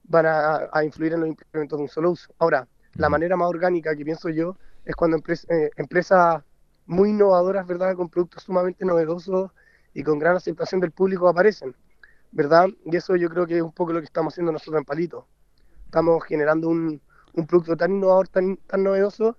van 0.04 0.26
a, 0.26 0.84
influir 0.84 1.14
en 1.14 1.20
los 1.20 1.28
implementos 1.28 1.78
de 1.78 1.82
un 1.82 1.88
solo 1.88 2.10
uso. 2.10 2.32
Ahora, 2.38 2.68
la 2.94 3.08
manera 3.08 3.36
más 3.36 3.48
orgánica 3.48 3.94
que 3.96 4.04
pienso 4.04 4.28
yo 4.28 4.56
es 4.84 4.96
cuando 4.96 5.18
eh, 5.18 5.70
empresas 5.76 6.42
muy 6.86 7.10
innovadoras, 7.10 7.66
¿verdad? 7.66 7.94
Con 7.94 8.08
productos 8.08 8.42
sumamente 8.42 8.84
novedosos 8.84 9.50
y 9.94 10.02
con 10.02 10.18
gran 10.18 10.36
aceptación 10.36 10.80
del 10.80 10.90
público 10.92 11.28
aparecen, 11.28 11.74
¿verdad? 12.32 12.68
Y 12.84 12.96
eso 12.96 13.16
yo 13.16 13.28
creo 13.28 13.46
que 13.46 13.56
es 13.56 13.62
un 13.62 13.72
poco 13.72 13.92
lo 13.92 14.00
que 14.00 14.06
estamos 14.06 14.34
haciendo 14.34 14.52
nosotros 14.52 14.80
en 14.80 14.84
Palito. 14.84 15.26
Estamos 15.84 16.24
generando 16.24 16.68
un, 16.68 17.00
un 17.34 17.46
producto 17.46 17.76
tan 17.76 17.92
innovador, 17.92 18.28
tan, 18.28 18.56
tan 18.56 18.82
novedoso, 18.82 19.36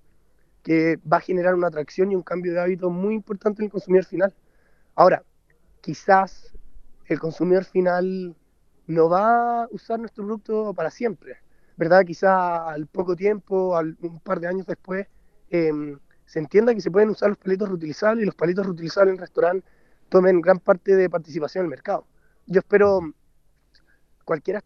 que 0.62 0.98
va 1.10 1.18
a 1.18 1.20
generar 1.20 1.54
una 1.54 1.68
atracción 1.68 2.12
y 2.12 2.16
un 2.16 2.22
cambio 2.22 2.52
de 2.52 2.60
hábito 2.60 2.90
muy 2.90 3.14
importante 3.14 3.62
en 3.62 3.66
el 3.66 3.72
consumidor 3.72 4.04
final. 4.04 4.34
Ahora, 4.94 5.24
quizás 5.80 6.52
el 7.06 7.18
consumidor 7.18 7.64
final 7.64 8.36
no 8.86 9.08
va 9.08 9.64
a 9.64 9.68
usar 9.70 9.98
nuestro 10.00 10.24
producto 10.24 10.74
para 10.74 10.90
siempre, 10.90 11.36
¿verdad? 11.76 12.04
Quizás 12.04 12.60
al 12.66 12.86
poco 12.86 13.16
tiempo, 13.16 13.76
al, 13.76 13.96
un 14.00 14.20
par 14.20 14.40
de 14.40 14.48
años 14.48 14.66
después, 14.66 15.06
em, 15.50 15.98
se 16.26 16.38
entienda 16.38 16.74
que 16.74 16.80
se 16.80 16.90
pueden 16.90 17.10
usar 17.10 17.28
los 17.30 17.38
palitos 17.38 17.68
reutilizables 17.68 18.22
y 18.22 18.26
los 18.26 18.34
palitos 18.34 18.66
reutilizables 18.66 19.12
en 19.12 19.16
el 19.16 19.20
restaurante 19.20 19.66
tomen 20.08 20.40
gran 20.40 20.58
parte 20.58 20.96
de 20.96 21.08
participación 21.08 21.62
en 21.62 21.66
el 21.66 21.70
mercado. 21.70 22.06
Yo 22.46 22.60
espero 22.60 23.00
cualquiera 24.24 24.62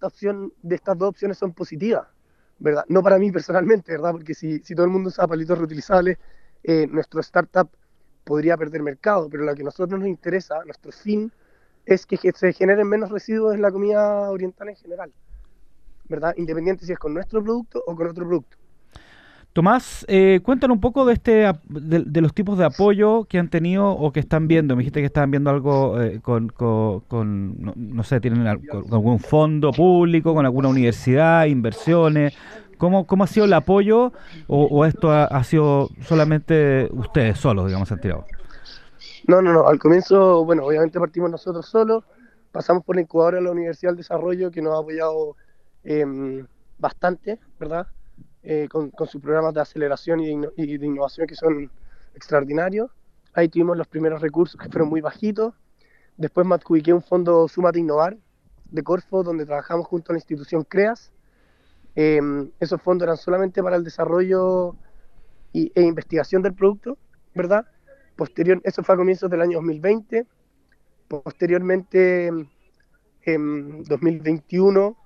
de 0.63 0.75
estas 0.75 0.99
dos 0.99 1.09
opciones 1.09 1.39
son 1.39 1.53
positivas, 1.55 2.07
¿verdad? 2.59 2.85
No 2.89 3.03
para 3.03 3.19
mí 3.19 3.31
personalmente, 3.31 3.93
¿verdad? 3.93 4.13
Porque 4.13 4.35
si, 4.35 4.59
si 4.61 4.75
todo 4.75 4.85
el 4.85 4.93
mundo 4.93 5.09
usa 5.09 5.27
palitos 5.27 5.57
reutilizables, 5.57 6.19
eh, 6.63 6.87
nuestro 6.87 7.21
startup 7.21 7.71
podría 8.25 8.57
perder 8.57 8.83
mercado, 8.83 9.29
pero 9.31 9.45
lo 9.45 9.55
que 9.55 9.63
a 9.63 9.67
nosotros 9.67 10.01
nos 10.01 10.09
interesa, 10.09 10.65
nuestro 10.65 10.91
fin, 10.93 11.31
es 11.87 12.07
que 12.07 12.19
se 12.35 12.53
generen 12.53 12.89
menos 12.89 13.11
residuos 13.11 13.55
en 13.55 13.63
la 13.63 13.71
comida 13.71 14.31
oriental 14.31 14.69
en 14.71 14.77
general, 14.77 15.13
¿verdad? 16.09 16.35
Independiente 16.37 16.87
si 16.87 16.93
es 16.93 16.99
con 16.99 17.15
nuestro 17.15 17.43
producto 17.43 17.83
o 17.87 17.95
con 17.95 18.09
otro 18.09 18.27
producto. 18.27 18.57
Tomás, 19.55 20.05
eh, 20.09 20.41
cuéntanos 20.43 20.75
un 20.75 20.81
poco 20.81 21.07
de 21.07 21.13
este 21.13 21.53
de, 21.69 22.21
los 22.21 22.35
tipos 22.35 22.59
de 22.59 22.65
apoyo 22.65 23.25
que 23.27 23.39
han 23.39 23.49
tenido 23.49 23.89
o 23.89 24.11
que 24.11 24.19
están 24.19 24.49
viendo. 24.49 24.75
Me 24.75 24.81
dijiste 24.81 24.99
que 24.99 25.07
estaban 25.07 25.31
viendo 25.31 25.49
algo 25.49 26.03
eh, 26.03 26.21
con, 26.21 26.53
no, 27.77 28.03
sé, 28.03 28.21
tienen 28.21 28.49
algún 28.49 29.21
fondo 29.21 29.71
público, 29.71 30.35
con 30.35 30.45
alguna 30.45 30.69
universidad, 30.69 31.45
inversiones. 31.45 32.37
¿Cómo, 33.07 33.25
ha 33.25 33.27
sido 33.27 33.47
el 33.47 33.53
apoyo 33.53 34.13
o, 34.47 34.85
esto 34.85 35.11
ha, 35.11 35.43
sido 35.45 35.89
solamente 36.03 36.89
ustedes 36.93 37.39
solos, 37.39 37.67
digamos, 37.67 37.89
Santiago? 37.89 38.27
No, 39.27 39.41
no, 39.41 39.53
no. 39.53 39.67
Al 39.67 39.79
comienzo, 39.79 40.45
bueno, 40.45 40.65
obviamente 40.65 41.01
partimos 41.01 41.31
nosotros 41.31 41.67
solos, 41.67 42.05
pasamos 42.53 42.85
por 42.85 42.97
la 42.97 43.03
incubadora 43.03 43.39
de 43.39 43.45
la 43.45 43.53
Universidad 43.53 43.93
del 43.93 43.99
Desarrollo 43.99 44.51
que 44.51 44.61
nos 44.61 44.75
ha 44.75 44.81
apoyado 44.81 45.37
em, 45.83 46.47
bastante, 46.79 47.39
¿verdad? 47.59 47.87
Eh, 48.43 48.69
con, 48.71 48.93
sus 49.09 49.23
programas 49.23 49.55
de 49.55 49.63
aceleración 49.63 50.21
y 50.21 50.77
de, 50.77 50.87
innovación 50.87 51.27
que 51.27 51.35
son 51.35 51.71
extraordinarios. 52.15 52.91
Ahí 53.33 53.49
tuvimos 53.49 53.79
los 53.79 53.87
primeros 53.87 54.21
recursos 54.21 54.61
que 54.61 54.69
fueron 54.69 54.91
muy 54.91 55.01
bajitos. 55.01 55.55
Después 56.19 56.47
me 56.47 56.55
adjudiqué 56.55 56.93
un 56.93 57.03
fondo 57.03 57.49
Sumate 57.49 57.79
Innovar 57.79 58.19
de 58.71 58.83
Corfo, 58.83 59.23
donde 59.23 59.47
trabajamos 59.47 59.87
junto 59.87 60.13
a 60.13 60.15
la 60.15 60.19
institución 60.19 60.65
CREAS. 60.65 61.14
Em, 61.97 62.51
esos 62.59 62.83
fondos 62.83 63.07
eran 63.07 63.17
solamente 63.17 63.63
para 63.63 63.77
el 63.77 63.85
desarrollo 63.85 64.75
y, 65.53 65.71
e 65.75 65.83
investigación 65.83 66.43
del 66.43 66.55
producto, 66.55 66.99
¿verdad? 67.35 67.67
Posterior, 68.17 68.61
eso 68.65 68.83
fue 68.83 68.95
a 68.95 68.99
comienzos 68.99 69.31
del 69.31 69.41
año 69.41 69.59
2020. 69.59 70.27
Posteriormente, 71.09 72.33
en 73.23 73.85
2021, 73.85 74.97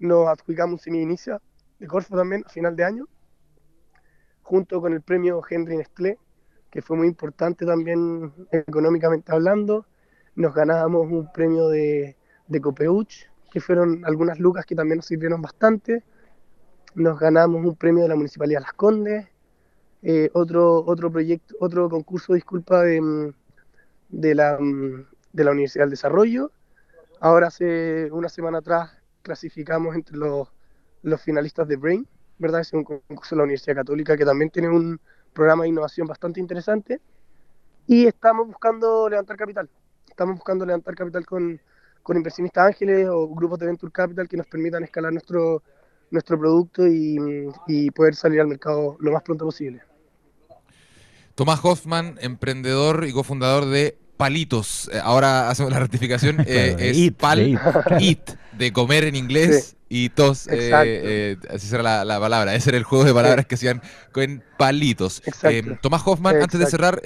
nos 0.00 0.28
adjudicamos 0.28 0.74
un 0.74 0.78
semi-inicia 0.78 1.40
de 1.78 1.86
Corfo 1.86 2.16
también 2.16 2.42
a 2.46 2.48
final 2.48 2.74
de 2.74 2.84
año, 2.84 3.08
junto 4.42 4.80
con 4.80 4.92
el 4.92 5.02
premio 5.02 5.40
Henry 5.48 5.76
Nestlé, 5.76 6.18
que 6.70 6.82
fue 6.82 6.96
muy 6.96 7.06
importante 7.06 7.64
también 7.64 8.32
económicamente 8.50 9.32
hablando. 9.32 9.86
Nos 10.34 10.52
ganábamos 10.54 11.06
un 11.10 11.32
premio 11.32 11.68
de, 11.68 12.16
de 12.48 12.60
Copeuch, 12.60 13.30
que 13.52 13.60
fueron 13.60 14.04
algunas 14.04 14.40
lucas 14.40 14.66
que 14.66 14.74
también 14.74 14.96
nos 14.96 15.06
sirvieron 15.06 15.40
bastante. 15.40 16.02
Nos 16.94 17.18
ganamos 17.18 17.64
un 17.64 17.76
premio 17.76 18.02
de 18.04 18.08
la 18.08 18.16
Municipalidad 18.16 18.60
Las 18.60 18.72
Condes, 18.72 19.26
eh, 20.02 20.30
otro, 20.34 20.84
otro 20.84 21.10
proyecto, 21.10 21.54
otro 21.60 21.88
concurso, 21.88 22.34
disculpa, 22.34 22.82
de, 22.82 23.32
de, 24.08 24.34
la, 24.34 24.58
de 24.58 25.44
la 25.44 25.50
Universidad 25.50 25.84
del 25.84 25.90
Desarrollo. 25.90 26.50
Ahora 27.20 27.48
hace 27.48 28.10
una 28.12 28.28
semana 28.28 28.58
atrás 28.58 28.90
clasificamos 29.22 29.94
entre 29.94 30.16
los 30.16 30.48
los 31.04 31.20
finalistas 31.20 31.68
de 31.68 31.76
Brain, 31.76 32.06
¿verdad? 32.38 32.62
Es 32.62 32.72
un 32.72 32.82
concurso 32.82 33.34
de 33.34 33.38
la 33.38 33.44
Universidad 33.44 33.76
Católica 33.76 34.16
que 34.16 34.24
también 34.24 34.50
tiene 34.50 34.68
un 34.68 34.98
programa 35.32 35.64
de 35.64 35.68
innovación 35.68 36.06
bastante 36.06 36.40
interesante. 36.40 37.00
Y 37.86 38.06
estamos 38.06 38.46
buscando 38.46 39.08
levantar 39.08 39.36
capital. 39.36 39.68
Estamos 40.08 40.36
buscando 40.36 40.64
levantar 40.64 40.94
capital 40.94 41.26
con, 41.26 41.60
con 42.02 42.16
inversionistas 42.16 42.68
ángeles 42.68 43.06
o 43.10 43.28
grupos 43.28 43.58
de 43.58 43.66
Venture 43.66 43.92
Capital 43.92 44.26
que 44.26 44.38
nos 44.38 44.46
permitan 44.46 44.82
escalar 44.82 45.12
nuestro, 45.12 45.62
nuestro 46.14 46.38
producto 46.38 46.86
y, 46.86 47.48
y 47.66 47.90
poder 47.90 48.14
salir 48.14 48.40
al 48.40 48.46
mercado 48.46 48.96
lo 49.00 49.12
más 49.12 49.22
pronto 49.22 49.44
posible. 49.44 49.82
Tomás 51.34 51.60
Hoffman, 51.62 52.16
emprendedor 52.20 53.04
y 53.06 53.12
cofundador 53.12 53.66
de 53.66 53.98
Palitos. 54.16 54.88
Eh, 54.92 55.00
ahora 55.02 55.50
hacemos 55.50 55.72
la 55.72 55.78
rectificación. 55.86 56.36
Eh, 56.46 56.76
es 56.78 57.12
pal, 57.12 57.58
eat, 58.00 58.38
de 58.58 58.72
comer 58.72 59.04
en 59.04 59.16
inglés 59.16 59.76
y 59.88 60.08
tos, 60.08 60.48
eh, 60.48 60.70
eh, 60.72 61.36
así 61.50 61.66
será 61.66 62.04
la, 62.04 62.20
palabra. 62.20 62.54
Ese 62.54 62.70
era 62.70 62.78
el 62.78 62.84
juego 62.84 63.04
de 63.04 63.14
palabras 63.14 63.46
que 63.46 63.54
hacían 63.54 63.80
con 64.12 64.42
palitos. 64.58 65.22
Eh, 65.44 65.76
Tomás 65.80 66.02
Hoffman, 66.04 66.42
antes 66.42 66.58
de 66.58 66.66
cerrar, 66.66 67.00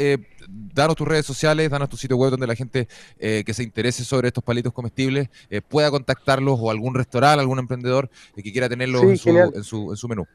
danos 0.49 0.97
tus 0.97 1.07
redes 1.07 1.27
sociales, 1.27 1.71
danos 1.71 1.89
tu 1.89 1.97
sitio 1.97 2.17
web 2.17 2.31
donde 2.31 2.47
la 2.47 2.55
gente 2.55 2.89
que 3.19 3.53
se 3.53 3.63
interese 3.63 4.05
sobre 4.05 4.29
estos 4.29 4.43
palitos 4.45 4.73
comestibles 4.73 5.29
pueda 5.69 5.91
contactarlos 5.91 6.59
o 6.61 6.71
algún 6.71 6.95
restaurante, 6.95 7.41
algún 7.41 7.59
emprendedor 7.59 8.09
que 8.35 8.53
quiera 8.53 8.69
tenerlos 8.69 9.03
en, 9.03 9.17
su, 9.19 9.91
en, 9.91 9.97
su, 9.97 10.09
menú. 10.09 10.27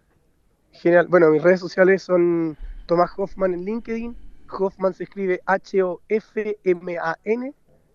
Genial. 0.73 1.07
Bueno, 1.07 1.29
mis 1.31 1.41
redes 1.41 1.59
sociales 1.59 2.03
son 2.03 2.57
Tomás 2.85 3.11
Hoffman 3.17 3.53
en 3.53 3.65
LinkedIn. 3.65 4.15
Hoffman 4.49 4.93
se 4.93 5.05
escribe 5.05 5.41
H-O-F-M-A-N. 5.45 5.93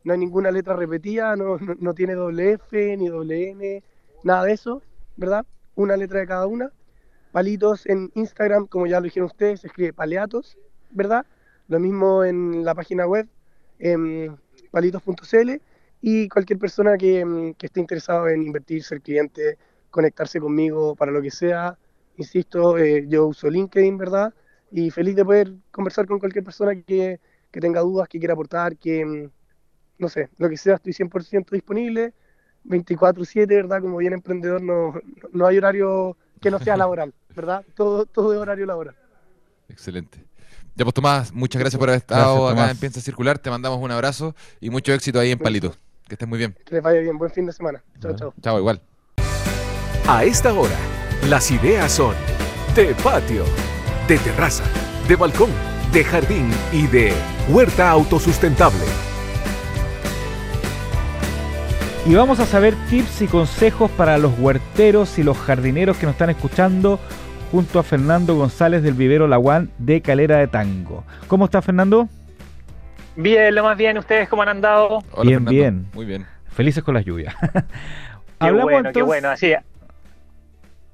No 0.04 0.12
hay 0.12 0.18
ninguna 0.18 0.50
letra 0.50 0.74
repetida, 0.76 1.36
no, 1.36 1.94
tiene 1.94 2.14
doble 2.14 2.52
F 2.52 2.96
ni 2.96 3.08
doble 3.08 3.50
N 3.50 3.82
nada 4.22 4.44
de 4.44 4.52
eso, 4.52 4.82
¿verdad? 5.16 5.46
Una 5.74 5.96
letra 5.96 6.20
de 6.20 6.26
cada 6.26 6.46
una. 6.46 6.72
Palitos 7.32 7.86
en 7.86 8.10
Instagram, 8.14 8.66
como 8.66 8.86
ya 8.86 9.00
lo 9.00 9.04
dijeron 9.04 9.26
ustedes, 9.26 9.60
se 9.60 9.66
escribe 9.66 9.92
paleatos, 9.92 10.56
¿verdad? 10.90 11.26
Lo 11.68 11.78
mismo 11.78 12.24
en 12.24 12.64
la 12.64 12.74
página 12.74 13.06
web, 13.06 13.28
palitos.cl, 14.70 15.50
y 16.00 16.28
cualquier 16.28 16.58
persona 16.58 16.96
que, 16.96 17.54
esté 17.60 17.80
interesado 17.80 18.28
en 18.28 18.42
invertir, 18.42 18.82
ser 18.82 19.02
cliente, 19.02 19.58
conectarse 19.90 20.40
conmigo 20.40 20.94
para 20.94 21.12
lo 21.12 21.20
que 21.20 21.30
sea, 21.30 21.76
insisto, 22.16 22.78
eh, 22.78 23.06
yo 23.08 23.26
uso 23.26 23.50
LinkedIn, 23.50 23.98
¿verdad? 23.98 24.32
Y 24.70 24.90
feliz 24.90 25.16
de 25.16 25.24
poder 25.24 25.52
conversar 25.70 26.06
con 26.06 26.18
cualquier 26.18 26.44
persona 26.44 26.74
que, 26.82 27.20
que 27.50 27.60
tenga 27.60 27.80
dudas, 27.80 28.08
que 28.08 28.18
quiera 28.18 28.34
aportar, 28.34 28.76
que, 28.76 29.30
no 29.98 30.08
sé, 30.08 30.28
lo 30.38 30.48
que 30.48 30.56
sea, 30.56 30.76
estoy 30.76 30.92
100% 30.92 31.50
disponible 31.50 32.12
24/7, 32.64 33.46
¿verdad? 33.46 33.80
Como 33.80 33.96
bien 33.98 34.12
emprendedor 34.12 34.62
no, 34.62 34.94
no 35.32 35.46
hay 35.46 35.58
horario 35.58 36.16
que 36.40 36.50
no 36.50 36.58
sea 36.58 36.76
laboral, 36.76 37.14
¿verdad? 37.34 37.64
Todo, 37.74 38.06
todo 38.06 38.32
es 38.32 38.38
horario 38.38 38.66
laboral. 38.66 38.94
Excelente. 39.68 40.24
Ya 40.74 40.84
pues 40.84 40.94
Tomás, 40.94 41.32
muchas 41.32 41.58
gracias 41.58 41.78
por 41.78 41.88
haber 41.88 42.00
estado 42.00 42.48
acá 42.48 42.70
en 42.70 42.76
Piensa 42.76 43.00
Circular, 43.00 43.38
te 43.38 43.50
mandamos 43.50 43.80
un 43.82 43.90
abrazo 43.90 44.34
y 44.60 44.70
mucho 44.70 44.92
éxito 44.92 45.18
ahí 45.18 45.32
en 45.32 45.38
Palito. 45.38 45.74
Que 46.06 46.14
estés 46.14 46.28
muy 46.28 46.38
bien. 46.38 46.56
Que 46.64 46.76
les 46.76 46.82
vaya 46.82 47.00
bien, 47.00 47.18
buen 47.18 47.30
fin 47.30 47.44
de 47.46 47.52
semana. 47.52 47.82
Chao, 48.00 48.14
chao. 48.14 48.34
Chao, 48.40 48.58
igual. 48.58 48.80
A 50.06 50.24
esta 50.24 50.54
hora, 50.54 50.76
las 51.28 51.50
ideas 51.50 51.92
son 51.92 52.14
de 52.74 52.94
patio, 52.94 53.44
de 54.06 54.18
terraza, 54.18 54.64
de 55.06 55.16
balcón, 55.16 55.50
de 55.92 56.04
jardín 56.04 56.50
y 56.72 56.86
de 56.86 57.12
huerta 57.48 57.90
autosustentable. 57.90 59.07
Y 62.08 62.14
vamos 62.14 62.40
a 62.40 62.46
saber 62.46 62.72
tips 62.88 63.20
y 63.20 63.26
consejos 63.26 63.90
para 63.90 64.16
los 64.16 64.32
huerteros 64.38 65.18
y 65.18 65.22
los 65.22 65.36
jardineros 65.36 65.98
que 65.98 66.06
nos 66.06 66.14
están 66.14 66.30
escuchando 66.30 66.98
junto 67.52 67.78
a 67.78 67.82
Fernando 67.82 68.34
González 68.34 68.82
del 68.82 68.94
Vivero 68.94 69.28
Laguán 69.28 69.70
de 69.76 70.00
Calera 70.00 70.38
de 70.38 70.46
Tango. 70.46 71.04
¿Cómo 71.26 71.44
está 71.44 71.60
Fernando? 71.60 72.08
Bien, 73.14 73.54
lo 73.54 73.62
más 73.62 73.76
bien. 73.76 73.98
¿Ustedes 73.98 74.26
cómo 74.26 74.40
han 74.40 74.48
andado? 74.48 75.00
bien, 75.22 75.44
bien. 75.44 75.86
Muy 75.92 76.06
bien. 76.06 76.24
Felices 76.46 76.82
con 76.82 76.94
las 76.94 77.04
lluvias. 77.04 77.34
qué 78.40 78.52
bueno, 78.52 78.90
qué 78.90 79.02
bueno. 79.02 79.28
Así, 79.28 79.52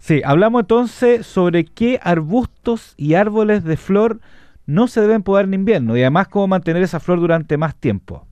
Sí, 0.00 0.20
hablamos 0.24 0.62
entonces 0.62 1.24
sobre 1.24 1.64
qué 1.64 2.00
arbustos 2.02 2.94
y 2.96 3.14
árboles 3.14 3.62
de 3.62 3.76
flor 3.76 4.18
no 4.66 4.88
se 4.88 5.00
deben 5.00 5.22
podar 5.22 5.44
en 5.44 5.54
invierno 5.54 5.96
y 5.96 6.00
además 6.00 6.26
cómo 6.26 6.48
mantener 6.48 6.82
esa 6.82 6.98
flor 6.98 7.20
durante 7.20 7.56
más 7.56 7.76
tiempo. 7.76 8.26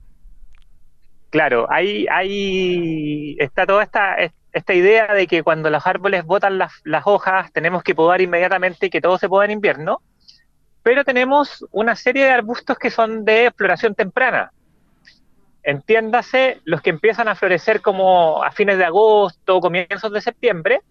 Claro, 1.33 1.65
ahí 1.71 3.35
está 3.39 3.65
toda 3.65 3.81
esta, 3.81 4.17
esta 4.51 4.73
idea 4.75 5.15
de 5.15 5.25
que 5.25 5.41
cuando 5.41 5.71
los 5.71 5.87
árboles 5.87 6.25
botan 6.25 6.59
las, 6.59 6.73
las 6.83 7.07
hojas 7.07 7.51
tenemos 7.51 7.81
que 7.81 7.95
podar 7.95 8.21
inmediatamente 8.21 8.85
y 8.85 8.89
que 8.91 9.01
todo 9.01 9.17
se 9.17 9.27
poda 9.27 9.45
en 9.45 9.49
invierno, 9.49 10.03
pero 10.83 11.03
tenemos 11.03 11.65
una 11.71 11.95
serie 11.95 12.25
de 12.25 12.29
arbustos 12.29 12.77
que 12.77 12.91
son 12.91 13.25
de 13.25 13.51
floración 13.57 13.95
temprana. 13.95 14.51
Entiéndase, 15.63 16.61
los 16.65 16.83
que 16.83 16.91
empiezan 16.91 17.27
a 17.27 17.33
florecer 17.33 17.81
como 17.81 18.43
a 18.43 18.51
fines 18.51 18.77
de 18.77 18.85
agosto, 18.85 19.59
comienzos 19.59 20.11
de 20.11 20.21
septiembre. 20.21 20.81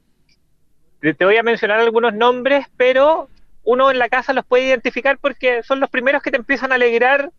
Te 1.01 1.25
voy 1.25 1.37
a 1.37 1.45
mencionar 1.45 1.79
algunos 1.79 2.15
nombres, 2.15 2.67
pero 2.77 3.29
uno 3.63 3.93
en 3.93 4.01
la 4.01 4.09
casa 4.09 4.33
los 4.33 4.45
puede 4.45 4.65
identificar 4.65 5.19
porque 5.19 5.63
son 5.63 5.79
los 5.79 5.89
primeros 5.89 6.21
que 6.21 6.33
te 6.33 6.37
empiezan 6.37 6.73
a 6.73 6.75
alegrar 6.75 7.31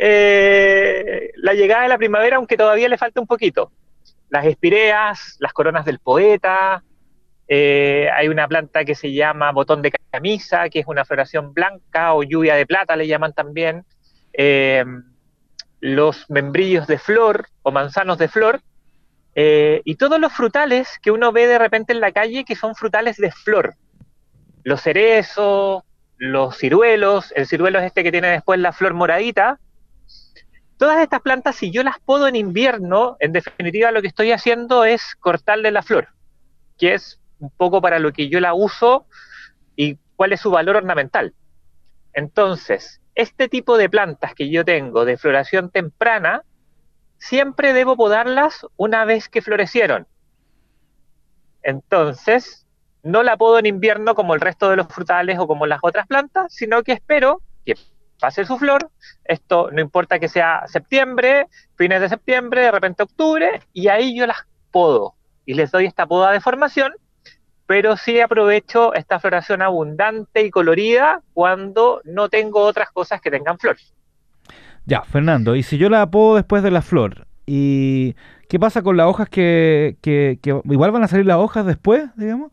eh, 0.00 1.32
la 1.34 1.54
llegada 1.54 1.82
de 1.82 1.88
la 1.88 1.98
primavera, 1.98 2.36
aunque 2.36 2.56
todavía 2.56 2.88
le 2.88 2.96
falta 2.96 3.20
un 3.20 3.26
poquito. 3.26 3.72
Las 4.30 4.46
espireas, 4.46 5.36
las 5.40 5.52
coronas 5.52 5.84
del 5.84 5.98
poeta, 5.98 6.84
eh, 7.48 8.08
hay 8.14 8.28
una 8.28 8.46
planta 8.46 8.84
que 8.84 8.94
se 8.94 9.12
llama 9.12 9.50
botón 9.50 9.82
de 9.82 9.90
camisa, 10.10 10.68
que 10.68 10.78
es 10.78 10.86
una 10.86 11.04
floración 11.04 11.52
blanca 11.52 12.14
o 12.14 12.22
lluvia 12.22 12.54
de 12.54 12.64
plata, 12.64 12.94
le 12.94 13.08
llaman 13.08 13.32
también. 13.32 13.84
Eh, 14.32 14.84
los 15.80 16.30
membrillos 16.30 16.86
de 16.86 16.98
flor 16.98 17.48
o 17.62 17.72
manzanos 17.72 18.18
de 18.18 18.28
flor. 18.28 18.60
y 19.84 19.94
todos 19.94 20.18
los 20.18 20.32
frutales 20.32 20.98
que 21.00 21.12
uno 21.12 21.30
ve 21.30 21.46
de 21.46 21.58
repente 21.58 21.92
en 21.92 22.00
la 22.00 22.10
calle 22.10 22.44
que 22.44 22.56
son 22.56 22.74
frutales 22.74 23.16
de 23.18 23.30
flor. 23.30 23.76
Los 24.64 24.82
cerezos, 24.82 25.84
los 26.16 26.56
ciruelos, 26.58 27.32
el 27.36 27.46
ciruelo 27.46 27.78
es 27.78 27.86
este 27.86 28.02
que 28.02 28.10
tiene 28.10 28.30
después 28.30 28.58
la 28.58 28.72
flor 28.72 28.94
moradita, 28.94 29.60
Todas 30.78 31.00
estas 31.00 31.20
plantas, 31.20 31.56
si 31.56 31.72
yo 31.72 31.82
las 31.82 31.98
podo 31.98 32.28
en 32.28 32.36
invierno, 32.36 33.16
en 33.18 33.32
definitiva 33.32 33.90
lo 33.90 34.00
que 34.00 34.06
estoy 34.06 34.30
haciendo 34.30 34.84
es 34.84 35.16
cortarle 35.16 35.72
la 35.72 35.82
flor, 35.82 36.08
que 36.78 36.94
es 36.94 37.20
un 37.40 37.50
poco 37.50 37.82
para 37.82 37.98
lo 37.98 38.12
que 38.12 38.28
yo 38.28 38.38
la 38.38 38.54
uso 38.54 39.06
y 39.74 39.98
cuál 40.14 40.32
es 40.32 40.40
su 40.40 40.52
valor 40.52 40.76
ornamental. 40.76 41.34
Entonces, 42.12 43.00
este 43.16 43.48
tipo 43.48 43.76
de 43.76 43.90
plantas 43.90 44.34
que 44.34 44.50
yo 44.50 44.64
tengo 44.64 45.04
de 45.04 45.16
floración 45.16 45.70
temprana, 45.70 46.42
siempre 47.18 47.72
debo 47.72 47.96
podarlas 47.96 48.64
una 48.76 49.04
vez 49.04 49.28
que 49.28 49.42
florecieron. 49.42 50.06
Entonces, 51.64 52.68
no 53.02 53.24
la 53.24 53.36
podo 53.36 53.58
en 53.58 53.66
invierno 53.66 54.14
como 54.14 54.34
el 54.34 54.40
resto 54.40 54.70
de 54.70 54.76
los 54.76 54.86
frutales 54.86 55.40
o 55.40 55.48
como 55.48 55.66
las 55.66 55.80
otras 55.82 56.06
plantas, 56.06 56.54
sino 56.54 56.84
que 56.84 56.92
espero 56.92 57.42
que 57.66 57.74
pase 58.20 58.44
su 58.44 58.58
flor, 58.58 58.90
esto 59.24 59.70
no 59.72 59.80
importa 59.80 60.18
que 60.18 60.28
sea 60.28 60.64
septiembre, 60.66 61.46
fines 61.76 62.00
de 62.00 62.08
septiembre, 62.08 62.62
de 62.62 62.70
repente 62.70 63.02
octubre, 63.02 63.60
y 63.72 63.88
ahí 63.88 64.16
yo 64.16 64.26
las 64.26 64.46
podo 64.70 65.14
y 65.44 65.54
les 65.54 65.70
doy 65.70 65.86
esta 65.86 66.06
poda 66.06 66.32
de 66.32 66.40
formación, 66.40 66.92
pero 67.66 67.96
sí 67.96 68.20
aprovecho 68.20 68.94
esta 68.94 69.18
floración 69.18 69.62
abundante 69.62 70.42
y 70.42 70.50
colorida 70.50 71.22
cuando 71.34 72.00
no 72.04 72.28
tengo 72.28 72.60
otras 72.60 72.90
cosas 72.90 73.20
que 73.20 73.30
tengan 73.30 73.58
flor. 73.58 73.76
Ya, 74.84 75.02
Fernando, 75.02 75.54
y 75.54 75.62
si 75.62 75.76
yo 75.76 75.90
la 75.90 76.10
podo 76.10 76.36
después 76.36 76.62
de 76.62 76.70
la 76.70 76.82
flor, 76.82 77.26
¿y 77.46 78.14
qué 78.48 78.58
pasa 78.58 78.82
con 78.82 78.96
las 78.96 79.06
hojas 79.06 79.28
que, 79.28 79.96
que, 80.00 80.38
que 80.42 80.60
igual 80.64 80.90
van 80.90 81.04
a 81.04 81.08
salir 81.08 81.26
las 81.26 81.36
hojas 81.36 81.66
después, 81.66 82.08
digamos? 82.16 82.52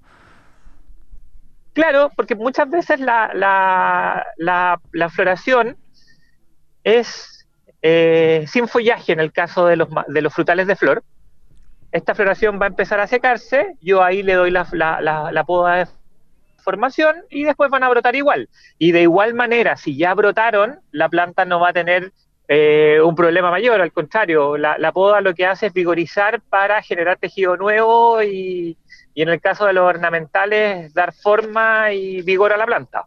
Claro, 1.75 2.09
porque 2.15 2.35
muchas 2.35 2.69
veces 2.69 3.01
la, 3.01 3.29
la, 4.37 5.09
floración 5.09 5.75
es 6.85 7.45
eh, 7.81 8.45
sin 8.47 8.69
follaje 8.69 9.11
en 9.11 9.19
el 9.19 9.33
caso 9.33 9.67
de 9.67 9.75
los, 9.75 9.89
de 10.07 10.21
los 10.21 10.33
frutales 10.33 10.67
de 10.67 10.77
flor. 10.77 11.03
Esta 11.91 12.15
floración 12.15 12.61
va 12.61 12.67
a 12.67 12.69
empezar 12.69 13.01
a 13.01 13.07
secarse, 13.07 13.75
yo 13.81 14.01
ahí 14.01 14.23
le 14.23 14.35
doy 14.35 14.51
la, 14.51 14.65
la, 14.71 15.43
poda 15.45 15.75
de 15.75 15.87
formación 16.59 17.17
y 17.29 17.43
después 17.43 17.69
van 17.69 17.83
a 17.83 17.89
brotar 17.89 18.15
igual. 18.15 18.47
Y 18.79 18.93
de 18.93 19.01
igual 19.01 19.33
manera, 19.33 19.75
si 19.75 19.97
ya 19.97 20.13
brotaron, 20.13 20.79
la 20.91 21.09
planta 21.09 21.43
no 21.43 21.59
va 21.59 21.69
a 21.69 21.73
tener 21.73 22.13
eh, 22.47 23.01
un 23.03 23.15
problema 23.15 23.51
mayor, 23.51 23.81
al 23.81 23.91
contrario, 23.91 24.55
la, 24.55 24.77
la, 24.77 24.93
poda 24.93 25.19
lo 25.19 25.35
que 25.35 25.45
hace 25.45 25.65
es 25.65 25.73
vigorizar 25.73 26.39
para 26.39 26.81
generar 26.81 27.17
tejido 27.17 27.57
nuevo 27.57 28.23
y, 28.23 28.77
y 29.15 29.23
en 29.23 29.29
el 29.29 29.41
caso 29.41 29.65
de 29.65 29.73
los 29.73 29.87
ornamentales 29.87 30.93
dar 30.93 31.13
forma 31.13 31.91
y 31.93 32.21
vigor 32.21 32.53
a 32.53 32.57
la 32.57 32.65
planta. 32.65 33.05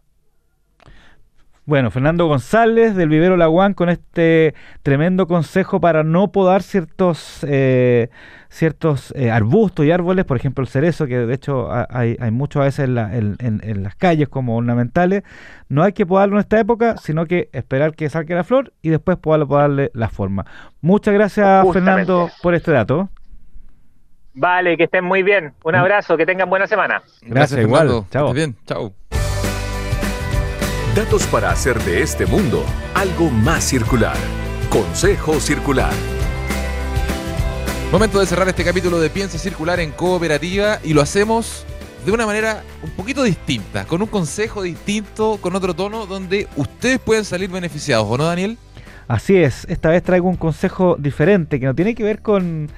Bueno, 1.69 1.91
Fernando 1.91 2.25
González 2.25 2.95
del 2.95 3.09
Vivero 3.09 3.37
Laguán 3.37 3.75
con 3.75 3.89
este 3.89 4.55
tremendo 4.81 5.27
consejo 5.27 5.79
para 5.79 6.03
no 6.03 6.31
podar 6.31 6.63
ciertos 6.63 7.45
eh, 7.47 8.09
ciertos 8.49 9.13
eh, 9.15 9.29
arbustos 9.29 9.85
y 9.85 9.91
árboles, 9.91 10.25
por 10.25 10.35
ejemplo 10.35 10.63
el 10.63 10.67
cerezo, 10.67 11.05
que 11.05 11.19
de 11.19 11.31
hecho 11.31 11.69
hay, 11.71 12.17
hay 12.19 12.31
mucho 12.31 12.59
a 12.59 12.63
veces 12.63 12.89
en, 12.89 13.83
las 13.83 13.95
calles 13.95 14.27
como 14.29 14.57
ornamentales. 14.57 15.21
No 15.67 15.83
hay 15.83 15.93
que 15.93 16.07
podarlo 16.07 16.37
en 16.37 16.39
esta 16.39 16.59
época, 16.59 16.97
sino 16.97 17.27
que 17.27 17.49
esperar 17.53 17.93
que 17.93 18.09
salga 18.09 18.35
la 18.35 18.43
flor 18.43 18.73
y 18.81 18.89
después 18.89 19.17
podarlo, 19.17 19.47
podarle 19.47 19.91
la 19.93 20.09
forma. 20.09 20.47
Muchas 20.81 21.13
gracias 21.13 21.71
Fernando 21.71 22.31
por 22.41 22.55
este 22.55 22.71
dato. 22.71 23.09
Vale, 24.39 24.77
que 24.77 24.85
estén 24.85 25.03
muy 25.03 25.21
bien. 25.21 25.53
Un 25.63 25.73
mm. 25.73 25.77
abrazo, 25.77 26.15
que 26.15 26.25
tengan 26.25 26.49
buena 26.49 26.65
semana. 26.65 27.03
Gracias, 27.21 27.59
igual. 27.59 28.05
Chao. 28.09 28.33
Bien, 28.33 28.55
chao. 28.65 28.93
Datos 30.95 31.27
para 31.27 31.51
hacer 31.51 31.77
de 31.79 32.01
este 32.01 32.25
mundo 32.25 32.63
algo 32.95 33.29
más 33.29 33.65
circular. 33.65 34.15
Consejo 34.69 35.41
Circular. 35.41 35.91
Momento 37.91 38.19
de 38.19 38.25
cerrar 38.27 38.47
este 38.47 38.63
capítulo 38.63 38.99
de 38.99 39.09
Piensa 39.09 39.37
Circular 39.37 39.81
en 39.81 39.91
Cooperativa 39.91 40.79
y 40.83 40.93
lo 40.93 41.01
hacemos 41.01 41.65
de 42.05 42.11
una 42.13 42.25
manera 42.25 42.63
un 42.81 42.91
poquito 42.91 43.23
distinta, 43.23 43.85
con 43.85 44.01
un 44.01 44.07
consejo 44.07 44.61
distinto, 44.61 45.37
con 45.41 45.53
otro 45.55 45.73
tono, 45.73 46.05
donde 46.05 46.47
ustedes 46.55 46.99
pueden 46.99 47.25
salir 47.25 47.49
beneficiados, 47.49 48.07
¿o 48.07 48.17
no, 48.17 48.25
Daniel? 48.25 48.57
Así 49.07 49.35
es, 49.35 49.65
esta 49.69 49.89
vez 49.89 50.03
traigo 50.03 50.29
un 50.29 50.37
consejo 50.37 50.95
diferente 50.97 51.59
que 51.59 51.65
no 51.65 51.75
tiene 51.75 51.95
que 51.95 52.03
ver 52.03 52.21
con 52.21 52.69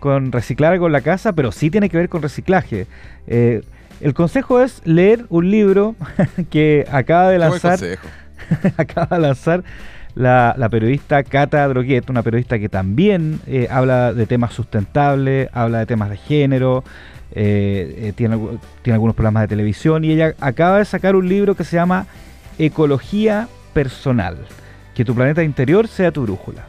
con 0.00 0.32
reciclar 0.32 0.72
algo 0.72 0.86
en 0.86 0.92
la 0.92 1.02
casa, 1.02 1.32
pero 1.34 1.52
sí 1.52 1.70
tiene 1.70 1.88
que 1.88 1.96
ver 1.96 2.08
con 2.08 2.22
reciclaje. 2.22 2.86
Eh, 3.28 3.62
el 4.00 4.14
consejo 4.14 4.60
es 4.60 4.80
leer 4.84 5.26
un 5.28 5.50
libro 5.50 5.94
que 6.50 6.86
acaba 6.90 7.28
de 7.28 7.38
lanzar, 7.38 7.78
acaba 8.76 9.16
de 9.16 9.22
lanzar 9.22 9.62
la, 10.14 10.68
periodista 10.70 11.22
Cata 11.22 11.68
Droguet, 11.68 12.08
una 12.10 12.22
periodista 12.22 12.58
que 12.58 12.68
también 12.68 13.40
eh, 13.46 13.68
habla 13.70 14.12
de 14.12 14.26
temas 14.26 14.54
sustentables, 14.54 15.48
habla 15.52 15.80
de 15.80 15.86
temas 15.86 16.10
de 16.10 16.16
género, 16.16 16.82
eh, 17.32 18.12
tiene, 18.16 18.36
tiene 18.82 18.94
algunos 18.94 19.14
programas 19.14 19.42
de 19.42 19.48
televisión 19.48 20.04
y 20.04 20.12
ella 20.12 20.34
acaba 20.40 20.78
de 20.78 20.84
sacar 20.84 21.14
un 21.14 21.28
libro 21.28 21.54
que 21.54 21.62
se 21.62 21.76
llama 21.76 22.06
Ecología 22.58 23.48
Personal, 23.74 24.38
que 24.94 25.04
tu 25.04 25.14
planeta 25.14 25.44
interior 25.44 25.86
sea 25.86 26.10
tu 26.10 26.22
brújula. 26.22 26.66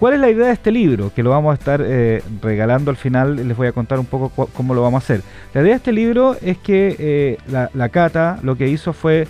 ¿Cuál 0.00 0.14
es 0.14 0.20
la 0.20 0.30
idea 0.30 0.46
de 0.46 0.54
este 0.54 0.72
libro? 0.72 1.12
Que 1.14 1.22
lo 1.22 1.28
vamos 1.28 1.50
a 1.50 1.54
estar 1.54 1.84
eh, 1.84 2.22
regalando 2.40 2.90
al 2.90 2.96
final, 2.96 3.46
les 3.46 3.54
voy 3.54 3.66
a 3.66 3.72
contar 3.72 3.98
un 3.98 4.06
poco 4.06 4.30
cómo 4.46 4.72
lo 4.72 4.80
vamos 4.80 5.02
a 5.02 5.04
hacer. 5.04 5.22
La 5.52 5.60
idea 5.60 5.72
de 5.72 5.76
este 5.76 5.92
libro 5.92 6.38
es 6.40 6.56
que 6.56 6.96
eh, 6.98 7.68
la, 7.74 7.88
Cata 7.90 8.38
lo 8.42 8.56
que 8.56 8.66
hizo 8.66 8.94
fue, 8.94 9.28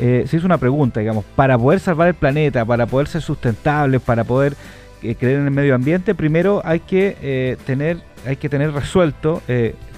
eh, 0.00 0.24
se 0.26 0.36
hizo 0.36 0.46
una 0.46 0.58
pregunta, 0.58 0.98
digamos, 0.98 1.24
para 1.36 1.56
poder 1.56 1.78
salvar 1.78 2.08
el 2.08 2.14
planeta, 2.14 2.64
para 2.64 2.86
poder 2.86 3.06
ser 3.06 3.22
sustentables, 3.22 4.00
para 4.02 4.24
poder 4.24 4.56
creer 5.00 5.38
en 5.38 5.44
el 5.44 5.52
medio 5.52 5.76
ambiente, 5.76 6.16
primero 6.16 6.60
hay 6.64 6.80
que, 6.80 7.56
tener, 7.64 7.98
hay 8.26 8.34
que 8.34 8.48
tener 8.48 8.72
resuelto 8.72 9.40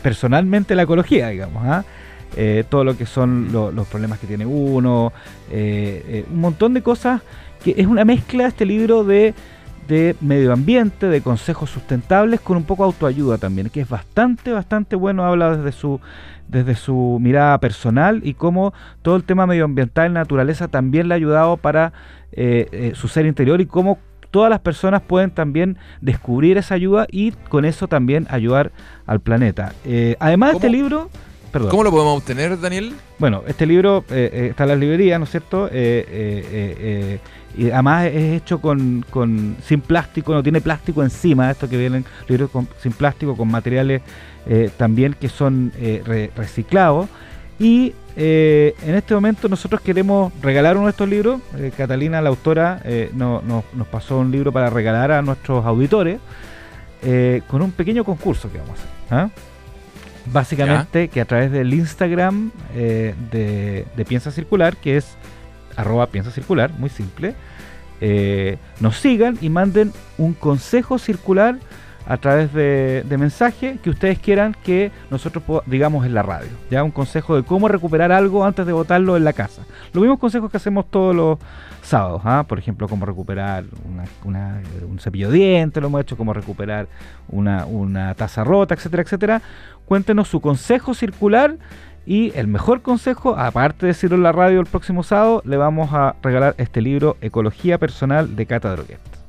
personalmente 0.02 0.74
la 0.74 0.82
ecología, 0.82 1.28
digamos. 1.28 1.64
¿ah? 1.66 1.84
todo 2.68 2.84
lo 2.84 2.98
que 2.98 3.06
son 3.06 3.50
los 3.50 3.88
problemas 3.88 4.18
que 4.18 4.26
tiene 4.26 4.44
uno, 4.44 5.12
un 5.50 6.38
montón 6.38 6.74
de 6.74 6.82
cosas 6.82 7.22
que 7.64 7.74
es 7.76 7.86
una 7.86 8.04
mezcla 8.04 8.46
este 8.46 8.66
libro 8.66 9.04
de 9.04 9.34
de 9.88 10.16
medio 10.20 10.52
ambiente, 10.52 11.08
de 11.08 11.20
consejos 11.20 11.70
sustentables, 11.70 12.40
con 12.40 12.56
un 12.56 12.64
poco 12.64 12.84
de 12.84 12.88
autoayuda 12.88 13.38
también, 13.38 13.68
que 13.68 13.80
es 13.80 13.88
bastante, 13.88 14.52
bastante 14.52 14.96
bueno, 14.96 15.24
habla 15.24 15.56
desde 15.56 15.72
su, 15.72 16.00
desde 16.48 16.74
su 16.74 17.18
mirada 17.20 17.58
personal 17.58 18.20
y 18.24 18.34
cómo 18.34 18.72
todo 19.02 19.16
el 19.16 19.24
tema 19.24 19.46
medioambiental 19.46 20.10
y 20.10 20.14
naturaleza 20.14 20.68
también 20.68 21.08
le 21.08 21.14
ha 21.14 21.16
ayudado 21.16 21.56
para 21.56 21.92
eh, 22.32 22.68
eh, 22.72 22.92
su 22.94 23.08
ser 23.08 23.26
interior 23.26 23.60
y 23.60 23.66
cómo 23.66 23.98
todas 24.30 24.50
las 24.50 24.60
personas 24.60 25.02
pueden 25.02 25.30
también 25.30 25.78
descubrir 26.00 26.58
esa 26.58 26.74
ayuda 26.74 27.06
y 27.10 27.32
con 27.32 27.64
eso 27.64 27.86
también 27.86 28.26
ayudar 28.30 28.72
al 29.06 29.20
planeta. 29.20 29.72
Eh, 29.84 30.16
además 30.18 30.52
de 30.52 30.56
este 30.56 30.70
libro, 30.70 31.10
perdón. 31.52 31.70
¿Cómo 31.70 31.84
lo 31.84 31.90
podemos 31.90 32.16
obtener, 32.18 32.58
Daniel? 32.60 32.94
Bueno, 33.18 33.42
este 33.46 33.66
libro 33.66 34.04
eh, 34.10 34.30
eh, 34.32 34.46
está 34.50 34.64
en 34.64 34.68
las 34.70 34.78
librerías, 34.78 35.18
¿no 35.20 35.24
es 35.24 35.30
cierto? 35.30 35.68
Eh, 35.70 37.18
y 37.56 37.70
además 37.70 38.06
es 38.06 38.40
hecho 38.42 38.60
con, 38.60 39.04
con- 39.10 39.56
sin 39.64 39.80
plástico, 39.82 40.32
no 40.32 40.42
tiene 40.42 40.60
plástico 40.62 41.02
encima, 41.02 41.50
esto 41.50 41.68
que 41.68 41.76
vienen 41.76 42.04
libros 42.26 42.50
con- 42.50 42.66
sin 42.82 42.92
plástico, 42.92 43.36
con 43.36 43.48
materiales 43.48 44.00
también 44.76 45.14
que 45.20 45.28
son 45.28 45.70
re- 45.78 46.30
reciclados. 46.34 47.08
Y 47.60 47.92
eh, 48.16 48.74
en 48.84 48.94
este 48.94 49.14
momento 49.14 49.48
nosotros 49.48 49.80
queremos 49.82 50.32
regalar 50.42 50.76
uno 50.76 50.86
de 50.86 50.90
estos 50.90 51.08
libros. 51.08 51.40
Eh, 51.58 51.70
Catalina, 51.76 52.20
la 52.20 52.30
autora, 52.30 52.80
eh, 52.84 53.10
no- 53.14 53.40
no- 53.46 53.62
nos 53.74 53.86
pasó 53.86 54.18
un 54.18 54.32
libro 54.32 54.50
para 54.50 54.68
regalar 54.70 55.12
a 55.12 55.22
nuestros 55.22 55.64
auditores 55.64 56.18
con 57.48 57.62
un 57.62 57.72
pequeño 57.72 58.04
concurso 58.04 58.50
que 58.50 58.58
vamos 58.58 58.78
a 59.10 59.24
hacer. 59.24 59.51
Básicamente 60.26 61.08
que 61.08 61.20
a 61.20 61.24
través 61.24 61.50
del 61.50 61.74
Instagram 61.74 62.50
eh, 62.74 63.14
de, 63.30 63.86
de 63.96 64.04
Piensa 64.04 64.30
Circular, 64.30 64.76
que 64.76 64.96
es 64.96 65.16
arroba 65.76 66.06
Piensa 66.06 66.30
Circular, 66.30 66.72
muy 66.78 66.90
simple, 66.90 67.34
eh, 68.00 68.58
nos 68.80 68.96
sigan 68.98 69.38
y 69.40 69.48
manden 69.48 69.92
un 70.18 70.34
consejo 70.34 70.98
circular 70.98 71.56
a 72.06 72.16
través 72.16 72.52
de, 72.52 73.04
mensaje 73.18 73.78
que 73.82 73.90
ustedes 73.90 74.18
quieran 74.18 74.56
que 74.64 74.90
nosotros 75.10 75.44
digamos 75.66 76.04
en 76.06 76.14
la 76.14 76.22
radio. 76.22 76.48
Ya 76.70 76.82
un 76.82 76.90
consejo 76.90 77.36
de 77.36 77.42
cómo 77.44 77.68
recuperar 77.68 78.10
algo 78.12 78.44
antes 78.44 78.66
de 78.66 78.72
botarlo 78.72 79.16
en 79.16 79.24
la 79.24 79.32
casa. 79.32 79.62
Los 79.92 80.02
mismos 80.02 80.18
consejos 80.18 80.50
que 80.50 80.56
hacemos 80.56 80.90
todos 80.90 81.14
los 81.14 81.38
sábados. 81.82 82.22
¿ah? 82.24 82.44
Por 82.48 82.58
ejemplo, 82.58 82.88
cómo 82.88 83.06
recuperar 83.06 83.64
una- 83.88 84.04
una- 84.24 84.60
un 84.90 84.98
cepillo 84.98 85.30
de 85.30 85.36
dientes, 85.38 85.80
lo 85.80 85.88
hemos 85.88 86.00
hecho, 86.00 86.16
cómo 86.16 86.32
recuperar 86.32 86.86
una, 87.28 87.66
una 87.66 88.14
taza 88.14 88.44
rota, 88.44 88.74
etcétera, 88.74 89.02
etcétera. 89.02 89.42
Cuéntenos 89.86 90.28
su 90.28 90.40
consejo 90.40 90.94
circular 90.94 91.56
y 92.04 92.32
el 92.36 92.48
mejor 92.48 92.82
consejo, 92.82 93.36
aparte 93.38 93.86
de 93.86 93.92
decirlo 93.92 94.16
en 94.16 94.24
la 94.24 94.32
radio 94.32 94.58
el 94.60 94.66
próximo 94.66 95.02
sábado, 95.04 95.40
le 95.44 95.56
vamos 95.56 95.90
a 95.92 96.16
regalar 96.22 96.54
este 96.58 96.80
libro 96.80 97.16
Ecología 97.20 97.78
Personal 97.78 98.34
de 98.34 98.46
Cata 98.46 98.72
Droguet. 98.72 99.21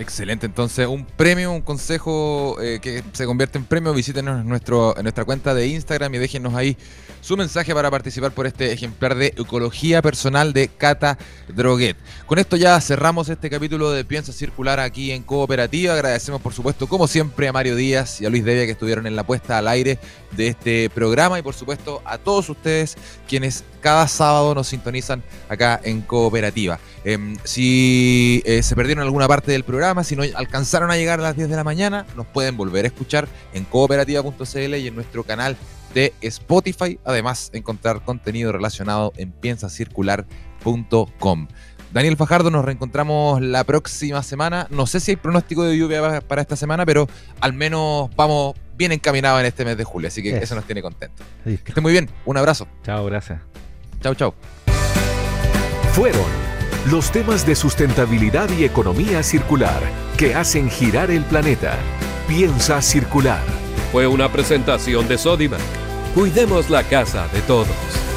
Excelente, 0.00 0.46
entonces 0.46 0.86
un 0.86 1.04
premio, 1.04 1.52
un 1.52 1.60
consejo 1.60 2.56
eh, 2.62 2.78
que 2.80 3.04
se 3.12 3.26
convierte 3.26 3.58
en 3.58 3.66
premio, 3.66 3.92
visítenos 3.92 4.40
en, 4.40 4.48
nuestro, 4.48 4.94
nuestra 5.02 5.26
cuenta 5.26 5.52
de 5.52 5.66
Instagram 5.66 6.14
y 6.14 6.16
déjenos 6.16 6.54
ahí 6.54 6.74
su 7.20 7.36
mensaje 7.36 7.74
para 7.74 7.90
participar 7.90 8.32
por 8.32 8.46
este 8.46 8.72
ejemplar 8.72 9.14
de 9.14 9.34
Ecología 9.36 10.00
Personal 10.00 10.54
de 10.54 10.68
Cata 10.68 11.18
Droguet. 11.48 11.98
Con 12.24 12.38
esto 12.38 12.56
ya 12.56 12.80
cerramos 12.80 13.28
este 13.28 13.50
capítulo 13.50 13.90
de 13.90 14.06
Piensa 14.06 14.32
Circular 14.32 14.80
aquí 14.80 15.12
en 15.12 15.22
Cooperativa. 15.22 15.92
Agradecemos 15.92 16.40
por 16.40 16.54
supuesto 16.54 16.86
como 16.86 17.06
siempre 17.06 17.48
a 17.48 17.52
Mario 17.52 17.76
Díaz 17.76 18.22
y 18.22 18.24
a 18.24 18.30
Luis 18.30 18.42
Devia 18.42 18.64
que 18.64 18.72
estuvieron 18.72 19.06
en 19.06 19.16
la 19.16 19.24
puesta 19.24 19.58
al 19.58 19.68
aire 19.68 19.98
de 20.30 20.48
este 20.48 20.88
programa 20.88 21.38
y 21.38 21.42
por 21.42 21.52
supuesto 21.52 22.00
a 22.06 22.16
todos 22.16 22.48
ustedes 22.48 22.96
quienes 23.28 23.64
cada 23.80 24.06
sábado 24.08 24.54
nos 24.54 24.68
sintonizan 24.68 25.22
acá 25.48 25.80
en 25.82 26.02
Cooperativa. 26.02 26.78
Em, 27.04 27.36
si 27.44 28.42
eh, 28.44 28.62
se 28.62 28.76
perdieron 28.76 29.02
alguna 29.04 29.26
parte 29.26 29.52
del 29.52 29.64
programa, 29.64 30.04
si 30.04 30.16
no 30.16 30.22
alcanzaron 30.34 30.90
a 30.90 30.96
llegar 30.96 31.18
a 31.20 31.22
las 31.22 31.36
10 31.36 31.48
de 31.48 31.56
la 31.56 31.64
mañana, 31.64 32.06
nos 32.16 32.26
pueden 32.26 32.56
volver 32.56 32.84
a 32.84 32.88
escuchar 32.88 33.26
en 33.54 33.64
cooperativa.cl 33.64 34.74
y 34.76 34.86
en 34.86 34.94
nuestro 34.94 35.24
canal 35.24 35.56
de 35.94 36.12
Spotify. 36.20 36.98
Además, 37.04 37.50
encontrar 37.52 38.02
contenido 38.04 38.52
relacionado 38.52 39.12
en 39.16 39.32
piensacircular.com. 39.32 41.48
Daniel 41.92 42.16
Fajardo, 42.16 42.50
nos 42.50 42.64
reencontramos 42.64 43.40
la 43.42 43.64
próxima 43.64 44.22
semana. 44.22 44.68
No 44.70 44.86
sé 44.86 45.00
si 45.00 45.10
hay 45.10 45.16
pronóstico 45.16 45.64
de 45.64 45.76
lluvia 45.76 46.00
pa- 46.00 46.20
para 46.20 46.40
esta 46.42 46.54
semana, 46.54 46.86
pero 46.86 47.08
al 47.40 47.52
menos 47.52 48.10
vamos 48.14 48.54
bien 48.76 48.92
encaminados 48.92 49.40
en 49.40 49.46
este 49.46 49.64
mes 49.64 49.76
de 49.76 49.82
julio, 49.84 50.06
así 50.08 50.22
que 50.22 50.30
Eso. 50.30 50.38
eso 50.44 50.54
nos 50.54 50.64
tiene 50.66 50.82
contentos. 50.82 51.26
Que 51.44 51.54
esté 51.54 51.80
muy 51.80 51.90
bien, 51.92 52.08
un 52.24 52.36
abrazo. 52.36 52.68
Chao, 52.84 53.04
gracias. 53.06 53.40
Chau, 54.02 54.14
chau. 54.14 54.34
Fueron 55.92 56.26
los 56.90 57.10
temas 57.10 57.44
de 57.46 57.54
sustentabilidad 57.54 58.48
y 58.58 58.64
economía 58.64 59.22
circular 59.22 59.82
que 60.16 60.34
hacen 60.34 60.70
girar 60.70 61.10
el 61.10 61.24
planeta. 61.24 61.76
Piensa 62.26 62.80
circular. 62.80 63.42
Fue 63.92 64.06
una 64.06 64.30
presentación 64.30 65.08
de 65.08 65.18
Sodimac. 65.18 65.60
Cuidemos 66.14 66.70
la 66.70 66.82
casa 66.84 67.28
de 67.28 67.40
todos. 67.42 68.09